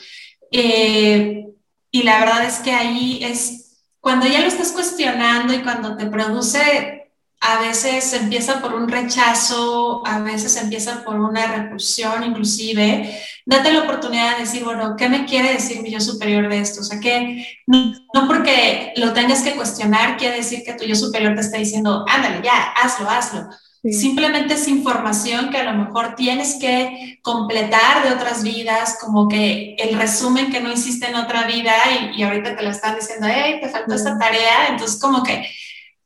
Eh, 0.51 1.49
y 1.91 2.03
la 2.03 2.19
verdad 2.19 2.47
es 2.47 2.61
que 2.61 2.73
ahí 2.73 3.23
es 3.23 3.77
cuando 4.01 4.27
ya 4.27 4.41
lo 4.41 4.47
estás 4.47 4.73
cuestionando 4.73 5.53
y 5.53 5.59
cuando 5.59 5.99
te 5.99 6.07
produce, 6.07 7.02
a 7.43 7.61
veces 7.61 8.13
empieza 8.13 8.61
por 8.61 8.73
un 8.73 8.89
rechazo, 8.89 10.07
a 10.07 10.21
veces 10.21 10.57
empieza 10.57 11.05
por 11.05 11.19
una 11.19 11.47
repulsión 11.47 12.23
inclusive, 12.23 13.21
date 13.45 13.73
la 13.73 13.83
oportunidad 13.83 14.37
de 14.37 14.45
decir, 14.45 14.65
bueno, 14.65 14.95
¿qué 14.97 15.09
me 15.09 15.25
quiere 15.25 15.53
decir 15.53 15.83
mi 15.83 15.91
yo 15.91 16.01
superior 16.01 16.49
de 16.49 16.61
esto? 16.61 16.81
O 16.81 16.85
sea, 16.85 17.01
que 17.01 17.47
no, 17.67 17.93
no 18.15 18.29
porque 18.29 18.93
lo 18.97 19.13
tengas 19.13 19.43
que 19.43 19.57
cuestionar 19.57 20.17
quiere 20.17 20.37
decir 20.37 20.63
que 20.65 20.75
tu 20.75 20.85
yo 20.85 20.95
superior 20.95 21.35
te 21.35 21.41
está 21.41 21.59
diciendo, 21.59 22.05
ándale, 22.09 22.41
ya, 22.45 22.73
hazlo, 22.81 23.11
hazlo 23.11 23.49
Simplemente 23.91 24.55
es 24.55 24.69
información 24.69 25.51
que 25.51 25.59
a 25.59 25.73
lo 25.73 25.85
mejor 25.85 26.15
tienes 26.15 26.55
que 26.61 27.19
completar 27.21 28.05
de 28.05 28.15
otras 28.15 28.45
vidas, 28.45 28.97
como 29.01 29.29
que 29.29 29.75
el 29.77 29.99
resumen 29.99 30.53
que 30.53 30.61
no 30.61 30.71
hiciste 30.71 31.09
en 31.09 31.17
otra 31.17 31.49
vida 31.49 31.75
y, 32.15 32.23
ahorita 32.23 32.55
te 32.55 32.63
lo 32.63 32.71
están 32.71 32.95
diciendo, 32.95 33.27
hey, 33.29 33.59
te 33.61 33.69
faltó 33.69 33.95
esta 33.95 34.17
tarea, 34.17 34.69
entonces 34.69 35.01
como 35.01 35.25
que 35.25 35.51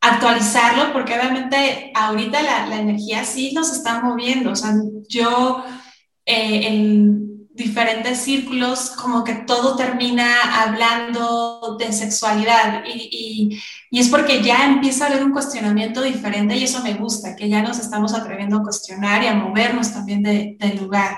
actualizarlo, 0.01 0.93
porque 0.93 1.15
obviamente 1.15 1.91
ahorita 1.95 2.43
la, 2.43 2.67
la 2.67 2.77
energía 2.77 3.25
sí 3.25 3.53
nos 3.53 3.73
está 3.73 4.01
moviendo, 4.01 4.53
o 4.53 4.57
sea, 4.57 4.75
yo 5.09 5.65
eh, 6.25 6.69
en 6.69 7.27
diferentes 7.57 8.19
círculos, 8.19 8.91
como 8.91 9.25
que 9.25 9.35
todo 9.35 9.77
termina 9.77 10.63
hablando 10.63 11.77
de 11.79 11.91
sexualidad 11.93 12.85
y, 12.87 13.59
y, 13.91 13.99
es 13.99 14.09
porque 14.09 14.43
ya 14.43 14.67
empieza 14.67 15.07
a 15.07 15.09
haber 15.09 15.25
un 15.25 15.33
cuestionamiento 15.33 16.03
diferente 16.03 16.57
y 16.57 16.65
eso 16.65 16.83
me 16.83 16.95
gusta, 16.95 17.35
que 17.35 17.49
ya 17.49 17.63
nos 17.63 17.79
estamos 17.79 18.13
atreviendo 18.13 18.59
a 18.59 18.63
cuestionar 18.63 19.23
y 19.23 19.27
a 19.27 19.35
movernos 19.35 19.93
también 19.93 20.23
del 20.23 20.77
lugar. 20.79 21.17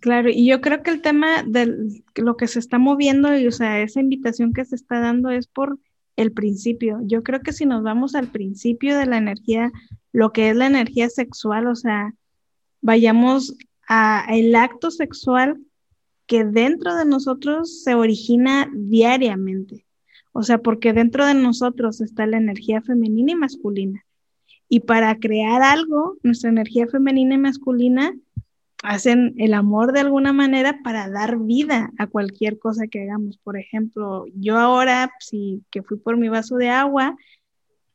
Claro, 0.00 0.28
y 0.30 0.46
yo 0.46 0.60
creo 0.60 0.82
que 0.82 0.90
el 0.90 1.00
tema 1.00 1.44
de 1.46 2.02
lo 2.16 2.36
que 2.36 2.48
se 2.48 2.58
está 2.58 2.78
moviendo 2.78 3.36
y, 3.36 3.46
o 3.46 3.52
sea, 3.52 3.80
esa 3.80 4.00
invitación 4.00 4.52
que 4.52 4.64
se 4.64 4.74
está 4.74 5.00
dando 5.00 5.30
es 5.30 5.46
por 5.46 5.78
el 6.18 6.32
principio. 6.32 6.98
Yo 7.04 7.22
creo 7.22 7.40
que 7.40 7.52
si 7.52 7.64
nos 7.64 7.84
vamos 7.84 8.16
al 8.16 8.26
principio 8.26 8.98
de 8.98 9.06
la 9.06 9.18
energía, 9.18 9.70
lo 10.12 10.32
que 10.32 10.50
es 10.50 10.56
la 10.56 10.66
energía 10.66 11.08
sexual, 11.08 11.68
o 11.68 11.76
sea, 11.76 12.12
vayamos 12.80 13.56
a 13.88 14.26
el 14.28 14.54
acto 14.56 14.90
sexual 14.90 15.58
que 16.26 16.44
dentro 16.44 16.96
de 16.96 17.04
nosotros 17.04 17.82
se 17.84 17.94
origina 17.94 18.68
diariamente. 18.74 19.86
O 20.32 20.42
sea, 20.42 20.58
porque 20.58 20.92
dentro 20.92 21.24
de 21.24 21.34
nosotros 21.34 22.00
está 22.00 22.26
la 22.26 22.36
energía 22.36 22.82
femenina 22.82 23.32
y 23.32 23.36
masculina. 23.36 24.04
Y 24.68 24.80
para 24.80 25.16
crear 25.20 25.62
algo, 25.62 26.16
nuestra 26.24 26.50
energía 26.50 26.88
femenina 26.88 27.36
y 27.36 27.38
masculina 27.38 28.12
hacen 28.82 29.34
el 29.38 29.54
amor 29.54 29.92
de 29.92 30.00
alguna 30.00 30.32
manera 30.32 30.80
para 30.82 31.08
dar 31.10 31.38
vida 31.38 31.90
a 31.98 32.06
cualquier 32.06 32.58
cosa 32.58 32.86
que 32.86 33.02
hagamos. 33.02 33.38
Por 33.38 33.58
ejemplo, 33.58 34.26
yo 34.34 34.58
ahora, 34.58 35.10
si 35.20 35.62
que 35.70 35.82
fui 35.82 35.98
por 35.98 36.16
mi 36.16 36.28
vaso 36.28 36.56
de 36.56 36.70
agua, 36.70 37.16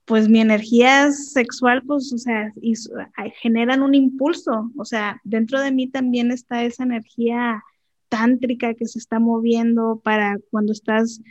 pues 0.05 0.27
mi 0.27 0.41
energía 0.41 1.11
sexual, 1.11 1.83
pues, 1.85 2.11
o 2.11 2.17
sea, 2.17 2.51
generan 3.41 3.81
un 3.81 3.95
impulso, 3.95 4.69
o 4.77 4.85
sea, 4.85 5.21
dentro 5.23 5.61
de 5.61 5.71
mí 5.71 5.87
también 5.87 6.31
está 6.31 6.63
esa 6.63 6.83
energía 6.83 7.63
tántrica 8.09 8.73
que 8.73 8.85
se 8.85 8.99
está 8.99 9.19
moviendo 9.19 10.01
para 10.03 10.37
cuando 10.51 10.73
estás, 10.73 11.21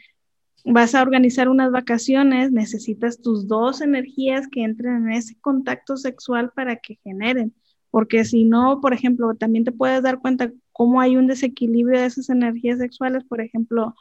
vas 0.64 0.94
a 0.94 1.02
organizar 1.02 1.48
unas 1.48 1.70
vacaciones, 1.70 2.50
necesitas 2.50 3.20
tus 3.20 3.46
dos 3.46 3.82
energías 3.82 4.48
que 4.48 4.64
entren 4.64 5.06
en 5.06 5.12
ese 5.12 5.38
contacto 5.40 5.96
sexual 5.98 6.50
para 6.54 6.76
que 6.76 6.98
generen, 7.04 7.54
porque 7.92 8.24
si 8.24 8.44
no, 8.44 8.80
por 8.80 8.94
ejemplo, 8.94 9.34
también 9.34 9.64
te 9.64 9.70
puedes 9.70 10.02
dar 10.02 10.18
cuenta 10.18 10.50
cómo 10.72 11.02
hay 11.02 11.18
un 11.18 11.26
desequilibrio 11.26 12.00
de 12.00 12.06
esas 12.06 12.30
energías 12.30 12.78
sexuales, 12.78 13.22
por 13.22 13.42
ejemplo, 13.42 13.94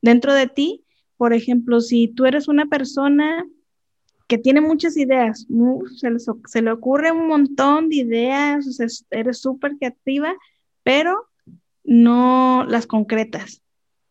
dentro 0.00 0.32
de 0.32 0.46
ti, 0.46 0.84
por 1.16 1.32
ejemplo, 1.32 1.80
si 1.80 2.06
tú 2.06 2.24
eres 2.24 2.46
una 2.46 2.66
persona 2.66 3.44
que 4.28 4.38
tiene 4.38 4.60
muchas 4.60 4.96
ideas, 4.96 5.48
se, 6.46 6.62
le 6.62 6.70
ocurre 6.70 7.10
un 7.10 7.26
montón 7.26 7.88
de 7.88 7.96
ideas, 7.96 8.78
eres 9.10 9.38
súper 9.40 9.76
creativa, 9.76 10.32
pero 10.84 11.26
no 11.82 12.64
las 12.68 12.86
concretas. 12.86 13.60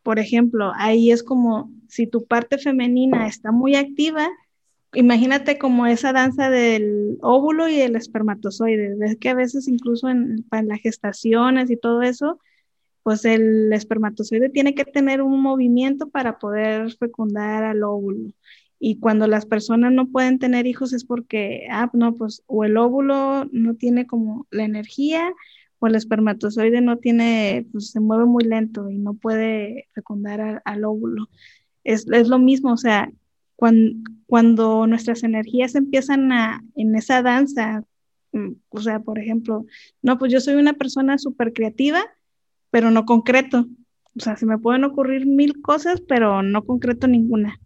Por 0.03 0.19
ejemplo, 0.19 0.73
ahí 0.75 1.09
es 1.09 1.23
como 1.23 1.71
si 1.87 2.05
tu 2.05 2.25
parte 2.25 2.57
femenina 2.57 3.27
está 3.27 3.53
muy 3.53 3.75
activa, 3.75 4.27
imagínate 4.93 5.57
como 5.57 5.85
esa 5.85 6.13
danza 6.13 6.49
del 6.49 7.17
óvulo 7.21 7.69
y 7.69 7.79
el 7.81 7.95
espermatozoide. 7.95 8.95
Ves 8.95 9.17
que 9.17 9.29
a 9.29 9.35
veces 9.35 9.67
incluso 9.67 10.09
en, 10.09 10.45
las 10.51 10.81
gestaciones 10.81 11.69
y 11.71 11.77
todo 11.77 12.01
eso, 12.01 12.39
pues 13.03 13.25
el 13.25 13.71
espermatozoide 13.73 14.49
tiene 14.49 14.75
que 14.75 14.85
tener 14.85 15.21
un 15.21 15.41
movimiento 15.41 16.09
para 16.09 16.39
poder 16.39 16.91
fecundar 16.97 17.63
al 17.63 17.83
óvulo. 17.83 18.33
Y 18.79 18.99
cuando 18.99 19.27
las 19.27 19.45
personas 19.45 19.91
no 19.93 20.09
pueden 20.09 20.39
tener 20.39 20.67
hijos 20.67 20.93
es 20.93 21.05
porque, 21.05 21.67
ah, 21.71 21.89
no, 21.93 22.15
pues 22.15 22.43
o 22.47 22.63
el 22.63 22.77
óvulo 22.77 23.45
no 23.51 23.75
tiene 23.75 24.07
como 24.07 24.47
la 24.51 24.63
energía 24.63 25.31
o 25.79 25.87
el 25.87 25.95
espermatozoide 25.95 26.81
no 26.81 26.97
tiene, 26.97 27.67
pues 27.71 27.91
se 27.91 27.99
mueve 27.99 28.25
muy 28.25 28.43
lento 28.43 28.89
y 28.89 28.97
no 28.97 29.15
puede 29.15 29.87
fecundar 29.93 30.61
al, 30.65 30.85
óvulo. 30.85 31.29
Es, 31.83 32.07
es, 32.11 32.27
lo 32.27 32.39
mismo, 32.39 32.73
o 32.73 32.77
sea, 32.77 33.11
cuando, 33.61 34.09
cuando 34.25 34.87
nuestras 34.87 35.21
energías 35.21 35.75
empiezan 35.75 36.31
a, 36.31 36.63
en 36.73 36.95
esa 36.95 37.21
danza, 37.21 37.83
mm, 38.31 38.53
o 38.69 38.81
sea, 38.81 39.01
por 39.01 39.19
ejemplo, 39.19 39.67
no, 40.01 40.17
pues 40.17 40.33
yo 40.33 40.41
soy 40.41 40.55
una 40.55 40.73
persona 40.73 41.19
súper 41.19 41.53
creativa, 41.53 42.01
pero 42.71 42.89
no 42.89 43.05
concreto. 43.05 43.67
O 44.17 44.19
sea, 44.19 44.35
se 44.35 44.47
me 44.47 44.57
pueden 44.57 44.83
ocurrir 44.83 45.27
mil 45.27 45.61
cosas, 45.61 46.01
pero 46.01 46.41
no 46.41 46.65
concreto 46.65 47.07
ninguna 47.07 47.59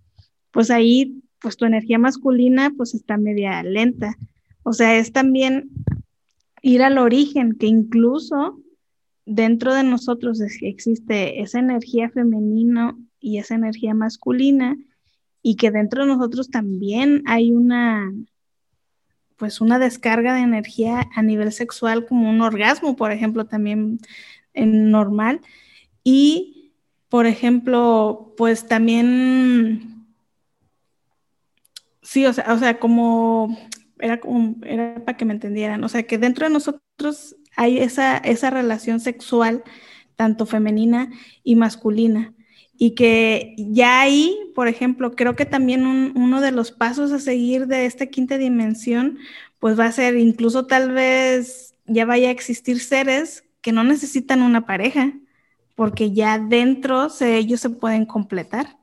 pues 0.55 0.71
ahí, 0.71 1.21
pues 1.41 1.57
tu 1.57 1.65
energía 1.65 1.99
masculina, 1.99 2.71
pues 2.77 2.95
está 2.95 3.17
media 3.17 3.61
lenta. 3.61 4.17
O 4.63 4.71
sea, 4.71 4.97
es 4.97 5.11
también 5.11 5.69
ir 6.61 6.81
al 6.81 6.97
origen, 6.97 7.57
que 7.59 7.67
incluso 7.67 8.57
dentro 9.25 9.73
de 9.73 9.83
nosotros 9.83 10.39
existe 10.61 11.41
esa 11.41 11.59
energía 11.59 12.09
femenina 12.09 12.97
y 13.19 13.39
esa 13.39 13.55
energía 13.55 13.93
masculina, 13.93 14.77
y 15.47 15.57
que 15.57 15.69
dentro 15.69 16.01
de 16.01 16.07
nosotros 16.07 16.49
también 16.49 17.21
hay 17.27 17.51
una, 17.51 18.11
pues 19.35 19.61
una 19.61 19.77
descarga 19.77 20.33
de 20.33 20.41
energía 20.41 21.07
a 21.15 21.21
nivel 21.21 21.51
sexual, 21.51 22.07
como 22.07 22.31
un 22.31 22.41
orgasmo, 22.41 22.95
por 22.95 23.11
ejemplo, 23.11 23.45
también 23.45 23.99
en 24.55 24.89
normal. 24.89 25.41
Y, 26.03 26.73
por 27.09 27.27
ejemplo, 27.27 28.33
pues 28.37 28.67
también 28.67 30.07
Sí, 32.01 32.25
o 32.25 32.33
sea, 32.33 32.51
o 32.51 32.57
sea, 32.57 32.79
como 32.79 33.55
era 33.99 34.19
como 34.19 34.55
era 34.63 35.03
para 35.05 35.15
que 35.15 35.25
me 35.25 35.33
entendieran, 35.33 35.83
o 35.83 35.89
sea, 35.89 36.03
que 36.07 36.17
dentro 36.17 36.47
de 36.47 36.53
nosotros 36.53 37.35
hay 37.55 37.77
esa, 37.77 38.17
esa 38.17 38.49
relación 38.49 38.99
sexual, 38.99 39.63
tanto 40.15 40.47
femenina 40.47 41.11
y 41.43 41.55
masculina, 41.55 42.34
y 42.78 42.91
que 42.91 43.55
ya 43.57 44.01
ahí, 44.01 44.38
por 44.53 44.67
ejemplo, 44.67 45.15
creo 45.15 45.36
que 45.36 45.45
también 45.45 45.86
uno 45.86 46.41
de 46.41 46.51
los 46.51 46.71
pasos 46.71 47.11
a 47.11 47.19
seguir 47.19 47.67
de 47.67 47.86
esta 47.86 48.07
quinta 48.07 48.38
dimensión, 48.38 49.17
pues 49.59 49.80
va 49.80 49.86
a 49.86 49.91
ser 49.91 50.17
incluso 50.17 50.65
tal 50.65 50.91
vez 50.91 51.76
ya 51.86 52.05
vaya 52.05 52.30
a 52.30 52.32
existir 52.32 52.80
seres 52.80 53.43
que 53.61 53.71
no 53.71 53.84
necesitan 53.84 54.41
una 54.41 54.65
pareja, 54.65 55.13
porque 55.76 56.11
ya 56.11 56.38
dentro 56.39 57.07
ellos 57.21 57.61
se 57.61 57.69
pueden 57.69 58.05
completar. 58.05 58.78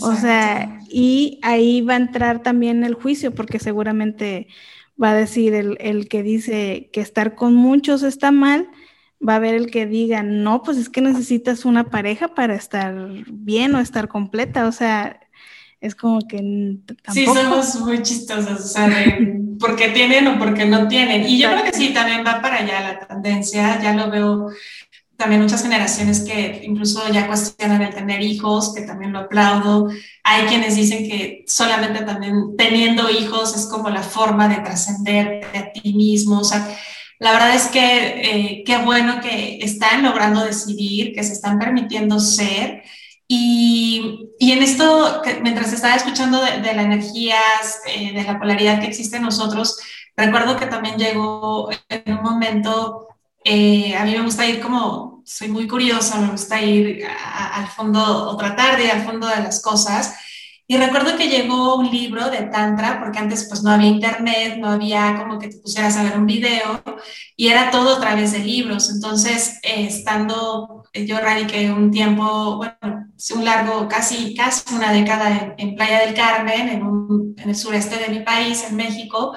O 0.00 0.14
sea, 0.14 0.80
y 0.88 1.38
ahí 1.42 1.82
va 1.82 1.94
a 1.94 1.98
entrar 1.98 2.42
también 2.42 2.82
el 2.82 2.94
juicio, 2.94 3.34
porque 3.34 3.58
seguramente 3.58 4.48
va 5.02 5.10
a 5.10 5.14
decir 5.14 5.54
el, 5.54 6.08
que 6.08 6.22
dice 6.22 6.88
que 6.92 7.02
estar 7.02 7.34
con 7.34 7.54
muchos 7.54 8.02
está 8.02 8.30
mal, 8.30 8.70
va 9.26 9.34
a 9.34 9.36
haber 9.36 9.54
el 9.54 9.70
que 9.70 9.86
diga, 9.86 10.22
no, 10.22 10.62
pues 10.62 10.78
es 10.78 10.88
que 10.88 11.00
necesitas 11.00 11.64
una 11.64 11.90
pareja 11.90 12.28
para 12.28 12.54
estar 12.54 12.94
bien 13.26 13.74
o 13.74 13.80
estar 13.80 14.08
completa, 14.08 14.66
o 14.66 14.72
sea, 14.72 15.20
es 15.80 15.94
como 15.94 16.20
que 16.26 16.38
tampoco... 16.86 17.12
Sí, 17.12 17.26
somos 17.26 17.74
muy 17.80 18.02
chistosos, 18.02 18.60
o 18.60 18.68
sea, 18.68 18.88
porque 19.60 19.88
tienen 19.88 20.26
o 20.26 20.38
porque 20.38 20.66
no 20.66 20.88
tienen. 20.88 21.26
Y 21.28 21.38
yo 21.38 21.50
creo 21.50 21.64
que 21.64 21.72
sí, 21.72 21.92
también 21.92 22.24
va 22.26 22.40
para 22.40 22.56
allá 22.56 22.80
la 22.80 23.06
tendencia, 23.06 23.80
ya 23.82 23.94
lo 23.94 24.10
veo 24.10 24.48
también 25.16 25.42
muchas 25.42 25.62
generaciones 25.62 26.20
que 26.20 26.62
incluso 26.64 27.10
ya 27.10 27.26
cuestionan 27.26 27.82
el 27.82 27.94
tener 27.94 28.20
hijos, 28.20 28.74
que 28.74 28.82
también 28.82 29.12
lo 29.12 29.20
aplaudo. 29.20 29.88
Hay 30.22 30.46
quienes 30.46 30.76
dicen 30.76 31.08
que 31.08 31.44
solamente 31.46 32.04
también 32.04 32.54
teniendo 32.56 33.08
hijos 33.10 33.56
es 33.56 33.66
como 33.66 33.88
la 33.88 34.02
forma 34.02 34.48
de 34.48 34.56
trascender 34.56 35.46
a 35.54 35.72
ti 35.72 35.94
mismo. 35.94 36.40
O 36.40 36.44
sea, 36.44 36.68
la 37.18 37.32
verdad 37.32 37.54
es 37.54 37.68
que 37.68 37.80
eh, 37.80 38.64
qué 38.64 38.78
bueno 38.78 39.20
que 39.20 39.58
están 39.62 40.02
logrando 40.02 40.44
decidir, 40.44 41.14
que 41.14 41.24
se 41.24 41.32
están 41.32 41.58
permitiendo 41.58 42.20
ser. 42.20 42.82
Y, 43.28 44.28
y 44.38 44.52
en 44.52 44.62
esto, 44.62 45.22
mientras 45.42 45.72
estaba 45.72 45.96
escuchando 45.96 46.40
de, 46.40 46.60
de 46.60 46.74
la 46.74 46.82
energía, 46.82 47.40
eh, 47.86 48.12
de 48.12 48.22
la 48.22 48.38
polaridad 48.38 48.80
que 48.80 48.86
existe 48.86 49.16
en 49.16 49.22
nosotros, 49.22 49.78
recuerdo 50.16 50.56
que 50.56 50.66
también 50.66 50.96
llegó 50.96 51.70
en 51.88 52.18
un 52.18 52.22
momento 52.22 53.06
eh, 53.48 53.94
a 53.96 54.04
mí 54.04 54.10
me 54.10 54.22
gusta 54.22 54.44
ir 54.44 54.60
como, 54.60 55.22
soy 55.24 55.46
muy 55.46 55.68
curiosa, 55.68 56.18
me 56.18 56.32
gusta 56.32 56.60
ir 56.60 57.06
al 57.06 57.68
fondo 57.68 58.30
o 58.30 58.36
tratar 58.36 58.76
de 58.76 58.86
ir 58.86 58.90
al 58.90 59.04
fondo 59.04 59.28
de 59.28 59.36
las 59.36 59.62
cosas. 59.62 60.16
Y 60.68 60.76
recuerdo 60.76 61.16
que 61.16 61.28
llegó 61.28 61.76
un 61.76 61.90
libro 61.90 62.28
de 62.28 62.42
Tantra, 62.42 62.98
porque 63.00 63.18
antes 63.18 63.46
pues 63.48 63.62
no 63.62 63.70
había 63.70 63.88
internet, 63.88 64.58
no 64.58 64.70
había 64.70 65.16
como 65.16 65.38
que 65.38 65.48
te 65.48 65.58
pusieras 65.58 65.96
a 65.96 66.02
ver 66.02 66.18
un 66.18 66.26
video, 66.26 66.82
y 67.36 67.48
era 67.48 67.70
todo 67.70 67.96
a 67.96 68.00
través 68.00 68.32
de 68.32 68.40
libros. 68.40 68.90
Entonces, 68.90 69.60
eh, 69.62 69.86
estando, 69.86 70.84
eh, 70.92 71.06
yo 71.06 71.20
radiqué 71.20 71.70
un 71.70 71.90
tiempo, 71.92 72.56
bueno, 72.56 73.06
un 73.34 73.44
largo, 73.44 73.88
casi, 73.88 74.34
casi 74.34 74.74
una 74.74 74.92
década 74.92 75.54
en, 75.56 75.76
Playa 75.76 76.00
del 76.00 76.14
Carmen, 76.14 76.68
en, 76.68 77.34
en 77.36 77.48
el 77.48 77.56
sureste 77.56 77.96
de 77.98 78.08
mi 78.08 78.20
país, 78.24 78.64
en 78.68 78.76
México, 78.76 79.36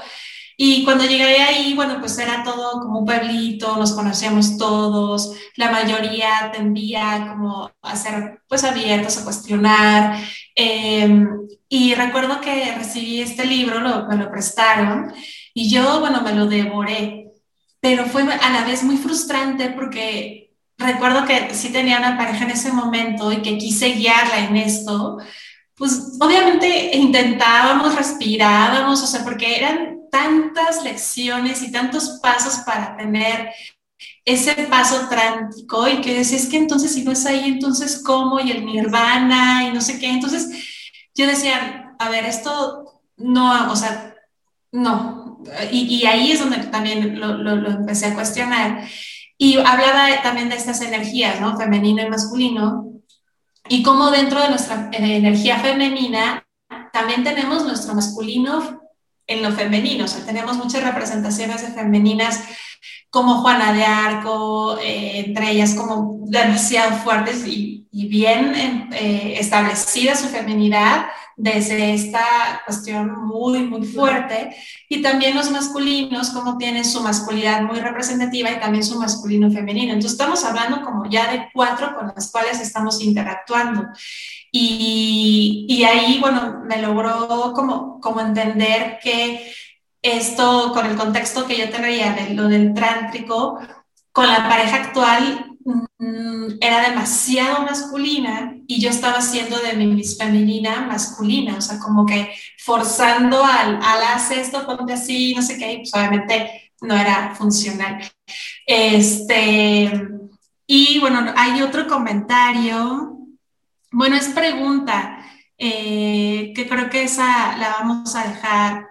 y 0.62 0.84
cuando 0.84 1.06
llegué 1.06 1.42
ahí, 1.42 1.74
bueno, 1.74 2.02
pues 2.02 2.18
era 2.18 2.44
todo 2.44 2.82
como 2.82 3.00
un 3.00 3.06
pueblito, 3.06 3.78
nos 3.78 3.94
conocíamos 3.94 4.58
todos, 4.58 5.32
la 5.56 5.72
mayoría 5.72 6.52
tendía 6.52 7.30
como 7.30 7.72
a 7.82 7.96
ser 7.96 8.42
pues 8.46 8.66
abiertos 8.66 9.18
a 9.18 9.24
cuestionar. 9.24 10.22
Em, 10.62 11.48
y 11.70 11.96
recuerdo 11.96 12.42
que 12.42 12.76
recibí 12.76 13.22
este 13.22 13.46
libro, 13.46 13.80
me 14.10 14.18
lo 14.18 14.30
prestaron 14.30 15.14
y 15.54 15.70
yo, 15.70 16.02
bueno, 16.02 16.22
me 16.22 16.34
lo 16.34 16.48
devoré, 16.48 17.32
pero 17.80 18.06
fue 18.06 18.24
a 18.24 18.50
la 18.50 18.66
vez 18.66 18.84
muy 18.84 18.98
frustrante 18.98 19.70
porque 19.70 20.52
recuerdo 20.78 21.26
que 21.26 21.54
sí 21.56 21.72
tenía 21.72 22.00
una 22.00 22.18
pareja 22.18 22.44
en 22.44 22.52
ese 22.52 22.74
momento 22.74 23.32
y 23.32 23.42
que 23.42 23.58
quise 23.58 23.94
guiarla 23.94 24.40
en 24.40 24.58
esto, 24.58 25.20
pues 25.76 26.18
obviamente 26.20 26.92
intentábamos, 26.98 27.96
respirábamos, 27.96 29.02
o 29.02 29.08
sea, 29.08 29.24
porque 29.24 29.56
eran 29.56 30.10
tantas 30.12 30.84
lecciones 30.84 31.62
y 31.62 31.72
tantos 31.72 32.20
pasos 32.22 32.56
para 32.66 32.98
tener 32.98 33.54
ese 34.34 34.54
paso 34.70 35.08
trántico 35.10 35.88
y 35.88 36.02
que 36.02 36.14
decía, 36.14 36.38
es 36.38 36.48
que 36.48 36.58
entonces 36.58 36.94
si 36.94 37.04
no 37.04 37.12
es 37.12 37.26
ahí, 37.26 37.50
entonces 37.50 38.02
cómo, 38.04 38.40
y 38.40 38.52
el 38.52 38.66
nirvana 38.66 39.68
y 39.68 39.74
no 39.74 39.82
sé 39.82 40.00
qué. 40.00 40.10
Entonces 40.10 40.50
yo 41.16 41.28
decía, 41.28 41.96
a 41.98 42.10
ver, 42.10 42.26
esto 42.26 43.02
no, 43.18 43.72
o 43.72 43.76
sea, 43.76 44.16
no. 44.72 45.42
Y, 45.72 46.06
ahí 46.06 46.32
es 46.32 46.40
donde 46.40 46.58
también 46.68 47.20
lo, 47.20 47.38
lo, 47.38 47.70
empecé 47.70 48.08
a 48.08 48.14
cuestionar. 48.14 48.88
Y 49.38 49.58
hablaba 49.58 50.22
también 50.22 50.50
de 50.50 50.56
estas 50.56 50.82
energías, 50.82 51.40
¿no? 51.40 51.58
Femenino 51.58 52.04
y 52.04 52.10
masculino. 52.10 53.02
Y 53.70 53.84
cómo 53.84 54.12
dentro 54.12 54.42
de 54.42 54.50
nuestra 54.50 54.90
energía 54.92 55.60
femenina 55.60 56.46
también 56.92 57.24
tenemos 57.24 57.64
nuestro 57.64 57.94
masculino 57.96 58.82
en 59.30 59.44
lo 59.44 59.52
femenino, 59.52 60.06
o 60.06 60.08
sea, 60.08 60.26
tenemos 60.26 60.58
muchas 60.58 60.84
representaciones 60.84 61.62
de 61.62 61.68
femeninas 61.68 62.44
como 63.10 63.42
Juana 63.42 63.74
de 63.74 63.84
Arco, 63.84 64.78
eh, 64.80 65.24
entre 65.26 65.52
ellas 65.52 65.74
como 65.74 66.20
demasiado 66.26 66.98
fuertes 66.98 67.46
y, 67.46 67.78
bien 67.92 68.54
eh, 68.94 69.36
establecida 69.38 70.16
su 70.16 70.28
feminidad 70.30 71.08
desde 71.36 71.94
esta 71.94 72.22
cuestión 72.66 73.28
muy, 73.28 73.60
muy 73.64 73.86
fuerte. 73.86 74.56
Y 74.90 75.02
también 75.02 75.36
los 75.36 75.50
masculinos, 75.52 76.30
como 76.32 76.58
tienen 76.58 76.86
su 76.86 77.02
masculinidad 77.02 77.62
muy 77.62 77.80
representativa 77.80 78.52
y 78.52 78.60
también 78.60 78.84
su 78.84 79.00
masculino 79.00 79.50
femenino. 79.52 79.94
Entonces 79.94 80.14
estamos 80.20 80.44
hablando 80.44 80.82
como 80.82 81.10
ya 81.10 81.32
de 81.32 81.48
cuatro 81.54 81.96
con 81.96 82.12
las 82.16 82.32
cuales 82.32 82.60
estamos 82.60 83.02
interactuando. 83.02 83.88
Y, 84.52 85.66
y 85.70 85.84
ahí, 85.84 86.20
bueno, 86.20 86.62
me 86.68 86.82
logró 86.82 87.54
como, 87.54 88.00
como 88.00 88.22
entender 88.22 89.00
que 89.02 89.52
esto 90.02 90.72
con 90.74 90.86
el 90.86 90.96
contexto 90.96 91.46
que 91.46 91.58
yo 91.58 91.70
traía 91.70 92.14
de 92.14 92.34
lo 92.34 92.48
del 92.48 92.74
trántrico, 92.74 93.60
con 94.12 94.28
la 94.28 94.48
pareja 94.48 94.78
actual 94.78 95.56
mm, 95.66 96.58
era 96.62 96.90
demasiado 96.90 97.64
masculina 97.64 98.56
y 98.68 98.82
yo 98.82 98.90
estaba 98.90 99.18
haciendo 99.18 99.58
de 99.60 99.74
mi 99.74 100.04
femenina 100.04 100.82
masculina, 100.82 101.58
o 101.58 101.62
sea, 101.62 101.80
como 101.80 102.06
que 102.06 102.34
forzando 102.58 103.44
al, 103.44 103.80
al 103.82 104.32
esto, 104.32 104.66
ponte 104.66 104.94
así, 104.94 105.34
no 105.36 105.42
sé 105.42 105.58
qué, 105.58 105.74
y 105.74 105.78
pues 105.78 105.94
obviamente 105.94 106.72
no 106.82 106.96
era 106.96 107.36
funcional. 107.36 108.00
Este, 108.66 109.92
y 110.68 111.00
bueno, 111.00 111.34
hay 111.36 111.62
otro 111.62 111.88
comentario, 111.88 113.18
bueno, 113.92 114.16
es 114.16 114.30
pregunta, 114.30 115.26
eh, 115.58 116.54
que 116.56 116.70
creo 116.70 116.90
que 116.90 117.04
esa 117.04 117.58
la 117.58 117.72
vamos 117.80 118.16
a 118.16 118.28
dejar 118.28 118.88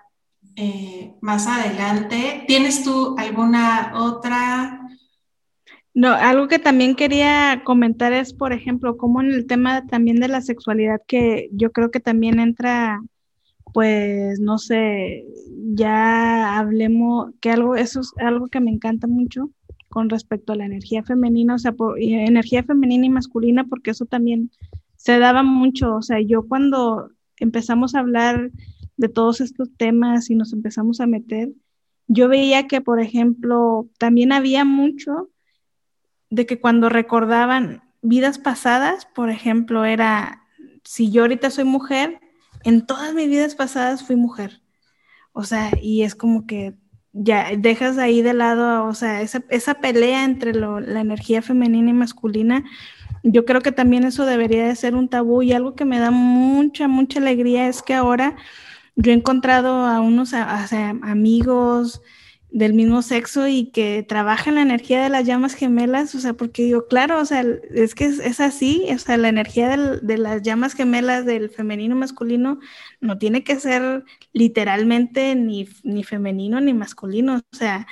eh, 0.61 1.13
más 1.21 1.47
adelante. 1.47 2.43
¿Tienes 2.49 2.83
tú 2.83 3.15
alguna 3.17 3.93
otra? 3.95 4.81
No, 5.95 6.13
algo 6.13 6.49
que 6.49 6.59
también 6.59 6.97
quería 6.97 7.63
comentar 7.65 8.13
es, 8.13 8.33
por 8.33 8.53
ejemplo, 8.53 8.97
como 8.97 9.21
en 9.21 9.31
el 9.31 9.47
tema 9.47 9.87
también 9.87 10.19
de 10.19 10.27
la 10.27 10.41
sexualidad, 10.41 11.01
que 11.07 11.49
yo 11.53 11.71
creo 11.71 11.93
que 11.93 12.01
también 12.01 12.41
entra, 12.41 13.01
pues, 13.73 14.41
no 14.41 14.59
sé, 14.59 15.25
ya 15.75 16.59
hablemos, 16.59 17.31
que 17.41 17.53
algo, 17.53 17.77
eso 17.77 18.01
es 18.01 18.13
algo 18.19 18.49
que 18.49 18.59
me 18.59 18.73
encanta 18.73 19.07
mucho 19.07 19.51
con 19.89 20.11
respecto 20.11 20.53
a 20.53 20.57
la 20.57 20.67
energía 20.67 21.05
femenina, 21.05 21.55
o 21.55 21.59
sea, 21.59 21.73
energía 21.99 22.65
femenina 22.65 23.07
y 23.07 23.11
masculina, 23.11 23.63
porque 23.63 23.93
eso 23.93 24.07
también 24.07 24.51
se 24.97 25.21
daba 25.21 25.45
mucho, 25.45 25.95
o 25.95 26.03
sea, 26.03 26.21
yo 26.21 26.49
cuando 26.49 27.11
empezamos 27.39 27.95
a 27.95 28.01
hablar 28.01 28.51
de 28.99 29.09
todos 29.09 29.41
estos 29.41 29.71
temas 29.77 30.29
y 30.29 30.35
nos 30.35 30.53
empezamos 30.53 31.01
a 31.01 31.07
meter, 31.07 31.53
yo 32.09 32.29
veía 32.29 32.67
que, 32.67 32.81
por 32.81 33.01
ejemplo, 33.01 33.89
también 33.99 34.33
había 34.33 34.65
mucho 34.65 35.31
de 36.31 36.45
que 36.45 36.61
cuando 36.61 36.89
recordaban 36.89 37.83
vidas 38.03 38.39
pasadas, 38.39 39.07
por 39.07 39.31
ejemplo, 39.31 39.85
era, 39.85 40.43
si 40.85 41.11
yo 41.11 41.23
ahorita 41.23 41.51
soy 41.51 41.65
mujer, 41.65 42.21
en 42.65 42.85
todas 42.85 43.15
mis 43.15 43.29
vidas 43.29 43.55
pasadas 43.55 44.03
fui 44.03 44.17
mujer. 44.17 44.63
O 45.33 45.45
sea, 45.45 45.71
y 45.81 46.03
es 46.03 46.15
como 46.15 46.47
que 46.47 46.75
ya 47.13 47.51
dejas 47.57 47.99
ahí 47.99 48.21
de 48.23 48.35
lado, 48.35 48.87
o 48.87 48.95
sea, 48.95 49.23
esa, 49.23 49.43
esa 49.49 49.75
pelea 49.75 50.25
entre 50.25 50.55
la 50.55 51.01
energía 51.01 51.43
femenina 51.43 51.91
y 51.91 51.95
masculina, 51.95 52.65
yo 53.23 53.45
creo 53.45 53.61
que 53.61 53.73
también 53.73 54.05
eso 54.05 54.25
debería 54.25 54.67
de 54.67 54.77
ser 54.77 54.95
un 54.95 55.09
tabú 55.09 55.43
y 55.43 55.53
algo 55.53 55.75
que 55.75 55.85
me 55.85 55.99
da 55.99 56.11
mucha, 56.11 56.89
mucha 56.89 57.19
alegría 57.19 57.69
es 57.69 57.83
que 57.83 57.95
ahora 57.95 58.37
yo 58.99 59.13
he 59.13 59.15
encontrado 59.15 59.87
a 59.87 60.01
unos 60.01 60.35
amigos 60.35 62.03
del 62.51 62.75
mismo 62.75 63.03
sexo 63.03 63.47
y 63.47 63.71
que 63.71 64.03
trabajan 64.03 64.57
la 64.57 64.63
energía 64.63 65.01
de 65.01 65.09
las 65.09 65.25
llamas 65.25 65.55
gemelas, 65.55 66.17
o 66.17 66.19
sea, 66.19 66.33
porque 66.35 66.65
digo, 66.65 66.89
claro, 66.89 67.21
o 67.21 67.25
sea, 67.25 67.45
es 67.71 67.95
que 67.95 68.07
es, 68.07 68.41
así, 68.41 68.87
o 68.93 68.99
sea, 68.99 69.17
la 69.17 69.29
energía 69.29 69.77
de 69.77 70.19
las 70.19 70.43
llamas 70.43 70.75
gemelas 70.75 71.25
del 71.27 71.49
femenino 71.49 71.95
masculino 71.95 72.59
no 73.01 73.19
tiene 73.19 73.45
que 73.45 73.61
ser 73.61 74.05
literalmente 74.33 75.37
ni, 75.37 75.69
ni 75.85 76.03
femenino 76.03 76.61
ni 76.61 76.75
masculino, 76.75 77.37
o 77.37 77.57
sea, 77.57 77.87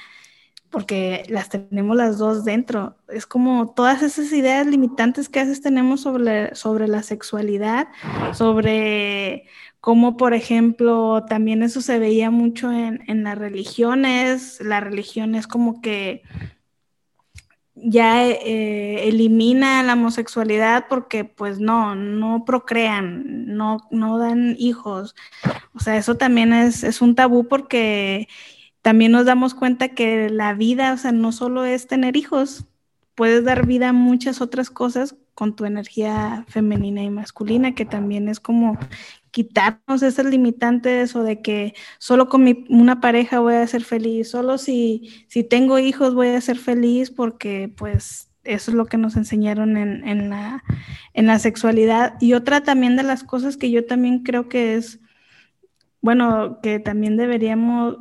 porque 0.71 1.25
las 1.29 1.49
tenemos 1.49 1.97
las 1.97 2.19
dos 2.19 2.45
dentro. 2.45 2.97
Es 3.09 3.27
como 3.27 3.73
todas 3.75 4.03
esas 4.03 4.33
ideas 4.33 4.67
limitantes 4.67 5.29
que 5.29 5.41
a 5.41 5.45
veces 5.45 5.63
tenemos 5.63 6.01
sobre, 6.01 6.55
sobre 6.55 6.89
la 6.89 7.03
sexualidad, 7.03 7.89
sobre 8.35 9.45
como 9.87 10.17
por 10.17 10.35
ejemplo 10.35 11.25
también 11.29 11.63
eso 11.63 11.81
se 11.81 12.01
veía 12.01 12.33
mucho 12.33 12.73
en, 12.73 13.23
las 13.23 13.39
religiones, 13.39 14.61
la 14.61 14.81
religión 14.81 15.37
es 15.37 15.47
como 15.47 15.81
que 15.81 16.25
ya 17.77 18.27
eh, 18.27 19.09
elimina 19.09 19.85
la 19.85 19.93
homosexualidad 19.93 20.87
porque 20.89 21.23
pues 21.23 21.61
no, 21.61 21.95
no 21.95 22.45
procrean, 22.45 23.47
no, 23.57 23.87
no 23.93 24.19
dan 24.19 24.57
hijos. 24.59 25.15
O 25.73 25.79
sea, 25.79 25.97
eso 25.97 26.17
también 26.17 26.53
es, 26.53 26.83
es 26.83 27.01
un 27.01 27.15
tabú 27.15 27.47
porque 27.47 28.27
también 28.83 29.13
nos 29.13 29.25
damos 29.25 29.55
cuenta 29.55 29.91
que 29.91 30.31
la 30.31 30.53
vida, 30.55 30.95
o 30.95 30.97
sea, 30.97 31.13
no 31.13 31.31
solo 31.31 31.65
es 31.65 31.87
tener 31.87 32.17
hijos, 32.17 32.65
puedes 33.15 33.45
dar 33.45 33.67
vida 33.67 33.91
a 33.91 33.93
muchas 33.93 34.41
otras 34.41 34.69
cosas 34.69 35.15
con 35.35 35.55
tu 35.55 35.65
energía 35.65 36.45
femenina 36.49 37.05
y 37.05 37.11
masculina, 37.11 37.75
que 37.77 37.85
también 37.85 38.29
es 38.29 38.41
como 38.41 38.79
quitarnos 39.37 40.03
esas 40.03 40.25
limitantes 40.25 41.15
o 41.15 41.23
de 41.23 41.43
que 41.43 41.75
solo 41.99 42.31
con 42.31 42.43
mi, 42.43 42.65
una 42.71 43.03
pareja 43.03 43.39
voy 43.39 43.53
a 43.57 43.67
ser 43.67 43.85
feliz, 43.85 44.31
solo 44.31 44.57
si, 44.57 45.27
si 45.29 45.45
tengo 45.45 45.79
hijos 45.79 46.15
voy 46.15 46.29
a 46.29 46.41
ser 46.41 46.57
feliz 46.57 47.11
porque 47.11 47.71
pues 47.77 48.31
eso 48.45 48.71
es 48.71 48.75
lo 48.75 48.87
que 48.87 48.97
nos 48.97 49.15
enseñaron 49.15 49.77
en, 49.77 50.09
en, 50.09 50.31
la, 50.31 50.65
en 51.13 51.27
la 51.27 51.39
sexualidad. 51.39 52.15
Y 52.19 52.33
otra 52.33 52.63
también 52.63 52.97
de 52.97 53.03
las 53.03 53.25
cosas 53.25 53.59
que 53.59 53.71
yo 53.71 53.85
también 53.85 54.21
creo 54.23 54.49
que 54.49 54.77
es, 54.77 55.01
bueno, 56.01 56.59
que 56.63 56.79
también 56.79 57.19
deberíamos 57.19 57.99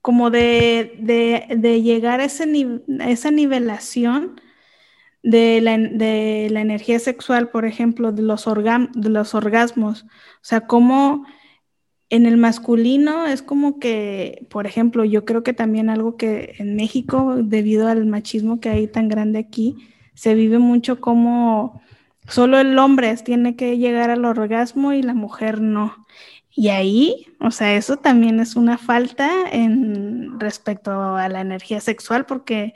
como 0.00 0.30
de, 0.30 0.96
de, 0.98 1.54
de 1.56 1.82
llegar 1.82 2.20
ese, 2.20 2.80
a 2.98 3.10
esa 3.10 3.30
nivelación 3.30 4.40
de 5.24 5.60
la, 5.62 5.72
energía 6.60 6.98
sexual, 6.98 7.48
por 7.48 7.64
ejemplo, 7.64 8.12
de 8.12 8.22
los, 8.22 8.44
de 8.44 9.08
los 9.08 9.34
orgasmos. 9.34 10.02
O 10.02 10.42
sea, 10.42 10.66
como 10.66 11.24
en 12.10 12.26
el 12.26 12.36
masculino 12.36 13.26
es 13.26 13.42
como 13.42 13.78
que, 13.80 14.46
por 14.50 14.66
ejemplo, 14.66 15.04
yo 15.04 15.24
creo 15.24 15.42
que 15.42 15.54
también 15.54 15.88
algo 15.88 16.16
que 16.18 16.54
en 16.58 16.76
México, 16.76 17.36
debido 17.42 17.88
al 17.88 18.04
machismo 18.04 18.60
que 18.60 18.68
hay 18.68 18.86
tan 18.86 19.08
grande 19.08 19.38
aquí, 19.38 19.88
se 20.14 20.34
vive 20.34 20.58
mucho 20.58 21.00
como 21.00 21.80
solo 22.28 22.58
el 22.58 22.78
hombre 22.78 23.16
tiene 23.16 23.56
que 23.56 23.78
llegar 23.78 24.10
al 24.10 24.24
orgasmo 24.26 24.92
y 24.92 25.02
la 25.02 25.14
mujer 25.14 25.60
no. 25.60 26.06
Y 26.50 26.68
ahí, 26.68 27.26
o 27.40 27.50
sea, 27.50 27.74
eso 27.76 27.96
también 27.96 28.40
es 28.40 28.56
una 28.56 28.78
falta 28.78 29.30
en 29.50 30.38
respecto 30.38 31.16
a 31.16 31.28
la 31.30 31.40
energía 31.40 31.80
sexual 31.80 32.26
porque 32.26 32.74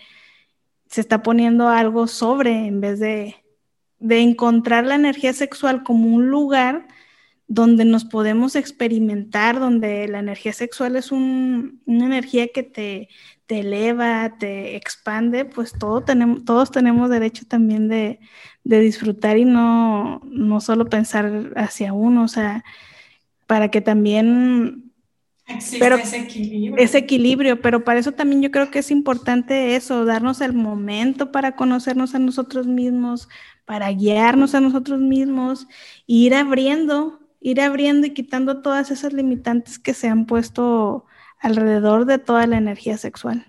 se 0.89 1.01
está 1.01 1.23
poniendo 1.23 1.69
algo 1.69 2.07
sobre 2.07 2.67
en 2.67 2.81
vez 2.81 2.99
de, 2.99 3.37
encontrar 4.01 4.87
la 4.87 4.95
energía 4.95 5.33
sexual 5.33 5.83
como 5.83 6.15
un 6.15 6.29
lugar 6.29 6.87
donde 7.49 7.85
nos 7.85 8.05
podemos 8.05 8.57
experimentar, 8.57 9.59
donde 9.59 10.07
la 10.07 10.21
energía 10.21 10.53
sexual 10.53 10.97
es 10.97 11.11
una 11.11 11.73
energía 11.87 12.49
que 12.49 12.63
te, 12.63 13.09
eleva, 13.49 14.37
te 14.39 14.77
expande, 14.77 15.45
pues 15.47 15.73
todo 15.73 16.03
tenemos, 16.03 16.45
todos 16.45 16.71
tenemos 16.71 17.11
derecho 17.11 17.47
también 17.47 17.89
de, 17.89 18.21
disfrutar 18.65 19.39
y 19.39 19.47
no, 19.47 20.21
no 20.25 20.61
solo 20.61 20.87
pensar 20.87 21.53
hacia 21.57 21.93
uno, 21.95 22.25
o 22.25 22.29
sea, 22.29 22.65
para 23.47 23.71
que 23.71 23.81
también 23.81 24.88
Existe 25.49 25.95
ese 25.95 26.19
equilibrio. 26.19 26.77
Ese 26.77 26.99
equilibrio, 26.99 27.61
pero 27.61 27.83
para 27.83 27.99
eso 27.99 28.13
también 28.13 28.43
yo 28.43 28.51
creo 28.51 28.71
que 28.71 28.81
es 28.81 28.91
importante 28.91 29.77
eso, 29.77 30.05
darnos 30.05 30.41
el 30.43 30.53
momento 30.53 31.33
para 31.33 31.57
conocernos 31.57 32.15
a 32.15 32.19
nosotros 32.19 32.67
mismos, 32.67 33.29
para 33.65 33.91
guiarnos 33.91 34.55
a 34.55 34.61
nosotros 34.61 35.01
mismos, 35.01 35.67
e 36.07 36.15
ir 36.15 36.35
abriendo, 36.35 37.21
ir 37.41 37.61
abriendo 37.61 38.07
y 38.07 38.15
quitando 38.15 38.61
todas 38.61 38.91
esas 38.91 39.13
limitantes 39.13 39.79
que 39.79 39.95
se 39.95 40.09
han 40.09 40.27
puesto 40.27 41.07
alrededor 41.41 42.05
de 42.05 42.19
toda 42.19 42.47
la 42.47 42.59
energía 42.59 42.99
sexual. 42.99 43.47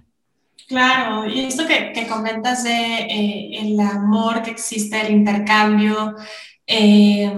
Claro, 0.67 1.27
y 1.27 1.45
esto 1.45 1.63
que, 1.65 2.07
comentas 2.07 2.63
de 2.63 2.69
eh, 2.69 3.49
el 3.59 3.79
amor 3.79 4.43
que 4.43 4.51
existe, 4.51 5.01
el 5.01 5.13
intercambio, 5.13 6.15
eh, 6.67 7.35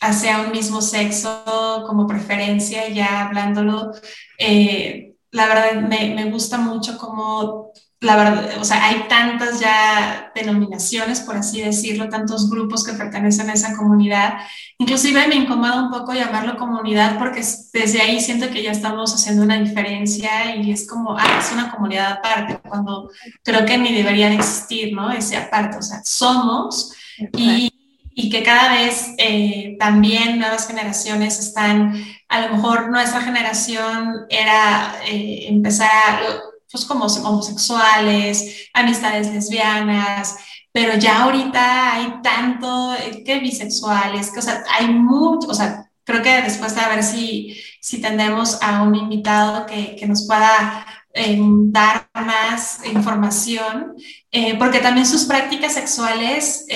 hacia 0.00 0.40
un 0.40 0.52
mismo 0.52 0.80
sexo 0.82 1.84
como 1.86 2.06
preferencia, 2.06 2.88
ya 2.88 3.26
hablándolo, 3.26 3.92
eh, 4.38 5.14
la 5.30 5.46
verdad 5.46 5.82
me, 5.82 6.14
me, 6.14 6.30
gusta 6.30 6.58
mucho 6.58 6.98
cómo 6.98 7.72
la 8.02 8.16
verdad, 8.16 8.58
o 8.58 8.64
sea, 8.64 8.82
hay 8.86 9.08
tantas 9.08 9.60
ya 9.60 10.32
denominaciones, 10.34 11.20
por 11.20 11.36
así 11.36 11.60
decirlo, 11.60 12.08
tantos 12.08 12.48
grupos 12.48 12.82
que 12.82 12.94
pertenecen 12.94 13.50
a 13.50 13.52
esa 13.52 13.76
comunidad. 13.76 14.38
Inclusive 14.78 15.28
me 15.28 15.34
incomoda 15.34 15.82
un 15.82 15.90
poco 15.90 16.14
llamarlo 16.14 16.56
comunidad 16.56 17.18
porque 17.18 17.44
desde 17.74 18.00
ahí 18.00 18.18
siento 18.18 18.48
que 18.48 18.62
ya 18.62 18.70
estamos 18.70 19.14
haciendo 19.14 19.42
una 19.42 19.58
diferencia 19.58 20.56
y 20.56 20.72
es 20.72 20.88
como, 20.88 21.14
ah, 21.18 21.40
es 21.40 21.52
una 21.52 21.70
comunidad 21.70 22.12
aparte, 22.12 22.58
cuando 22.66 23.10
creo 23.44 23.66
que 23.66 23.76
ni 23.76 23.92
debería 23.94 24.30
de 24.30 24.36
existir, 24.36 24.94
¿no? 24.94 25.10
Ese 25.12 25.36
aparte, 25.36 25.76
o 25.76 25.82
sea, 25.82 26.00
somos 26.02 26.94
y, 27.36 27.70
y, 28.14 28.30
que 28.30 28.42
cada 28.42 28.74
vez 28.74 29.14
eh, 29.18 29.76
también 29.78 30.38
nuevas 30.38 30.66
generaciones 30.66 31.38
están, 31.38 31.94
a 32.28 32.40
lo 32.40 32.56
mejor 32.56 32.90
nuestra 32.90 33.20
generación 33.20 34.26
era 34.28 34.94
eh, 35.06 35.46
empezar 35.48 35.90
a 35.90 36.40
pues 36.70 36.84
como 36.84 37.06
homosexuales, 37.06 38.68
amistades 38.72 39.32
lesbianas, 39.32 40.36
pero 40.72 40.96
ya 40.96 41.24
ahorita 41.24 41.94
hay 41.94 42.14
tanto 42.22 42.94
eh, 42.94 43.24
que 43.24 43.40
bisexuales, 43.40 44.30
que 44.30 44.38
o 44.38 44.42
sea, 44.42 44.62
hay 44.78 44.88
mucho, 44.88 45.48
o 45.48 45.54
sea, 45.54 45.90
creo 46.04 46.22
que 46.22 46.42
después 46.42 46.74
de 46.74 46.86
ver 46.86 47.02
si, 47.02 47.56
si 47.80 48.00
tendremos 48.00 48.62
a 48.62 48.82
un 48.82 48.94
invitado 48.94 49.66
que, 49.66 49.96
que 49.96 50.06
nos 50.06 50.26
pueda 50.26 50.86
eh, 51.12 51.38
dar 51.40 52.08
más 52.14 52.84
información, 52.86 53.96
eh, 54.30 54.56
porque 54.58 54.78
también 54.78 55.06
sus 55.06 55.24
prácticas 55.24 55.74
sexuales 55.74 56.66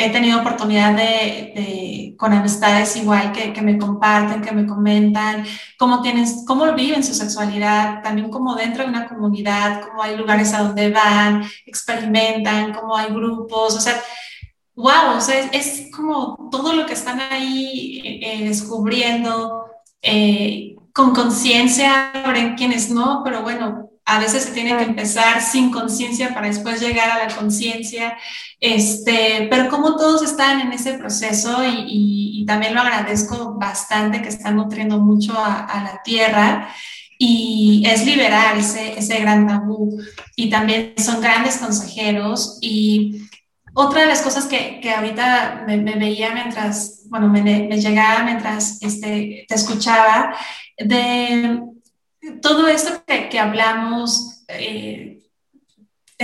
he 0.00 0.10
tenido 0.10 0.38
oportunidad 0.38 0.94
de, 0.94 2.14
con 2.16 2.32
amistades 2.32 2.94
igual 2.94 3.32
que, 3.32 3.52
que, 3.52 3.62
me 3.62 3.76
comparten, 3.76 4.40
que 4.40 4.52
me 4.52 4.64
comentan 4.64 5.44
cómo, 5.76 6.00
tienen, 6.02 6.24
cómo 6.46 6.72
viven 6.72 7.02
su 7.02 7.14
sexualidad, 7.14 8.00
también 8.00 8.30
como 8.30 8.54
dentro 8.54 8.84
de 8.84 8.90
una 8.90 9.08
comunidad, 9.08 9.82
cómo 9.82 10.04
hay 10.04 10.16
lugares 10.16 10.54
a 10.54 10.62
donde 10.62 10.90
van, 10.90 11.42
experimentan, 11.66 12.72
cómo 12.72 12.96
hay 12.96 13.12
grupos, 13.12 13.74
o 13.74 13.80
sea, 13.80 14.00
wow, 14.76 15.16
o 15.16 15.20
sea, 15.20 15.50
es, 15.50 15.90
como 15.94 16.48
todo 16.48 16.74
lo 16.74 16.86
que 16.86 16.92
están 16.92 17.20
ahí 17.20 18.00
eh, 18.22 18.46
descubriendo, 18.46 19.64
eh, 20.00 20.76
con 20.92 21.12
conciencia, 21.12 22.12
habrá 22.12 22.54
quienes 22.54 22.88
no, 22.88 23.22
pero 23.24 23.42
bueno, 23.42 23.87
a 24.08 24.18
veces 24.18 24.44
se 24.44 24.52
tiene 24.52 24.74
que 24.74 24.84
empezar 24.84 25.42
sin 25.42 25.70
conciencia 25.70 26.32
para 26.32 26.48
después 26.48 26.80
llegar 26.80 27.10
a 27.10 27.28
la 27.28 27.36
conciencia, 27.36 28.16
este, 28.58 29.48
pero 29.50 29.68
como 29.68 29.96
todos 29.96 30.22
están 30.22 30.60
en 30.60 30.72
ese 30.72 30.94
proceso 30.94 31.58
y, 31.62 32.44
también 32.46 32.74
lo 32.74 32.80
agradezco 32.80 33.58
bastante 33.58 34.22
que 34.22 34.30
están 34.30 34.56
nutriendo 34.56 34.98
mucho 35.00 35.34
a, 35.36 35.82
la 35.84 36.00
tierra 36.02 36.70
y 37.18 37.82
es 37.84 38.06
liberar 38.06 38.56
ese, 38.56 38.98
ese 38.98 39.18
gran 39.18 39.46
tabú. 39.46 40.00
Y 40.34 40.48
también 40.48 40.94
son 40.96 41.20
grandes 41.20 41.58
consejeros. 41.58 42.56
Y 42.62 43.28
otra 43.74 44.00
de 44.00 44.06
las 44.06 44.22
cosas 44.22 44.46
que, 44.46 44.80
que 44.80 44.90
ahorita 44.94 45.64
me, 45.66 45.76
veía 45.96 46.32
mientras, 46.32 47.02
bueno, 47.10 47.28
me, 47.28 47.42
me 47.42 47.78
llegaba 47.78 48.24
mientras 48.24 48.80
este, 48.80 49.44
te 49.46 49.54
escuchaba, 49.54 50.34
de 50.78 51.60
todo 52.42 52.68
esto 52.68 53.02
que, 53.06 53.28
que 53.28 53.38
hablamos, 53.38 54.44
eh, 54.48 55.18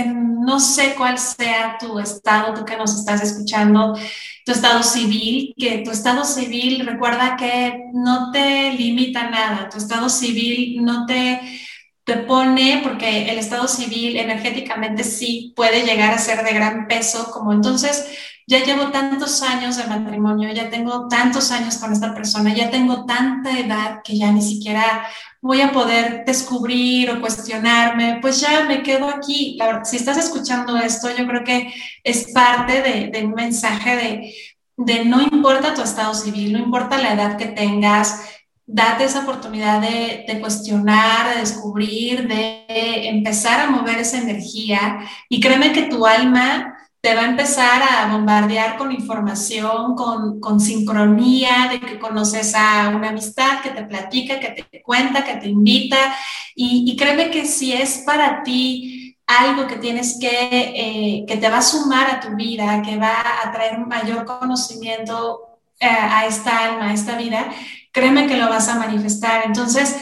no 0.03 0.59
sé 0.59 0.93
cuál 0.97 1.17
sea 1.17 1.77
tu 1.79 1.99
estado, 1.99 2.53
tú 2.53 2.65
que 2.65 2.75
nos 2.75 2.93
estás 2.95 3.23
escuchando, 3.23 3.95
tu 4.45 4.51
estado 4.51 4.83
civil, 4.83 5.53
que 5.57 5.79
tu 5.79 5.91
estado 5.91 6.25
civil 6.25 6.85
recuerda 6.85 7.37
que 7.37 7.85
no 7.93 8.31
te 8.31 8.73
limita 8.73 9.29
nada, 9.29 9.69
tu 9.69 9.77
estado 9.77 10.09
civil 10.09 10.83
no 10.83 11.05
te, 11.05 11.39
te 12.03 12.17
pone, 12.17 12.81
porque 12.83 13.29
el 13.29 13.39
estado 13.39 13.67
civil 13.67 14.17
energéticamente 14.17 15.03
sí 15.03 15.53
puede 15.55 15.85
llegar 15.85 16.13
a 16.13 16.19
ser 16.19 16.43
de 16.43 16.53
gran 16.53 16.87
peso, 16.87 17.31
como 17.31 17.53
entonces 17.53 18.05
ya 18.47 18.63
llevo 18.63 18.91
tantos 18.91 19.41
años 19.41 19.77
de 19.77 19.85
matrimonio, 19.85 20.53
ya 20.53 20.69
tengo 20.69 21.07
tantos 21.07 21.51
años 21.51 21.77
con 21.77 21.91
esta 21.91 22.13
persona, 22.13 22.53
ya 22.53 22.69
tengo 22.69 23.05
tanta 23.05 23.57
edad 23.57 24.01
que 24.03 24.17
ya 24.17 24.31
ni 24.31 24.41
siquiera 24.41 25.07
voy 25.41 25.61
a 25.61 25.71
poder 25.71 26.23
descubrir 26.25 27.09
o 27.09 27.21
cuestionarme, 27.21 28.19
pues 28.21 28.39
ya 28.41 28.65
me 28.65 28.83
quedo 28.83 29.09
aquí. 29.09 29.57
si 29.83 29.97
estás 29.97 30.17
escuchando 30.17 30.77
esto, 30.77 31.09
yo 31.15 31.25
creo 31.27 31.43
que 31.43 31.73
es 32.03 32.31
parte 32.33 33.09
de, 33.11 33.25
un 33.25 33.33
mensaje 33.33 33.95
de, 33.95 34.35
de 34.77 35.05
no 35.05 35.21
importa 35.21 35.73
tu 35.73 35.81
estado 35.81 36.13
civil, 36.13 36.53
no 36.53 36.59
importa 36.59 36.99
la 36.99 37.13
edad 37.13 37.37
que 37.37 37.47
tengas, 37.47 38.21
date 38.67 39.05
esa 39.05 39.21
oportunidad 39.21 39.81
de, 39.81 40.25
de, 40.27 40.39
cuestionar, 40.39 41.33
de 41.33 41.39
descubrir, 41.41 42.27
de 42.27 43.09
empezar 43.09 43.59
a 43.59 43.69
mover 43.71 43.99
esa 43.99 44.19
energía 44.19 44.99
y 45.29 45.39
créeme 45.39 45.71
que 45.71 45.83
tu 45.83 46.05
alma 46.05 46.74
te 47.05 47.13
va 47.13 47.21
a 47.21 47.25
empezar 47.25 47.83
a 47.83 48.11
bombardear 48.11 48.77
con 48.77 48.91
información, 48.91 49.93
con, 49.93 50.39
con, 50.39 50.59
sincronía, 50.59 51.69
de 51.69 51.79
que 51.79 51.99
conoces 51.99 52.55
a 52.55 52.89
una 52.89 53.09
amistad 53.09 53.61
que 53.61 53.69
te 53.69 53.83
platica, 53.83 54.39
que 54.39 54.65
te 54.71 54.81
cuenta, 54.81 55.23
que 55.23 55.35
te 55.35 55.47
invita. 55.47 55.97
Y, 56.55 56.83
y 56.91 56.95
créeme 56.95 57.29
que 57.29 57.45
si 57.45 57.73
es 57.73 57.99
para 58.07 58.41
ti 58.41 59.15
algo 59.27 59.67
que 59.67 59.75
tienes 59.75 60.17
que, 60.19 60.29
eh, 60.31 61.25
que 61.27 61.37
te 61.37 61.47
va 61.47 61.59
a 61.59 61.61
sumar 61.61 62.09
a 62.09 62.19
tu 62.19 62.35
vida, 62.35 62.81
que 62.81 62.97
va 62.97 63.13
a 63.43 63.51
traer 63.51 63.77
mayor 63.85 64.25
conocimiento 64.25 65.59
eh, 65.79 65.85
a 65.87 66.25
esta 66.25 66.57
alma, 66.65 66.89
a 66.89 66.93
esta 66.93 67.15
vida, 67.17 67.51
créeme 67.91 68.25
que 68.25 68.37
lo 68.37 68.49
vas 68.49 68.67
a 68.67 68.79
manifestar. 68.79 69.43
Entonces, 69.45 69.95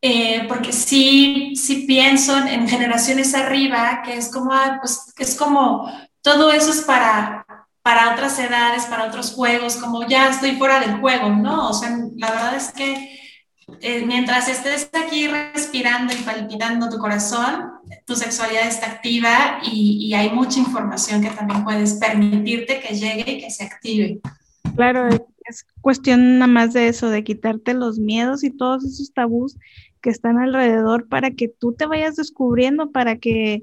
eh, 0.00 0.44
porque 0.46 0.72
sí, 0.72 1.56
sí 1.56 1.84
pienso 1.84 2.38
en 2.38 2.68
generaciones 2.68 3.34
arriba, 3.34 4.02
que 4.04 4.16
es 4.16 4.30
como, 4.30 4.52
ah, 4.52 4.78
pues, 4.80 5.12
que 5.16 5.24
es 5.24 5.34
como 5.34 5.90
todo 6.24 6.50
eso 6.50 6.70
es 6.70 6.80
para, 6.80 7.46
para 7.82 8.14
otras 8.14 8.38
edades, 8.38 8.86
para 8.86 9.04
otros 9.04 9.32
juegos, 9.32 9.76
como 9.76 10.08
ya 10.08 10.30
estoy 10.30 10.52
fuera 10.52 10.80
del 10.80 10.98
juego, 11.00 11.28
¿no? 11.28 11.68
O 11.68 11.74
sea, 11.74 11.90
la 12.16 12.30
verdad 12.30 12.56
es 12.56 12.72
que 12.72 13.20
eh, 13.82 14.04
mientras 14.06 14.48
estés 14.48 14.88
aquí 14.94 15.28
respirando 15.28 16.14
y 16.14 16.16
palpitando 16.22 16.88
tu 16.88 16.96
corazón, 16.96 17.72
tu 18.06 18.16
sexualidad 18.16 18.66
está 18.66 18.86
activa 18.86 19.58
y, 19.70 20.06
y, 20.06 20.14
hay 20.14 20.30
mucha 20.30 20.60
información 20.60 21.20
que 21.20 21.28
también 21.28 21.62
puedes 21.62 21.94
permitirte 21.94 22.80
que 22.80 22.94
llegue 22.94 23.32
y 23.32 23.40
que 23.42 23.50
se 23.50 23.64
active. 23.64 24.20
Claro, 24.76 25.08
es 25.44 25.66
cuestión 25.82 26.38
nada 26.38 26.50
más 26.50 26.72
de 26.72 26.88
eso, 26.88 27.10
de 27.10 27.22
quitarte 27.22 27.74
los 27.74 27.98
miedos 27.98 28.44
y 28.44 28.50
todos 28.50 28.82
esos 28.82 29.12
tabús 29.12 29.58
que 30.00 30.08
están 30.08 30.38
alrededor 30.38 31.06
para 31.06 31.32
que 31.32 31.48
tú 31.48 31.74
te 31.74 31.84
vayas 31.84 32.16
descubriendo, 32.16 32.92
para 32.92 33.18
que 33.18 33.62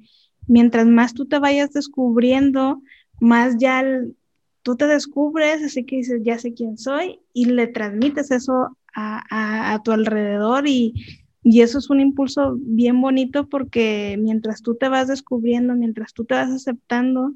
mientras 0.51 0.85
más 0.85 1.13
tú 1.13 1.25
te 1.25 1.39
vayas 1.39 1.71
descubriendo, 1.71 2.81
más 3.21 3.55
ya 3.57 3.83
tú 4.63 4.75
te 4.75 4.85
descubres, 4.85 5.63
así 5.63 5.85
que 5.85 5.97
dices, 5.97 6.21
ya 6.23 6.37
sé 6.37 6.53
quién 6.53 6.77
soy, 6.77 7.21
y 7.33 7.45
le 7.45 7.67
transmites 7.67 8.31
eso 8.31 8.77
a, 8.93 9.79
tu 9.85 9.93
alrededor 9.93 10.67
y, 10.67 10.93
eso 11.43 11.79
es 11.79 11.89
un 11.89 12.01
impulso 12.01 12.57
bien 12.59 13.01
bonito 13.01 13.47
porque 13.47 14.19
mientras 14.21 14.61
tú 14.61 14.75
te 14.75 14.89
vas 14.89 15.07
descubriendo, 15.07 15.73
mientras 15.73 16.13
tú 16.13 16.25
te 16.25 16.35
vas 16.35 16.51
aceptando, 16.51 17.33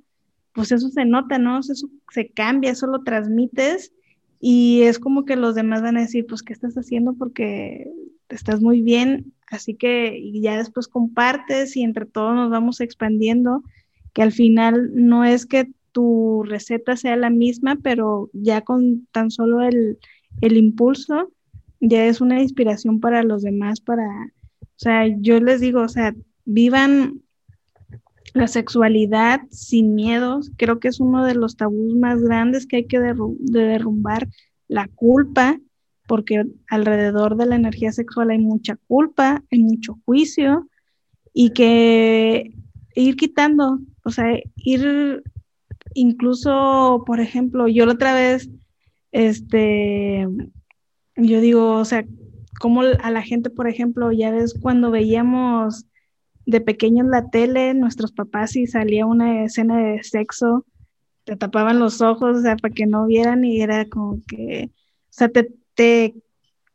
pues 0.51 0.71
eso 0.73 0.89
se 0.89 1.05
nota, 1.05 1.39
¿no? 1.39 1.59
Eso 1.59 1.73
se 2.11 2.29
cambia, 2.29 2.71
eso 2.71 2.85
lo 2.85 3.01
transmites 3.03 3.93
y 4.39 4.81
es 4.83 4.99
como 4.99 5.25
que 5.25 5.35
los 5.35 5.55
demás 5.55 5.81
van 5.81 5.97
a 5.97 6.01
decir, 6.01 6.25
pues, 6.27 6.43
¿qué 6.43 6.53
estás 6.53 6.75
haciendo? 6.75 7.13
Porque 7.13 7.87
estás 8.29 8.61
muy 8.61 8.81
bien 8.81 9.33
Así 9.47 9.75
que 9.75 10.31
ya 10.33 10.57
después 10.57 10.87
compartes 10.87 11.75
y 11.77 11.83
entre 11.83 12.05
todos 12.05 12.35
nos 12.35 12.49
vamos 12.49 12.81
expandiendo, 12.81 13.63
que 14.13 14.21
al 14.23 14.31
final 14.31 14.91
no 14.93 15.23
es 15.23 15.45
que 15.45 15.71
tu 15.91 16.43
receta 16.43 16.97
sea 16.97 17.15
la 17.15 17.29
misma, 17.29 17.77
pero 17.81 18.29
ya 18.33 18.61
con 18.61 19.07
tan 19.11 19.31
solo 19.31 19.61
el, 19.61 19.97
impulso, 20.41 21.31
ya 21.79 22.05
es 22.05 22.21
una 22.21 22.41
inspiración 22.41 22.99
para 22.99 23.23
los 23.23 23.43
demás, 23.43 23.79
para, 23.81 24.05
o 24.61 24.77
sea, 24.77 25.07
yo 25.19 25.39
les 25.39 25.61
digo, 25.61 25.81
o 25.81 25.89
sea, 25.89 26.15
vivan 26.43 27.21
la 28.35 28.47
sexualidad 28.49 29.39
sin 29.49 29.95
miedos, 29.95 30.51
creo 30.57 30.81
que 30.81 30.89
es 30.89 30.99
uno 30.99 31.23
de 31.23 31.35
los 31.35 31.55
tabús 31.55 31.95
más 31.95 32.21
grandes 32.21 32.67
que 32.67 32.75
hay 32.75 32.85
que 32.85 32.99
derrumbar, 32.99 34.27
la 34.67 34.89
culpa, 34.89 35.57
porque 36.05 36.43
alrededor 36.67 37.37
de 37.37 37.45
la 37.45 37.55
energía 37.55 37.93
sexual 37.93 38.31
hay 38.31 38.39
mucha 38.39 38.75
culpa, 38.87 39.41
hay 39.49 39.59
mucho 39.59 39.97
juicio 40.03 40.67
y 41.33 41.51
que 41.51 42.51
ir 42.93 43.15
quitando, 43.15 43.79
o 44.03 44.09
sea, 44.09 44.37
ir 44.57 45.23
incluso, 45.93 47.05
por 47.07 47.21
ejemplo, 47.21 47.69
yo 47.69 47.85
la 47.85 47.93
otra 47.93 48.13
vez, 48.13 48.49
este, 49.13 50.27
yo 51.15 51.39
digo, 51.39 51.75
o 51.75 51.85
sea, 51.85 52.05
como 52.59 52.81
a 52.81 53.11
la 53.11 53.21
gente, 53.21 53.49
por 53.49 53.69
ejemplo, 53.69 54.11
ya 54.11 54.31
ves 54.31 54.53
cuando 54.61 54.91
veíamos 54.91 55.85
de 56.45 56.61
pequeños 56.61 57.07
la 57.07 57.29
tele, 57.29 57.73
nuestros 57.73 58.11
papás 58.11 58.55
y 58.55 58.67
salía 58.67 59.05
una 59.05 59.45
escena 59.45 59.77
de 59.77 60.03
sexo, 60.03 60.65
te 61.23 61.35
tapaban 61.35 61.79
los 61.79 62.01
ojos, 62.01 62.37
o 62.37 62.41
sea, 62.41 62.55
para 62.55 62.73
que 62.73 62.85
no 62.85 63.07
vieran 63.07 63.43
y 63.45 63.61
era 63.61 63.85
como 63.85 64.19
que, 64.27 64.69
o 64.71 65.11
sea, 65.13 65.29
te, 65.29 65.51
te, 65.73 66.15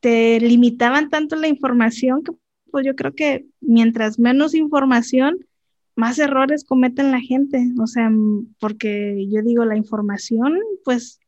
te 0.01 0.41
limitaban 0.41 1.09
tanto 1.09 1.37
la 1.37 1.49
información 1.49 2.23
que 2.23 2.33
pues 2.71 2.87
yo 2.87 2.95
creo 2.95 3.15
que 3.15 3.47
mientras 3.61 4.19
menos 4.19 4.55
información, 4.55 5.39
más 5.97 6.19
errores 6.19 6.65
cometen 6.65 7.11
la 7.11 7.21
gente, 7.21 7.69
o 7.81 7.87
sea, 7.87 8.11
porque 8.59 9.27
yo 9.29 9.43
digo, 9.43 9.65
la 9.65 9.77
información, 9.77 10.59
pues, 10.85 11.21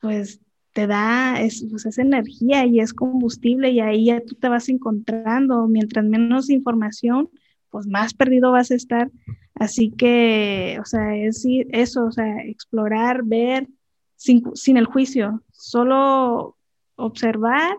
pues 0.00 0.40
te 0.72 0.86
da, 0.86 1.40
es, 1.40 1.66
pues 1.70 1.86
es 1.86 1.98
energía 1.98 2.64
y 2.66 2.80
es 2.80 2.92
combustible 2.92 3.70
y 3.70 3.80
ahí 3.80 4.06
ya 4.06 4.20
tú 4.20 4.34
te 4.36 4.48
vas 4.48 4.68
encontrando, 4.68 5.66
mientras 5.66 6.04
menos 6.04 6.50
información, 6.50 7.28
pues 7.70 7.86
más 7.86 8.14
perdido 8.14 8.52
vas 8.52 8.70
a 8.70 8.76
estar. 8.76 9.10
Así 9.54 9.90
que, 9.90 10.78
o 10.80 10.84
sea, 10.84 11.16
es 11.16 11.44
eso, 11.70 12.04
o 12.06 12.12
sea, 12.12 12.42
explorar, 12.44 13.24
ver 13.24 13.68
sin, 14.16 14.42
sin 14.54 14.76
el 14.76 14.86
juicio, 14.86 15.42
solo 15.50 16.56
observar, 16.96 17.76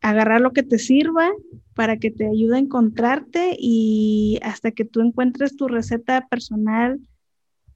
agarrar 0.00 0.40
lo 0.40 0.52
que 0.52 0.62
te 0.62 0.78
sirva 0.78 1.30
para 1.74 1.96
que 1.96 2.10
te 2.10 2.28
ayude 2.28 2.56
a 2.56 2.60
encontrarte 2.60 3.56
y 3.58 4.38
hasta 4.42 4.72
que 4.72 4.84
tú 4.84 5.00
encuentres 5.00 5.56
tu 5.56 5.68
receta 5.68 6.28
personal 6.28 7.00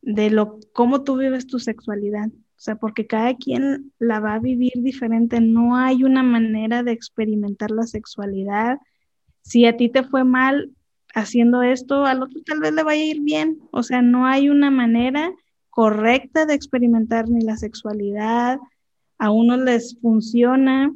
de 0.02 0.30
lo 0.30 0.58
cómo 0.72 1.02
tú 1.02 1.16
vives 1.16 1.46
tu 1.46 1.58
sexualidad. 1.58 2.28
O 2.58 2.60
sea, 2.60 2.74
porque 2.74 3.06
cada 3.06 3.36
quien 3.36 3.92
la 4.00 4.18
va 4.18 4.34
a 4.34 4.40
vivir 4.40 4.72
diferente, 4.74 5.40
no 5.40 5.76
hay 5.76 6.02
una 6.02 6.24
manera 6.24 6.82
de 6.82 6.90
experimentar 6.90 7.70
la 7.70 7.84
sexualidad. 7.84 8.78
Si 9.42 9.64
a 9.64 9.76
ti 9.76 9.88
te 9.88 10.02
fue 10.02 10.24
mal 10.24 10.72
haciendo 11.14 11.62
esto, 11.62 12.04
al 12.04 12.20
otro 12.20 12.40
tal 12.44 12.58
vez 12.58 12.72
le 12.72 12.82
vaya 12.82 13.00
a 13.00 13.06
ir 13.06 13.20
bien. 13.20 13.60
O 13.70 13.84
sea, 13.84 14.02
no 14.02 14.26
hay 14.26 14.48
una 14.48 14.72
manera 14.72 15.32
correcta 15.70 16.46
de 16.46 16.54
experimentar 16.54 17.28
ni 17.28 17.42
la 17.42 17.56
sexualidad. 17.56 18.58
A 19.18 19.30
unos 19.30 19.60
les 19.60 19.96
funciona 20.00 20.92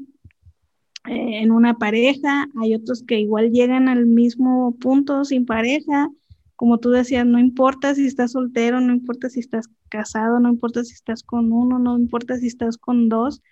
eh, 1.07 1.43
en 1.43 1.53
una 1.53 1.79
pareja, 1.79 2.49
hay 2.61 2.75
otros 2.75 3.05
que 3.05 3.21
igual 3.21 3.53
llegan 3.53 3.89
al 3.89 4.07
mismo 4.07 4.77
punto 4.81 5.25
sin 5.25 5.47
pareja. 5.47 6.09
Como 6.57 6.78
tú 6.78 6.90
decías, 6.90 7.26
no 7.26 7.38
importa 7.38 7.94
si 7.94 8.07
estás 8.07 8.32
soltero, 8.32 8.80
no 8.80 8.92
importa 8.92 9.28
si 9.28 9.40
estás 9.40 9.68
casado, 9.88 10.40
no 10.40 10.48
importa 10.48 10.84
si 10.84 10.94
estás 10.94 11.22
con 11.22 11.53
uno, 11.53 11.78
no 11.78 11.98
importa 11.98 12.36
si 12.36 12.46
estás 12.46 12.78
con 12.78 13.09
dos. 13.09 13.42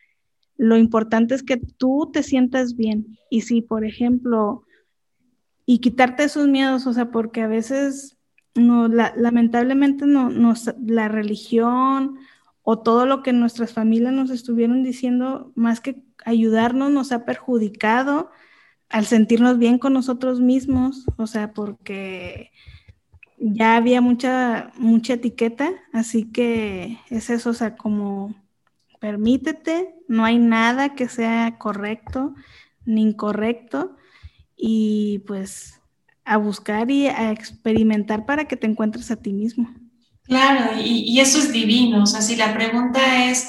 Lo 0.57 0.76
importante 0.76 1.34
es 1.34 1.42
que 1.42 1.57
tú 1.57 2.11
te 2.12 2.22
sientas 2.22 2.76
bien. 2.76 3.18
Y 3.30 3.42
si, 3.42 3.62
por 3.62 3.84
ejemplo, 3.84 4.64
y 5.66 5.78
quitarte 5.78 6.24
esos 6.24 6.48
miedos, 6.48 6.86
o 6.86 6.92
sea, 6.92 7.11
porque 7.11 7.42
a 7.42 7.46
veces 7.46 8.16
lamentablemente 8.55 10.07
no, 10.07 10.30
la 10.84 11.09
religión 11.09 12.18
o 12.62 12.80
todo 12.80 13.07
lo 13.07 13.22
que 13.22 13.32
nuestras 13.32 13.72
familias 13.72 14.12
nos 14.12 14.30
estuvieron 14.30 14.82
diciendo, 14.82 15.53
más 15.55 15.80
que 15.80 16.03
ayudarnos, 16.24 16.90
nos 16.90 17.12
ha 17.12 17.24
perjudicado 17.24 18.30
al 18.88 19.07
sentirnos 19.07 19.59
bien 19.59 19.78
con 19.78 19.92
nosotros 19.92 20.40
mismos, 20.40 21.07
o 21.16 21.26
sea, 21.26 21.53
porque 21.53 22.51
ya 23.41 23.76
había 23.76 24.01
mucha, 24.01 24.70
mucha 24.76 25.14
etiqueta, 25.14 25.72
así 25.93 26.30
que 26.30 26.99
es 27.09 27.30
eso, 27.30 27.51
o 27.51 27.55
sea, 27.55 27.76
como 27.76 28.34
permítete, 29.01 29.95
no 30.09 30.24
hay 30.24 30.38
nada 30.38 30.95
que 30.95 31.09
sea 31.09 31.57
correcto 31.59 32.34
ni 32.84 33.03
incorrecto, 33.03 33.97
y 34.57 35.20
pues 35.26 35.80
a 36.24 36.36
buscar 36.36 36.91
y 36.91 37.07
a 37.09 37.32
experimentar 37.32 38.26
para 38.26 38.47
que 38.47 38.57
te 38.57 38.66
encuentres 38.66 39.11
a 39.11 39.16
ti 39.16 39.32
mismo. 39.32 39.74
Claro, 40.24 40.80
y, 40.80 41.18
eso 41.18 41.38
es 41.38 41.53
divino. 41.53 42.03
O 42.03 42.07
sea, 42.07 42.20
si 42.20 42.36
la 42.36 42.55
pregunta 42.55 43.30
es, 43.30 43.49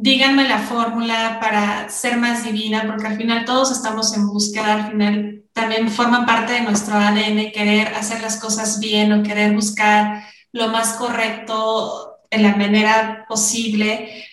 díganme 0.00 0.48
la 0.48 0.58
fórmula 0.58 1.38
para 1.40 1.88
ser 1.88 2.16
más 2.16 2.44
divina, 2.44 2.84
porque 2.86 3.06
al 3.06 3.16
final 3.16 3.44
todos 3.44 3.72
estamos 3.72 4.14
en 4.16 4.28
búsqueda, 4.28 4.74
al 4.74 4.90
final 4.92 5.42
también 5.52 5.90
forma 5.90 6.24
parte 6.24 6.52
de 6.52 6.60
nuestro 6.60 6.94
ADN 6.94 7.50
querer 7.52 7.88
hacer 7.94 8.20
las 8.22 8.36
cosas 8.36 8.78
bien 8.78 9.12
o 9.12 9.22
querer 9.24 9.52
buscar 9.52 10.22
lo 10.52 10.68
más 10.68 10.92
correcto 10.94 12.16
en 12.30 12.44
la 12.44 12.54
manera 12.54 13.26
posible. 13.28 14.24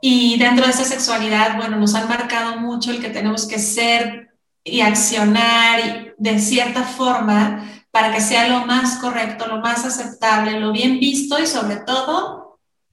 Y 0.00 0.38
dentro 0.38 0.64
de 0.64 0.70
esa 0.70 0.84
sexualidad, 0.84 1.56
bueno, 1.56 1.76
nos 1.76 1.96
han 1.96 2.08
marcado 2.08 2.60
mucho 2.60 2.92
el 2.92 3.00
que 3.00 3.10
tenemos 3.10 3.46
que 3.48 3.58
ser 3.58 4.28
y 4.62 4.82
accionar 4.82 6.14
de 6.16 6.38
cierta 6.38 6.84
forma 6.84 7.64
para 7.90 8.12
que 8.14 8.20
sea 8.20 8.48
lo 8.48 8.66
más 8.66 8.98
correcto, 8.98 9.48
lo 9.48 9.60
más 9.60 9.84
aceptable, 9.84 10.60
lo 10.60 10.70
bien 10.70 11.00
visto 11.00 11.40
y 11.40 11.46
sobre 11.46 11.76
todo, 11.78 12.47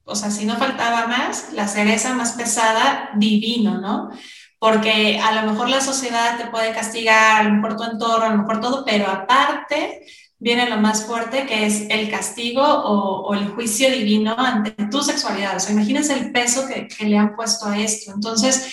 o 0.05 0.15
sea, 0.15 0.29
si 0.29 0.45
no 0.45 0.55
faltaba 0.55 1.07
más, 1.07 1.51
la 1.53 1.67
cereza 1.67 2.13
más 2.13 2.33
pesada, 2.33 3.09
divino, 3.15 3.81
¿no? 3.81 4.11
Porque 4.59 5.19
a 5.19 5.31
lo 5.33 5.51
mejor 5.51 5.69
la 5.69 5.81
sociedad 5.81 6.37
te 6.37 6.47
puede 6.47 6.73
castigar, 6.73 7.41
a 7.41 7.43
lo 7.43 7.55
mejor 7.55 7.75
tu 7.75 7.83
entorno, 7.83 8.25
a 8.25 8.29
lo 8.29 8.37
mejor 8.37 8.61
todo, 8.61 8.85
pero 8.85 9.07
aparte 9.07 10.05
viene 10.37 10.69
lo 10.69 10.77
más 10.77 11.05
fuerte 11.05 11.45
que 11.47 11.65
es 11.65 11.87
el 11.89 12.09
castigo 12.09 12.61
o, 12.63 13.33
el 13.33 13.49
juicio 13.49 13.89
divino 13.89 14.35
ante 14.37 14.71
tu 14.89 15.01
sexualidad. 15.01 15.57
O 15.57 15.59
sea, 15.59 15.73
imagínense 15.73 16.13
el 16.13 16.31
peso 16.31 16.67
que, 16.67 16.87
que 16.87 17.05
le 17.05 17.17
han 17.17 17.35
puesto 17.35 17.65
a 17.65 17.77
esto. 17.79 18.11
Entonces, 18.13 18.71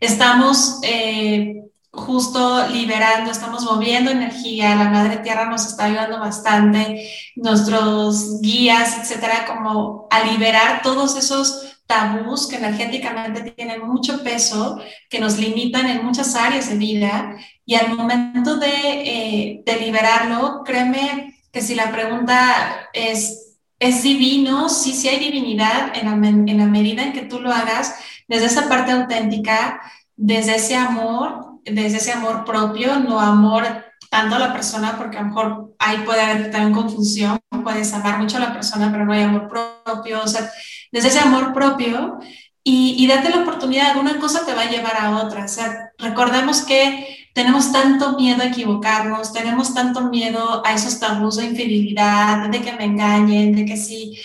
estamos... 0.00 0.80
Eh, 0.82 1.69
justo 1.92 2.68
liberando, 2.68 3.30
estamos 3.30 3.64
moviendo 3.64 4.10
energía, 4.10 4.76
la 4.76 4.90
Madre 4.90 5.18
Tierra 5.18 5.46
nos 5.46 5.66
está 5.66 5.86
ayudando 5.86 6.20
bastante, 6.20 7.08
nuestros 7.36 8.40
guías, 8.40 8.98
etcétera, 8.98 9.44
como 9.46 10.06
a 10.10 10.24
liberar 10.24 10.82
todos 10.82 11.16
esos 11.16 11.80
tabús 11.86 12.46
que 12.46 12.56
energéticamente 12.56 13.50
tienen 13.50 13.84
mucho 13.86 14.22
peso, 14.22 14.80
que 15.08 15.18
nos 15.18 15.38
limitan 15.38 15.88
en 15.88 16.04
muchas 16.04 16.36
áreas 16.36 16.68
de 16.68 16.76
vida. 16.76 17.36
Y 17.66 17.74
al 17.74 17.96
momento 17.96 18.56
de, 18.56 18.68
eh, 18.68 19.62
de 19.66 19.76
liberarlo, 19.80 20.62
créeme 20.64 21.34
que 21.50 21.60
si 21.60 21.74
la 21.74 21.90
pregunta 21.90 22.88
es, 22.92 23.56
¿es 23.80 24.04
divino? 24.04 24.68
Sí, 24.68 24.92
sí 24.92 25.08
hay 25.08 25.18
divinidad 25.18 25.92
en 25.96 26.06
la, 26.06 26.28
en 26.28 26.58
la 26.58 26.66
medida 26.66 27.02
en 27.02 27.12
que 27.12 27.22
tú 27.22 27.40
lo 27.40 27.52
hagas 27.52 27.96
desde 28.28 28.46
esa 28.46 28.68
parte 28.68 28.92
auténtica, 28.92 29.80
desde 30.16 30.54
ese 30.54 30.76
amor 30.76 31.49
desde 31.64 31.98
ese 31.98 32.12
amor 32.12 32.44
propio, 32.44 32.98
no 33.00 33.20
amor 33.20 33.64
tanto 34.10 34.34
a 34.36 34.40
la 34.40 34.52
persona, 34.52 34.96
porque 34.98 35.18
a 35.18 35.22
lo 35.22 35.28
mejor 35.28 35.74
ahí 35.78 35.98
puede 36.04 36.20
haber 36.20 36.50
también 36.50 36.74
confusión, 36.74 37.38
puedes 37.62 37.92
amar 37.94 38.18
mucho 38.18 38.38
a 38.38 38.40
la 38.40 38.52
persona, 38.52 38.90
pero 38.90 39.04
no 39.04 39.12
hay 39.12 39.22
amor 39.22 39.48
propio, 39.48 40.22
o 40.22 40.26
sea, 40.26 40.50
desde 40.90 41.08
ese 41.08 41.20
amor 41.20 41.52
propio 41.52 42.18
y, 42.64 42.96
y 42.98 43.06
date 43.06 43.30
la 43.30 43.42
oportunidad, 43.42 43.96
una 43.96 44.18
cosa 44.18 44.44
te 44.44 44.54
va 44.54 44.62
a 44.62 44.70
llevar 44.70 44.96
a 44.96 45.18
otra, 45.18 45.44
o 45.44 45.48
sea, 45.48 45.92
recordemos 45.98 46.62
que 46.62 47.28
tenemos 47.34 47.70
tanto 47.72 48.16
miedo 48.16 48.42
a 48.42 48.46
equivocarnos, 48.46 49.32
tenemos 49.32 49.72
tanto 49.74 50.02
miedo 50.02 50.62
a 50.64 50.74
esos 50.74 50.98
tabús 50.98 51.36
de 51.36 51.46
infidelidad, 51.46 52.48
de 52.48 52.60
que 52.60 52.72
me 52.72 52.84
engañen, 52.84 53.54
de 53.54 53.64
que 53.64 53.76
sí, 53.76 54.18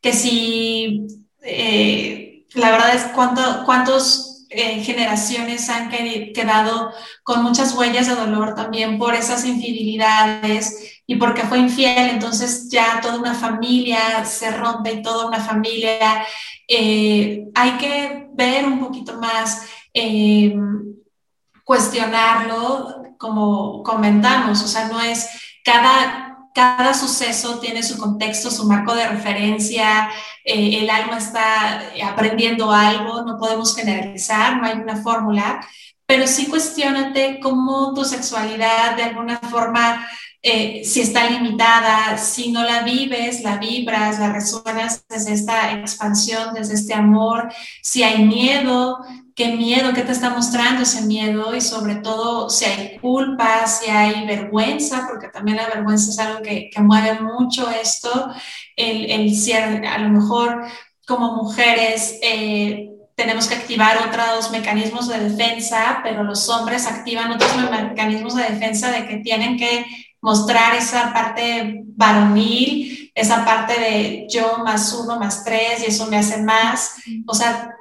que 0.00 0.12
sí, 0.12 1.06
eh, 1.42 2.46
la 2.54 2.70
verdad 2.70 2.94
es 2.94 3.02
cuánto, 3.14 3.64
cuántos 3.64 4.33
eh, 4.56 4.82
generaciones 4.82 5.68
han 5.68 5.90
quedado 5.90 6.92
con 7.22 7.42
muchas 7.42 7.74
huellas 7.74 8.06
de 8.06 8.14
dolor 8.14 8.54
también 8.54 8.98
por 8.98 9.14
esas 9.14 9.44
infidelidades 9.44 11.00
y 11.06 11.16
porque 11.16 11.42
fue 11.42 11.58
infiel, 11.58 12.08
entonces 12.10 12.68
ya 12.70 13.00
toda 13.00 13.18
una 13.18 13.34
familia 13.34 14.24
se 14.24 14.50
rompe 14.50 14.96
toda 15.02 15.26
una 15.26 15.40
familia. 15.40 16.24
Eh, 16.66 17.46
hay 17.54 17.72
que 17.72 18.28
ver 18.32 18.64
un 18.66 18.80
poquito 18.80 19.20
más, 19.20 19.66
eh, 19.92 20.54
cuestionarlo, 21.64 23.02
como 23.18 23.82
comentamos, 23.82 24.62
o 24.62 24.68
sea, 24.68 24.88
no 24.88 25.00
es 25.00 25.28
cada 25.64 26.33
cada 26.54 26.94
suceso 26.94 27.58
tiene 27.58 27.82
su 27.82 27.98
contexto, 27.98 28.50
su 28.50 28.64
marco 28.64 28.94
de 28.94 29.08
referencia, 29.08 30.08
eh, 30.44 30.78
el 30.80 30.88
alma 30.88 31.18
está 31.18 31.82
aprendiendo 32.04 32.70
algo, 32.70 33.22
no 33.22 33.38
podemos 33.38 33.74
generalizar, 33.74 34.56
no 34.56 34.66
hay 34.66 34.78
una 34.78 34.96
fórmula, 35.02 35.66
pero 36.06 36.26
sí 36.26 36.46
cuestionate 36.46 37.40
cómo 37.40 37.92
tu 37.92 38.04
sexualidad 38.04 38.96
de 38.96 39.02
alguna 39.02 39.38
forma, 39.40 40.06
eh, 40.42 40.82
si 40.84 41.00
está 41.00 41.28
limitada, 41.28 42.16
si 42.18 42.52
no 42.52 42.62
la 42.62 42.82
vives, 42.82 43.42
la 43.42 43.56
vibras, 43.56 44.20
la 44.20 44.32
resuenas 44.32 45.04
desde 45.08 45.32
esta 45.32 45.72
expansión, 45.72 46.54
desde 46.54 46.74
este 46.74 46.94
amor, 46.94 47.52
si 47.82 48.04
hay 48.04 48.24
miedo, 48.24 48.98
qué 49.34 49.56
miedo, 49.56 49.92
qué 49.92 50.02
te 50.02 50.12
está 50.12 50.30
mostrando 50.30 50.82
ese 50.82 51.02
miedo 51.02 51.54
y 51.54 51.60
sobre 51.60 51.96
todo 51.96 52.48
si 52.48 52.64
hay 52.66 52.98
culpa, 52.98 53.66
si 53.66 53.90
hay 53.90 54.26
vergüenza, 54.26 55.06
porque 55.08 55.28
también 55.28 55.56
la 55.56 55.66
vergüenza 55.66 56.10
es 56.10 56.18
algo 56.18 56.42
que, 56.42 56.70
que 56.70 56.80
mueve 56.80 57.20
mucho 57.20 57.68
esto, 57.68 58.32
el, 58.76 59.10
el 59.10 59.86
a 59.86 59.98
lo 59.98 60.08
mejor 60.10 60.64
como 61.06 61.34
mujeres 61.34 62.18
eh, 62.22 62.90
tenemos 63.16 63.46
que 63.46 63.54
activar 63.54 64.08
otros 64.08 64.50
mecanismos 64.50 65.08
de 65.08 65.18
defensa, 65.18 66.00
pero 66.02 66.22
los 66.22 66.48
hombres 66.48 66.86
activan 66.86 67.32
otros 67.32 67.52
mecanismos 67.70 68.34
de 68.34 68.44
defensa 68.44 68.90
de 68.90 69.06
que 69.06 69.18
tienen 69.18 69.56
que 69.56 69.84
mostrar 70.20 70.74
esa 70.74 71.12
parte 71.12 71.82
varonil, 71.96 73.12
esa 73.14 73.44
parte 73.44 73.78
de 73.78 74.26
yo 74.28 74.58
más 74.64 74.92
uno 74.92 75.18
más 75.18 75.44
tres 75.44 75.82
y 75.82 75.90
eso 75.90 76.06
me 76.06 76.16
hace 76.16 76.42
más. 76.42 76.96
O 77.26 77.34
sea, 77.34 77.73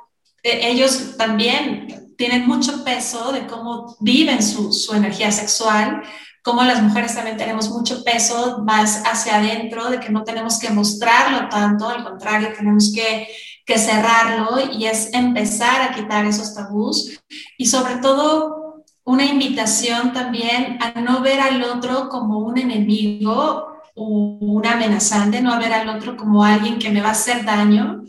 ellos 0.43 1.15
también 1.17 2.13
tienen 2.17 2.45
mucho 2.45 2.83
peso 2.83 3.31
de 3.31 3.47
cómo 3.47 3.95
viven 3.99 4.43
su, 4.43 4.71
su 4.71 4.93
energía 4.93 5.31
sexual, 5.31 6.03
como 6.43 6.61
las 6.63 6.83
mujeres 6.83 7.15
también 7.15 7.37
tenemos 7.37 7.69
mucho 7.69 8.03
peso 8.03 8.61
más 8.65 9.01
hacia 9.05 9.37
adentro, 9.37 9.89
de 9.89 9.99
que 10.01 10.09
no 10.09 10.23
tenemos 10.23 10.59
que 10.59 10.69
mostrarlo 10.69 11.47
tanto, 11.47 11.87
al 11.87 12.03
contrario, 12.03 12.49
tenemos 12.55 12.91
que, 12.93 13.27
que 13.65 13.77
cerrarlo 13.77 14.59
y 14.73 14.85
es 14.85 15.13
empezar 15.13 15.81
a 15.81 15.95
quitar 15.95 16.25
esos 16.25 16.53
tabús 16.53 17.17
y 17.57 17.65
sobre 17.65 17.95
todo 17.97 18.83
una 19.05 19.25
invitación 19.25 20.11
también 20.11 20.79
a 20.81 20.99
no 20.99 21.21
ver 21.21 21.39
al 21.39 21.63
otro 21.63 22.09
como 22.09 22.39
un 22.39 22.57
enemigo 22.57 23.67
o 23.95 24.37
un 24.39 24.65
amenazante, 24.65 25.41
no 25.41 25.53
a 25.53 25.59
ver 25.59 25.71
al 25.71 25.89
otro 25.89 26.17
como 26.17 26.43
alguien 26.43 26.77
que 26.77 26.89
me 26.89 27.01
va 27.01 27.09
a 27.09 27.11
hacer 27.11 27.45
daño. 27.45 28.03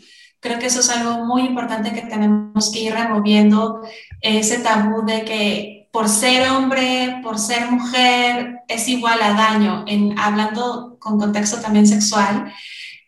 Creo 0.44 0.58
que 0.58 0.66
eso 0.66 0.80
es 0.80 0.90
algo 0.90 1.24
muy 1.24 1.40
importante 1.40 1.94
que 1.94 2.02
tenemos 2.02 2.70
que 2.70 2.80
ir 2.80 2.92
removiendo, 2.92 3.80
ese 4.20 4.58
tabú 4.58 5.02
de 5.06 5.24
que 5.24 5.88
por 5.90 6.06
ser 6.06 6.50
hombre, 6.50 7.20
por 7.22 7.38
ser 7.38 7.70
mujer, 7.70 8.58
es 8.68 8.86
igual 8.88 9.22
a 9.22 9.32
daño, 9.32 9.84
en, 9.86 10.18
hablando 10.18 10.98
con 11.00 11.18
contexto 11.18 11.62
también 11.62 11.86
sexual, 11.86 12.52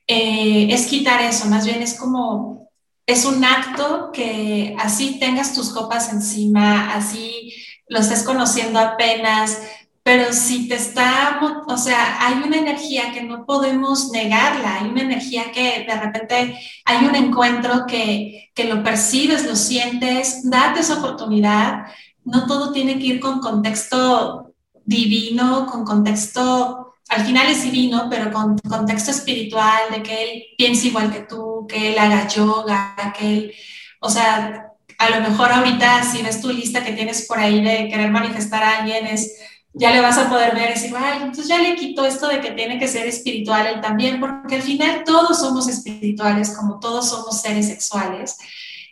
eh, 0.07 0.69
es 0.71 0.87
quitar 0.87 1.21
eso, 1.21 1.45
más 1.49 1.67
bien 1.67 1.83
es 1.83 1.93
como, 1.93 2.71
es 3.05 3.27
un 3.27 3.45
acto 3.45 4.13
que 4.15 4.75
así 4.79 5.19
tengas 5.21 5.53
tus 5.53 5.75
copas 5.75 6.11
encima, 6.11 6.95
así 6.95 7.53
lo 7.87 7.99
estés 7.99 8.23
conociendo 8.23 8.79
apenas, 8.79 9.61
pero 10.07 10.33
si 10.33 10.69
te 10.69 10.77
está, 10.77 11.41
o 11.67 11.77
sea, 11.77 12.25
hay 12.25 12.35
una 12.35 12.59
energía 12.59 13.11
que 13.13 13.25
no 13.25 13.45
podemos 13.45 14.13
negarla, 14.13 14.77
hay 14.77 14.89
una 14.89 15.03
energía 15.03 15.51
que 15.51 15.85
de 15.85 16.01
repente 16.01 16.61
hay 16.85 17.05
un 17.07 17.17
encuentro 17.17 17.87
que, 17.89 18.53
que 18.55 18.65
lo 18.73 18.85
percibes, 18.85 19.45
lo 19.45 19.57
sientes, 19.57 20.49
date 20.49 20.79
esa 20.79 20.99
oportunidad. 20.99 21.87
No 22.23 22.47
todo 22.47 22.71
tiene 22.71 23.01
que 23.01 23.07
ir 23.07 23.21
con 23.21 23.41
contexto 23.41 24.55
divino, 24.85 25.67
con 25.67 25.85
contexto, 25.85 26.95
al 27.09 27.27
final 27.27 27.49
es 27.49 27.65
divino, 27.65 28.07
pero 28.09 28.31
con 28.33 28.57
contexto 28.59 29.11
espiritual, 29.11 29.91
de 29.91 30.05
que 30.05 30.23
él 30.23 30.43
piense 30.57 30.87
igual 30.87 31.13
que 31.13 31.23
tú, 31.23 31.67
que 31.69 31.93
él 31.93 31.99
haga 31.99 32.29
yoga, 32.29 33.13
que 33.19 33.27
él, 33.27 33.53
o 33.99 34.09
sea, 34.09 34.69
a 34.99 35.11
lo 35.11 35.29
mejor 35.29 35.51
ahorita 35.51 36.05
si 36.05 36.23
ves 36.23 36.41
tu 36.41 36.53
lista 36.53 36.85
que 36.85 36.93
tienes 36.93 37.27
por 37.27 37.41
ahí 37.41 37.61
de 37.61 37.89
querer 37.89 38.13
manifestar 38.13 38.63
a 38.63 38.79
alguien, 38.79 39.09
es, 39.09 39.33
ya 39.79 39.91
le 39.91 40.01
vas 40.01 40.17
a 40.17 40.31
poder 40.31 40.55
ver 40.55 40.71
y 40.71 40.73
decir, 40.73 40.95
ay, 40.97 41.19
entonces 41.19 41.49
ya 41.49 41.59
le 41.59 41.77
quito 41.77 42.07
esto 42.07 42.29
de 42.29 42.41
que 42.41 42.53
tiene 42.53 42.79
que 42.79 42.89
ser 42.89 43.07
espiritual 43.07 43.67
él 43.67 43.81
también, 43.83 44.19
porque 44.19 44.57
al 44.57 44.63
final 44.63 45.05
todos 45.05 45.39
somos 45.39 45.69
espirituales, 45.69 46.57
como 46.57 46.81
todos 46.81 47.11
somos 47.11 47.43
seres 47.43 47.67
sexuales. 47.67 48.39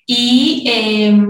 Y 0.05 0.62
eh, 0.66 1.26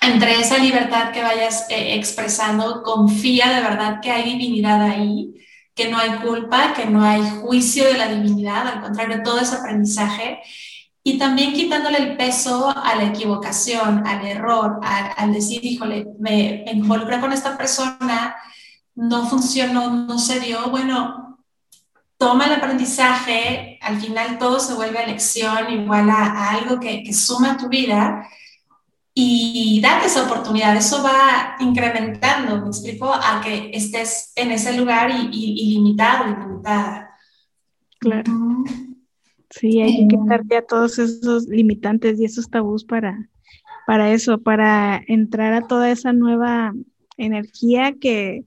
entre 0.00 0.40
esa 0.40 0.56
libertad 0.56 1.12
que 1.12 1.22
vayas 1.22 1.66
eh, 1.68 1.96
expresando, 1.96 2.82
confía 2.82 3.50
de 3.50 3.60
verdad 3.60 4.00
que 4.00 4.10
hay 4.10 4.32
divinidad 4.32 4.80
ahí, 4.80 5.34
que 5.74 5.90
no 5.90 5.98
hay 5.98 6.12
culpa, 6.22 6.72
que 6.72 6.86
no 6.86 7.04
hay 7.04 7.20
juicio 7.42 7.84
de 7.84 7.98
la 7.98 8.08
divinidad, 8.08 8.66
al 8.66 8.80
contrario, 8.80 9.22
todo 9.22 9.38
es 9.38 9.52
aprendizaje. 9.52 10.40
Y 11.04 11.18
también 11.18 11.52
quitándole 11.52 11.98
el 11.98 12.16
peso 12.16 12.74
a 12.74 12.94
la 12.96 13.04
equivocación, 13.04 14.06
al 14.06 14.26
error, 14.26 14.80
al, 14.82 15.32
decir, 15.34 15.62
híjole, 15.62 16.06
me, 16.18 16.62
me 16.64 16.72
involucré 16.72 17.20
con 17.20 17.32
esta 17.34 17.56
persona, 17.56 18.34
no 18.98 19.26
funcionó, 19.26 19.90
no 19.90 20.18
se 20.18 20.40
dio, 20.40 20.70
bueno, 20.70 21.38
toma 22.16 22.46
el 22.46 22.54
aprendizaje, 22.54 23.78
al 23.80 24.00
final 24.00 24.38
todo 24.38 24.58
se 24.58 24.74
vuelve 24.74 25.06
lección 25.06 25.70
igual 25.70 26.10
a, 26.10 26.50
algo 26.50 26.80
que, 26.80 27.04
que, 27.04 27.12
suma 27.12 27.52
a 27.52 27.56
tu 27.56 27.68
vida 27.68 28.28
y 29.14 29.80
date 29.80 30.06
esa 30.06 30.24
oportunidad, 30.24 30.76
eso 30.76 31.00
va 31.04 31.54
incrementando, 31.60 32.60
me 32.60 32.66
explico, 32.66 33.14
a 33.14 33.40
que 33.40 33.70
estés 33.72 34.32
en 34.34 34.50
ese 34.50 34.76
lugar 34.76 35.10
y, 35.10 35.28
y, 35.32 35.70
ilimitado, 35.70 36.24
ilimitada. 36.26 37.16
Claro. 38.00 38.32
Sí, 39.50 39.80
hay 39.80 39.96
que 39.96 40.16
quitar 40.16 40.42
ya 40.50 40.62
todos 40.62 40.98
esos 40.98 41.46
limitantes 41.46 42.18
y 42.18 42.24
esos 42.24 42.50
tabús 42.50 42.84
para, 42.84 43.28
para 43.86 44.12
eso, 44.12 44.38
para 44.38 45.00
entrar 45.06 45.52
a 45.54 45.68
toda 45.68 45.88
esa 45.88 46.12
nueva 46.12 46.74
energía 47.16 47.94
que 48.00 48.44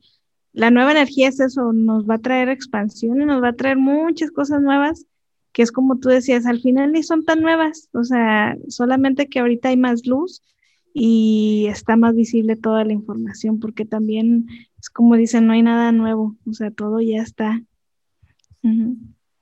la 0.54 0.72
nueva 0.72 0.92
energía 0.92 1.30
es 1.30 1.40
eso, 1.40 1.74
nos 1.74 2.10
va 2.10 2.16
a 2.16 2.20
traer 2.20 2.50
expansión 2.50 3.22
y 3.22 3.26
nos 3.26 3.42
va 3.42 3.50
a 3.50 3.56
traer 3.56 3.78
muchas 3.78 4.32
cosas 4.32 4.62
nuevas 4.62 5.06
que 5.52 5.62
es 5.62 5.72
como 5.72 6.00
tú 6.00 6.10
decías, 6.10 6.46
al 6.46 6.62
final 6.62 6.92
ni 6.92 7.04
son 7.04 7.26
tan 7.26 7.42
nuevas, 7.42 7.90
o 7.94 8.04
sea, 8.04 8.56
solamente 8.70 9.28
que 9.28 9.40
ahorita 9.40 9.70
hay 9.70 9.78
más 9.78 10.06
luz 10.06 10.42
y 10.94 11.68
está 11.70 11.96
más 11.96 12.16
visible 12.16 12.56
toda 12.56 12.84
la 12.84 12.94
información, 12.94 13.60
porque 13.60 13.86
también 13.86 14.48
es 14.80 14.90
como 14.90 15.16
dicen, 15.16 15.48
no 15.48 15.54
hay 15.54 15.62
nada 15.62 15.92
nuevo, 15.92 16.36
o 16.50 16.54
sea, 16.54 16.72
todo 16.72 17.02
ya 17.02 17.22
está. 17.22 17.62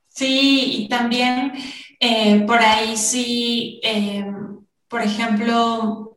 Sí, 0.07 0.83
y 0.83 0.89
también 0.89 1.53
eh, 1.99 2.41
por 2.45 2.59
ahí 2.59 2.95
sí, 2.97 3.79
eh, 3.83 4.25
por 4.87 5.01
ejemplo, 5.01 6.15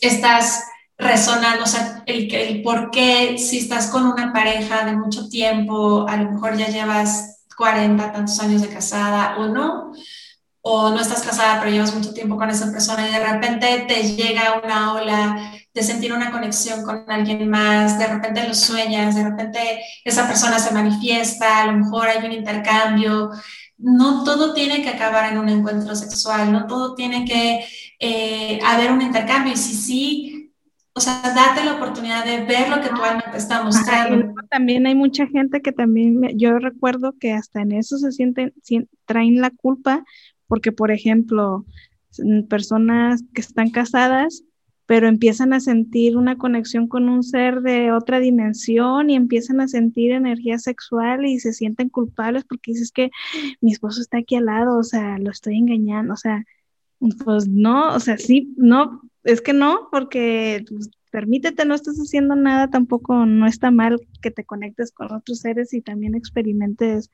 estás 0.00 0.64
resonando, 0.98 1.64
o 1.64 1.66
sea, 1.66 1.93
el, 2.06 2.32
el 2.32 2.62
por 2.62 2.90
qué 2.90 3.36
si 3.38 3.58
estás 3.58 3.88
con 3.88 4.06
una 4.06 4.32
pareja 4.32 4.84
de 4.84 4.96
mucho 4.96 5.28
tiempo, 5.28 6.06
a 6.08 6.16
lo 6.16 6.32
mejor 6.32 6.56
ya 6.56 6.68
llevas 6.68 7.44
40, 7.56 8.12
tantos 8.12 8.40
años 8.40 8.62
de 8.62 8.68
casada 8.68 9.36
o 9.38 9.48
no, 9.48 9.92
o 10.62 10.90
no 10.90 11.00
estás 11.00 11.22
casada 11.22 11.60
pero 11.60 11.70
llevas 11.70 11.94
mucho 11.94 12.14
tiempo 12.14 12.36
con 12.36 12.50
esa 12.50 12.70
persona 12.72 13.08
y 13.08 13.12
de 13.12 13.24
repente 13.24 13.84
te 13.86 14.02
llega 14.14 14.60
una 14.64 14.94
ola 14.94 15.52
de 15.74 15.82
sentir 15.82 16.12
una 16.12 16.30
conexión 16.30 16.84
con 16.84 17.04
alguien 17.10 17.50
más, 17.50 17.98
de 17.98 18.06
repente 18.06 18.46
lo 18.46 18.54
sueñas, 18.54 19.16
de 19.16 19.24
repente 19.24 19.80
esa 20.04 20.26
persona 20.28 20.58
se 20.60 20.72
manifiesta, 20.72 21.62
a 21.62 21.66
lo 21.66 21.72
mejor 21.72 22.06
hay 22.08 22.24
un 22.24 22.32
intercambio. 22.32 23.30
No 23.76 24.22
todo 24.22 24.54
tiene 24.54 24.82
que 24.82 24.90
acabar 24.90 25.32
en 25.32 25.38
un 25.38 25.48
encuentro 25.48 25.96
sexual, 25.96 26.52
no 26.52 26.66
todo 26.68 26.94
tiene 26.94 27.24
que 27.24 27.66
eh, 27.98 28.60
haber 28.64 28.92
un 28.92 29.02
intercambio. 29.02 29.52
Y 29.52 29.56
si 29.56 29.74
sí, 29.74 30.33
o 30.96 31.00
sea, 31.00 31.20
date 31.34 31.64
la 31.64 31.74
oportunidad 31.74 32.24
de 32.24 32.44
ver 32.44 32.68
lo 32.68 32.80
que 32.80 32.88
tu 32.88 33.02
alma 33.02 33.24
te 33.32 33.38
está 33.38 33.64
mostrando. 33.64 34.32
También 34.48 34.86
hay 34.86 34.94
mucha 34.94 35.26
gente 35.26 35.60
que 35.60 35.72
también, 35.72 36.38
yo 36.38 36.58
recuerdo 36.58 37.14
que 37.18 37.32
hasta 37.32 37.62
en 37.62 37.72
eso 37.72 37.98
se 37.98 38.12
sienten, 38.12 38.52
traen 39.04 39.40
la 39.40 39.50
culpa 39.50 40.04
porque 40.46 40.72
por 40.72 40.90
ejemplo, 40.90 41.64
personas 42.48 43.24
que 43.34 43.40
están 43.40 43.70
casadas, 43.70 44.44
pero 44.86 45.08
empiezan 45.08 45.52
a 45.52 45.60
sentir 45.60 46.16
una 46.16 46.36
conexión 46.36 46.86
con 46.86 47.08
un 47.08 47.22
ser 47.22 47.62
de 47.62 47.90
otra 47.90 48.20
dimensión 48.20 49.10
y 49.10 49.16
empiezan 49.16 49.60
a 49.60 49.68
sentir 49.68 50.12
energía 50.12 50.58
sexual 50.58 51.24
y 51.24 51.40
se 51.40 51.52
sienten 51.52 51.88
culpables 51.88 52.44
porque 52.44 52.72
dices 52.72 52.92
que 52.92 53.10
mi 53.60 53.72
esposo 53.72 54.00
está 54.00 54.18
aquí 54.18 54.36
al 54.36 54.46
lado, 54.46 54.78
o 54.78 54.84
sea, 54.84 55.18
lo 55.18 55.30
estoy 55.30 55.56
engañando, 55.56 56.14
o 56.14 56.18
sea, 56.18 56.44
pues 57.24 57.48
no, 57.48 57.94
o 57.94 58.00
sea, 58.00 58.18
sí, 58.18 58.54
no, 58.56 59.00
es 59.24 59.40
que 59.40 59.52
no, 59.52 59.88
porque 59.90 60.64
pues, 60.68 60.90
permítete, 61.10 61.64
no 61.64 61.74
estás 61.74 61.96
haciendo 61.96 62.36
nada, 62.36 62.68
tampoco 62.68 63.26
no 63.26 63.46
está 63.46 63.70
mal 63.70 63.98
que 64.20 64.30
te 64.30 64.44
conectes 64.44 64.92
con 64.92 65.12
otros 65.12 65.40
seres 65.40 65.72
y 65.72 65.80
también 65.80 66.14
experimentes 66.14 67.10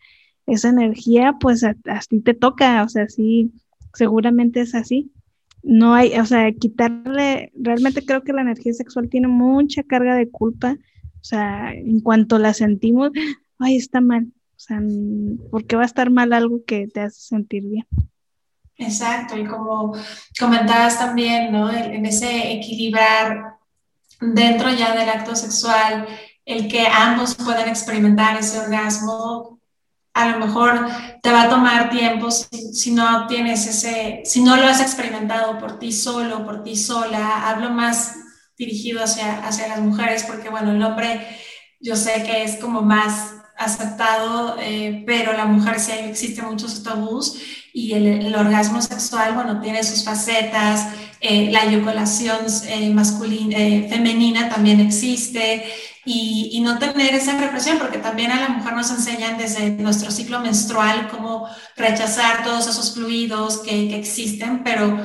esa 0.46 0.70
energía, 0.70 1.36
pues 1.40 1.62
a, 1.64 1.74
ti 2.08 2.20
te 2.20 2.34
toca, 2.34 2.82
o 2.82 2.88
sea, 2.88 3.08
sí, 3.08 3.52
seguramente 3.94 4.60
es 4.60 4.74
así. 4.74 5.12
No 5.62 5.94
hay, 5.94 6.18
o 6.18 6.24
sea, 6.24 6.50
quitarle, 6.52 7.52
realmente 7.54 8.04
creo 8.04 8.22
que 8.22 8.32
la 8.32 8.40
energía 8.40 8.72
sexual 8.72 9.08
tiene 9.08 9.28
mucha 9.28 9.82
carga 9.82 10.16
de 10.16 10.30
culpa, 10.30 10.76
o 11.20 11.24
sea, 11.24 11.72
en 11.74 12.00
cuanto 12.00 12.38
la 12.38 12.54
sentimos, 12.54 13.10
ay, 13.58 13.76
está 13.76 14.00
mal, 14.00 14.24
o 14.24 14.58
sea, 14.58 14.82
¿por 15.50 15.66
qué 15.66 15.76
va 15.76 15.82
a 15.82 15.86
estar 15.86 16.10
mal 16.10 16.32
algo 16.32 16.64
que 16.64 16.88
te 16.88 17.00
hace 17.00 17.20
sentir 17.20 17.64
bien? 17.64 17.86
Exacto, 18.80 19.36
y 19.36 19.44
como 19.44 19.94
comentabas 20.38 20.98
también, 20.98 21.52
¿no? 21.52 21.70
En 21.70 22.06
ese 22.06 22.52
equilibrar 22.52 23.56
dentro 24.20 24.70
ya 24.70 24.94
del 24.94 25.08
acto 25.08 25.36
sexual, 25.36 26.06
el 26.46 26.66
que 26.66 26.86
ambos 26.86 27.34
puedan 27.34 27.68
experimentar 27.68 28.38
ese 28.38 28.58
orgasmo 28.58 29.60
a 30.12 30.28
lo 30.30 30.44
mejor 30.44 30.88
te 31.22 31.30
va 31.30 31.42
a 31.42 31.48
tomar 31.48 31.90
tiempo 31.90 32.30
si, 32.30 32.90
no 32.90 33.26
tienes 33.26 33.66
ese, 33.66 34.22
si 34.24 34.42
no 34.42 34.56
lo 34.56 34.64
has 34.64 34.80
experimentado 34.80 35.58
por 35.58 35.78
ti 35.78 35.92
solo, 35.92 36.44
por 36.44 36.64
ti 36.64 36.74
sola. 36.76 37.48
Hablo 37.48 37.70
más 37.70 38.16
dirigido 38.56 39.04
hacia, 39.04 39.46
hacia 39.46 39.68
las 39.68 39.80
mujeres 39.80 40.24
porque, 40.24 40.48
bueno, 40.48 40.72
el 40.72 40.82
hombre 40.82 41.26
yo 41.78 41.96
sé 41.96 42.24
que 42.24 42.42
es 42.42 42.56
como 42.56 42.82
más 42.82 43.34
aceptado, 43.56 44.56
eh, 44.58 45.04
pero 45.06 45.32
la 45.32 45.44
mujer 45.44 45.78
sí 45.78 45.92
existe 45.92 46.42
muchos 46.42 46.82
tabús 46.82 47.40
y 47.72 47.92
el, 47.92 48.34
orgasmo 48.34 48.82
sexual, 48.82 49.34
bueno, 49.34 49.60
tiene 49.60 49.82
sus 49.82 50.04
facetas, 50.04 50.88
eh, 51.20 51.50
la 51.50 51.64
eyaculación 51.64 52.38
eh, 52.66 52.90
masculina, 52.90 53.56
femenina 53.88 54.48
también 54.48 54.80
existe, 54.80 55.64
y, 56.04 56.60
no 56.62 56.78
tener 56.78 57.14
esa 57.14 57.38
represión, 57.38 57.78
porque 57.78 57.98
también 57.98 58.32
a 58.32 58.40
la 58.40 58.48
mujer 58.48 58.74
nos 58.74 58.90
enseñan 58.90 59.38
desde 59.38 59.70
nuestro 59.70 60.10
ciclo 60.10 60.40
menstrual 60.40 61.08
cómo 61.08 61.46
rechazar 61.76 62.42
todos 62.42 62.66
esos 62.66 62.94
fluidos 62.94 63.58
que, 63.58 63.88
que 63.88 63.96
existen, 63.96 64.62
pero 64.64 64.98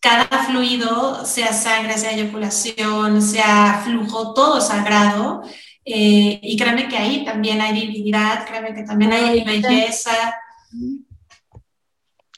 cada 0.00 0.44
fluido, 0.44 1.24
sea 1.24 1.52
sangre, 1.52 1.98
sea 1.98 2.12
eyaculación, 2.12 3.20
sea 3.22 3.82
flujo, 3.84 4.34
todo 4.34 4.60
sagrado, 4.60 5.42
Eh, 5.88 6.40
y 6.42 6.56
créeme 6.56 6.88
que 6.88 6.96
ahí 6.96 7.24
también 7.24 7.60
hay 7.60 7.72
divinidad, 7.80 8.44
créeme 8.44 8.74
que 8.74 8.82
también 8.82 9.12
hay 9.12 9.44
belleza. 9.44 10.34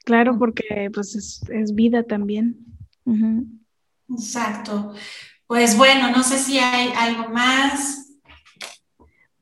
Claro, 0.09 0.39
porque 0.39 0.91
pues 0.95 1.15
es, 1.51 1.75
vida 1.75 2.03
también. 2.03 2.57
Exacto. 4.09 4.95
Pues 5.47 5.77
bueno, 5.77 6.11
no 6.11 6.23
sé 6.23 6.39
si 6.39 6.59
hay 6.59 6.93
algo 6.97 7.29
más. 7.29 8.19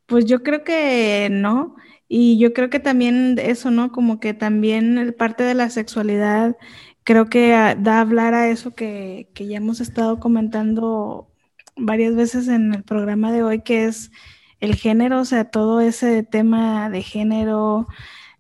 Pues 0.06 0.24
yo 0.24 0.42
creo 0.42 0.64
que 0.64 1.28
no. 1.30 1.76
Y 2.08 2.40
yo 2.40 2.52
creo 2.52 2.68
que 2.68 2.80
también 2.80 3.38
eso, 3.38 3.70
¿no? 3.70 3.92
Como 3.92 4.18
que 4.18 4.34
también 4.34 5.14
parte 5.16 5.44
de 5.44 5.54
la 5.54 5.70
sexualidad, 5.70 6.56
creo 7.04 7.26
que 7.26 7.50
da 7.50 7.98
a 7.98 8.00
hablar 8.00 8.34
a 8.34 8.48
eso 8.48 8.74
que, 8.74 9.30
que 9.34 9.46
ya 9.46 9.58
hemos 9.58 9.80
estado 9.80 10.18
comentando 10.18 11.28
varias 11.76 12.16
veces 12.16 12.48
en 12.48 12.74
el 12.74 12.82
programa 12.82 13.30
de 13.30 13.44
hoy, 13.44 13.62
que 13.62 13.84
es 13.84 14.10
el 14.58 14.74
género, 14.74 15.20
o 15.20 15.24
sea, 15.24 15.44
todo 15.48 15.80
ese 15.80 16.24
tema 16.24 16.90
de 16.90 17.02
género, 17.02 17.86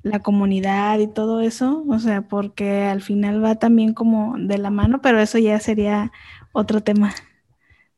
la 0.06 0.20
comunidad 0.20 0.98
y 1.00 1.08
todo 1.08 1.40
eso, 1.40 1.84
o 1.88 1.98
sea, 1.98 2.22
porque 2.22 2.84
al 2.84 3.02
final 3.02 3.44
va 3.44 3.56
también 3.56 3.92
como 3.92 4.36
de 4.38 4.58
la 4.58 4.70
mano, 4.70 5.00
pero 5.02 5.20
eso 5.20 5.38
ya 5.38 5.58
sería 5.58 6.12
otro 6.52 6.80
tema. 6.80 7.12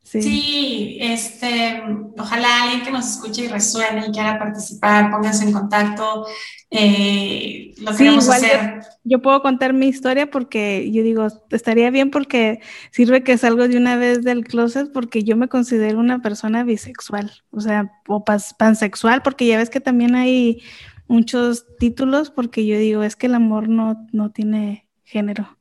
Sí. 0.03 0.97
este, 1.03 1.83
ojalá 2.17 2.63
alguien 2.63 2.83
que 2.83 2.91
nos 2.91 3.07
escuche 3.07 3.45
y 3.45 3.49
resuene 3.49 4.07
y 4.09 4.11
quiera 4.11 4.39
participar, 4.39 5.11
pónganse 5.11 5.45
en 5.45 5.53
contacto. 5.53 6.27
Eh, 6.71 7.75
lo 7.79 7.95
queremos 7.95 8.27
hacer. 8.31 8.81
Yo, 9.05 9.21
puedo 9.21 9.43
contar 9.43 9.75
mi 9.75 9.87
historia 9.87 10.31
porque 10.31 10.91
yo 10.91 11.03
digo, 11.03 11.29
estaría 11.51 11.91
bien 11.91 12.11
porque 12.11 12.61
sirve 12.91 13.23
que 13.23 13.37
salgo 13.37 13.69
de 13.69 13.77
una 13.77 13.97
vez 13.97 14.23
del 14.25 14.45
closet 14.45 14.91
porque 14.95 15.25
yo 15.25 15.37
me 15.37 15.49
considero 15.49 15.99
una 15.99 16.23
persona 16.23 16.65
bisexual, 16.65 17.31
o 17.51 17.61
sea, 17.61 17.93
o 18.07 18.25
pansexual, 18.25 19.21
porque 19.21 19.47
ya 19.47 19.59
ves 19.59 19.69
que 19.69 19.81
también 19.81 20.15
hay 20.15 20.63
muchos 21.09 21.67
títulos 21.79 22.31
porque 22.31 22.67
yo 22.67 22.79
digo, 22.79 23.03
es 23.03 23.17
que 23.17 23.27
el 23.27 23.35
amor 23.35 23.69
no, 23.69 24.07
no 24.13 24.31
tiene 24.31 24.87
género, 25.05 25.59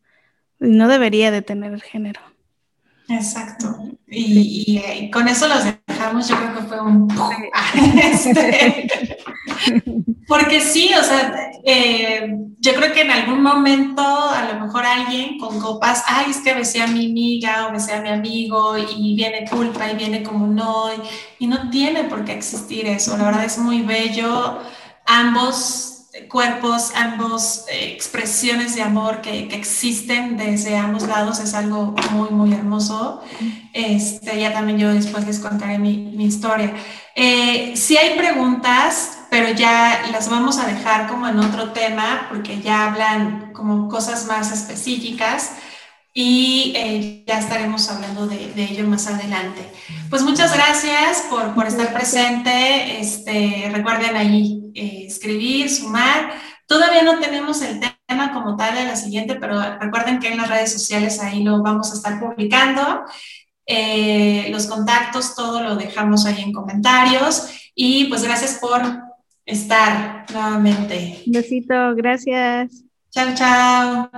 y 0.60 0.68
no 0.68 0.88
debería 0.88 1.32
de 1.32 1.42
tener 1.42 1.82
género. 1.82 2.22
Exacto. 3.10 3.78
Y, 4.08 4.82
eh, 4.86 5.10
con 5.12 5.28
eso 5.28 5.48
los 5.48 5.64
dejamos, 5.88 6.28
yo 6.28 6.36
creo 6.36 6.56
que 6.56 6.62
fue 6.64 6.82
un... 6.82 7.08
Este, 8.04 8.88
porque 10.28 10.60
sí, 10.60 10.92
o 11.00 11.04
sea, 11.04 11.52
eh, 11.64 12.36
yo 12.60 12.74
creo 12.76 12.94
que 12.94 13.02
en 13.02 13.12
algún 13.12 13.42
momento 13.42 14.02
a 14.02 14.52
lo 14.52 14.60
mejor 14.60 14.86
alguien 14.86 15.38
con 15.38 15.60
copas, 15.60 16.04
ay, 16.06 16.32
es 16.32 16.38
que 16.38 16.54
besé 16.54 16.82
a 16.82 16.88
mi 16.88 17.06
amiga 17.06 17.68
o 17.68 17.72
besé 17.72 17.94
a 17.94 18.02
mi 18.02 18.10
amigo 18.10 18.76
y 18.78 19.16
viene 19.16 19.48
culpa 19.50 19.90
y 19.90 19.96
viene 19.96 20.24
como 20.24 20.48
no, 20.48 20.90
y 21.40 21.48
no 21.48 21.70
tiene 21.70 22.04
por 22.06 22.26
qué 22.26 22.34
existir 22.34 22.88
eso. 22.88 23.18
La 23.18 23.26
verdad 23.26 23.46
es 23.46 23.58
muy 23.58 23.82
bello. 23.82 24.60
Ambos 25.08 25.98
cuerpos, 26.30 26.92
ambos 26.96 27.66
eh, 27.70 27.92
expresiones 27.94 28.76
de 28.76 28.82
amor 28.82 29.22
que, 29.22 29.48
existen 29.56 30.38
desde 30.38 30.76
ambos 30.76 31.04
lados 31.04 31.40
es 31.40 31.54
algo 31.54 31.96
muy, 32.12 32.30
muy 32.30 32.54
hermoso. 32.54 33.22
Este, 33.74 34.40
ya 34.40 34.54
también 34.54 34.78
yo 34.78 34.94
después 34.94 35.26
les 35.26 35.40
contaré 35.40 35.78
mi, 35.80 36.14
historia. 36.24 36.74
Eh, 37.16 37.74
si 37.76 37.98
hay 37.98 38.18
preguntas, 38.18 39.20
pero 39.30 39.50
ya 39.54 40.08
las 40.12 40.30
vamos 40.30 40.58
a 40.58 40.68
dejar 40.68 41.08
como 41.08 41.28
en 41.28 41.40
otro 41.40 41.72
tema 41.72 42.28
porque 42.30 42.62
ya 42.62 42.86
hablan 42.86 43.54
como 43.54 43.88
cosas 43.88 44.26
más 44.26 44.52
específicas 44.52 45.52
y 46.20 46.74
eh, 46.76 47.24
ya 47.28 47.38
estaremos 47.38 47.88
hablando 47.92 48.26
de, 48.26 48.52
ello 48.56 48.88
más 48.88 49.06
adelante. 49.06 49.62
Pues 50.10 50.24
muchas 50.24 50.52
gracias 50.52 51.28
por, 51.30 51.54
por 51.54 51.68
estar 51.68 51.94
presente. 51.94 53.00
Este, 53.00 53.70
recuerden 53.72 54.16
ahí 54.16 54.72
eh, 54.74 55.04
escribir, 55.06 55.70
sumar. 55.70 56.32
Todavía 56.66 57.04
no 57.04 57.20
tenemos 57.20 57.62
el 57.62 57.80
tema 57.80 58.34
como 58.34 58.56
tal 58.56 58.74
de 58.74 58.86
la 58.86 58.96
siguiente, 58.96 59.36
pero 59.36 59.78
recuerden 59.78 60.18
que 60.18 60.30
en 60.30 60.38
las 60.38 60.50
redes 60.50 60.74
sociales 60.74 61.22
ahí 61.22 61.44
lo 61.44 61.62
vamos 61.62 61.92
a 61.92 61.96
estar 61.98 62.20
publicando. 62.20 63.04
Eh, 63.68 64.48
los 64.50 64.66
contactos, 64.66 65.36
todo 65.36 65.62
lo 65.62 65.76
dejamos 65.76 66.26
ahí 66.26 66.42
en 66.42 66.52
comentarios. 66.52 67.48
Y 67.76 68.06
pues 68.06 68.24
gracias 68.24 68.56
por 68.56 68.82
estar 69.46 70.26
nuevamente. 70.34 71.22
besito, 71.28 71.94
gracias. 71.94 72.86
Chao, 73.12 73.36
chao. 73.36 74.10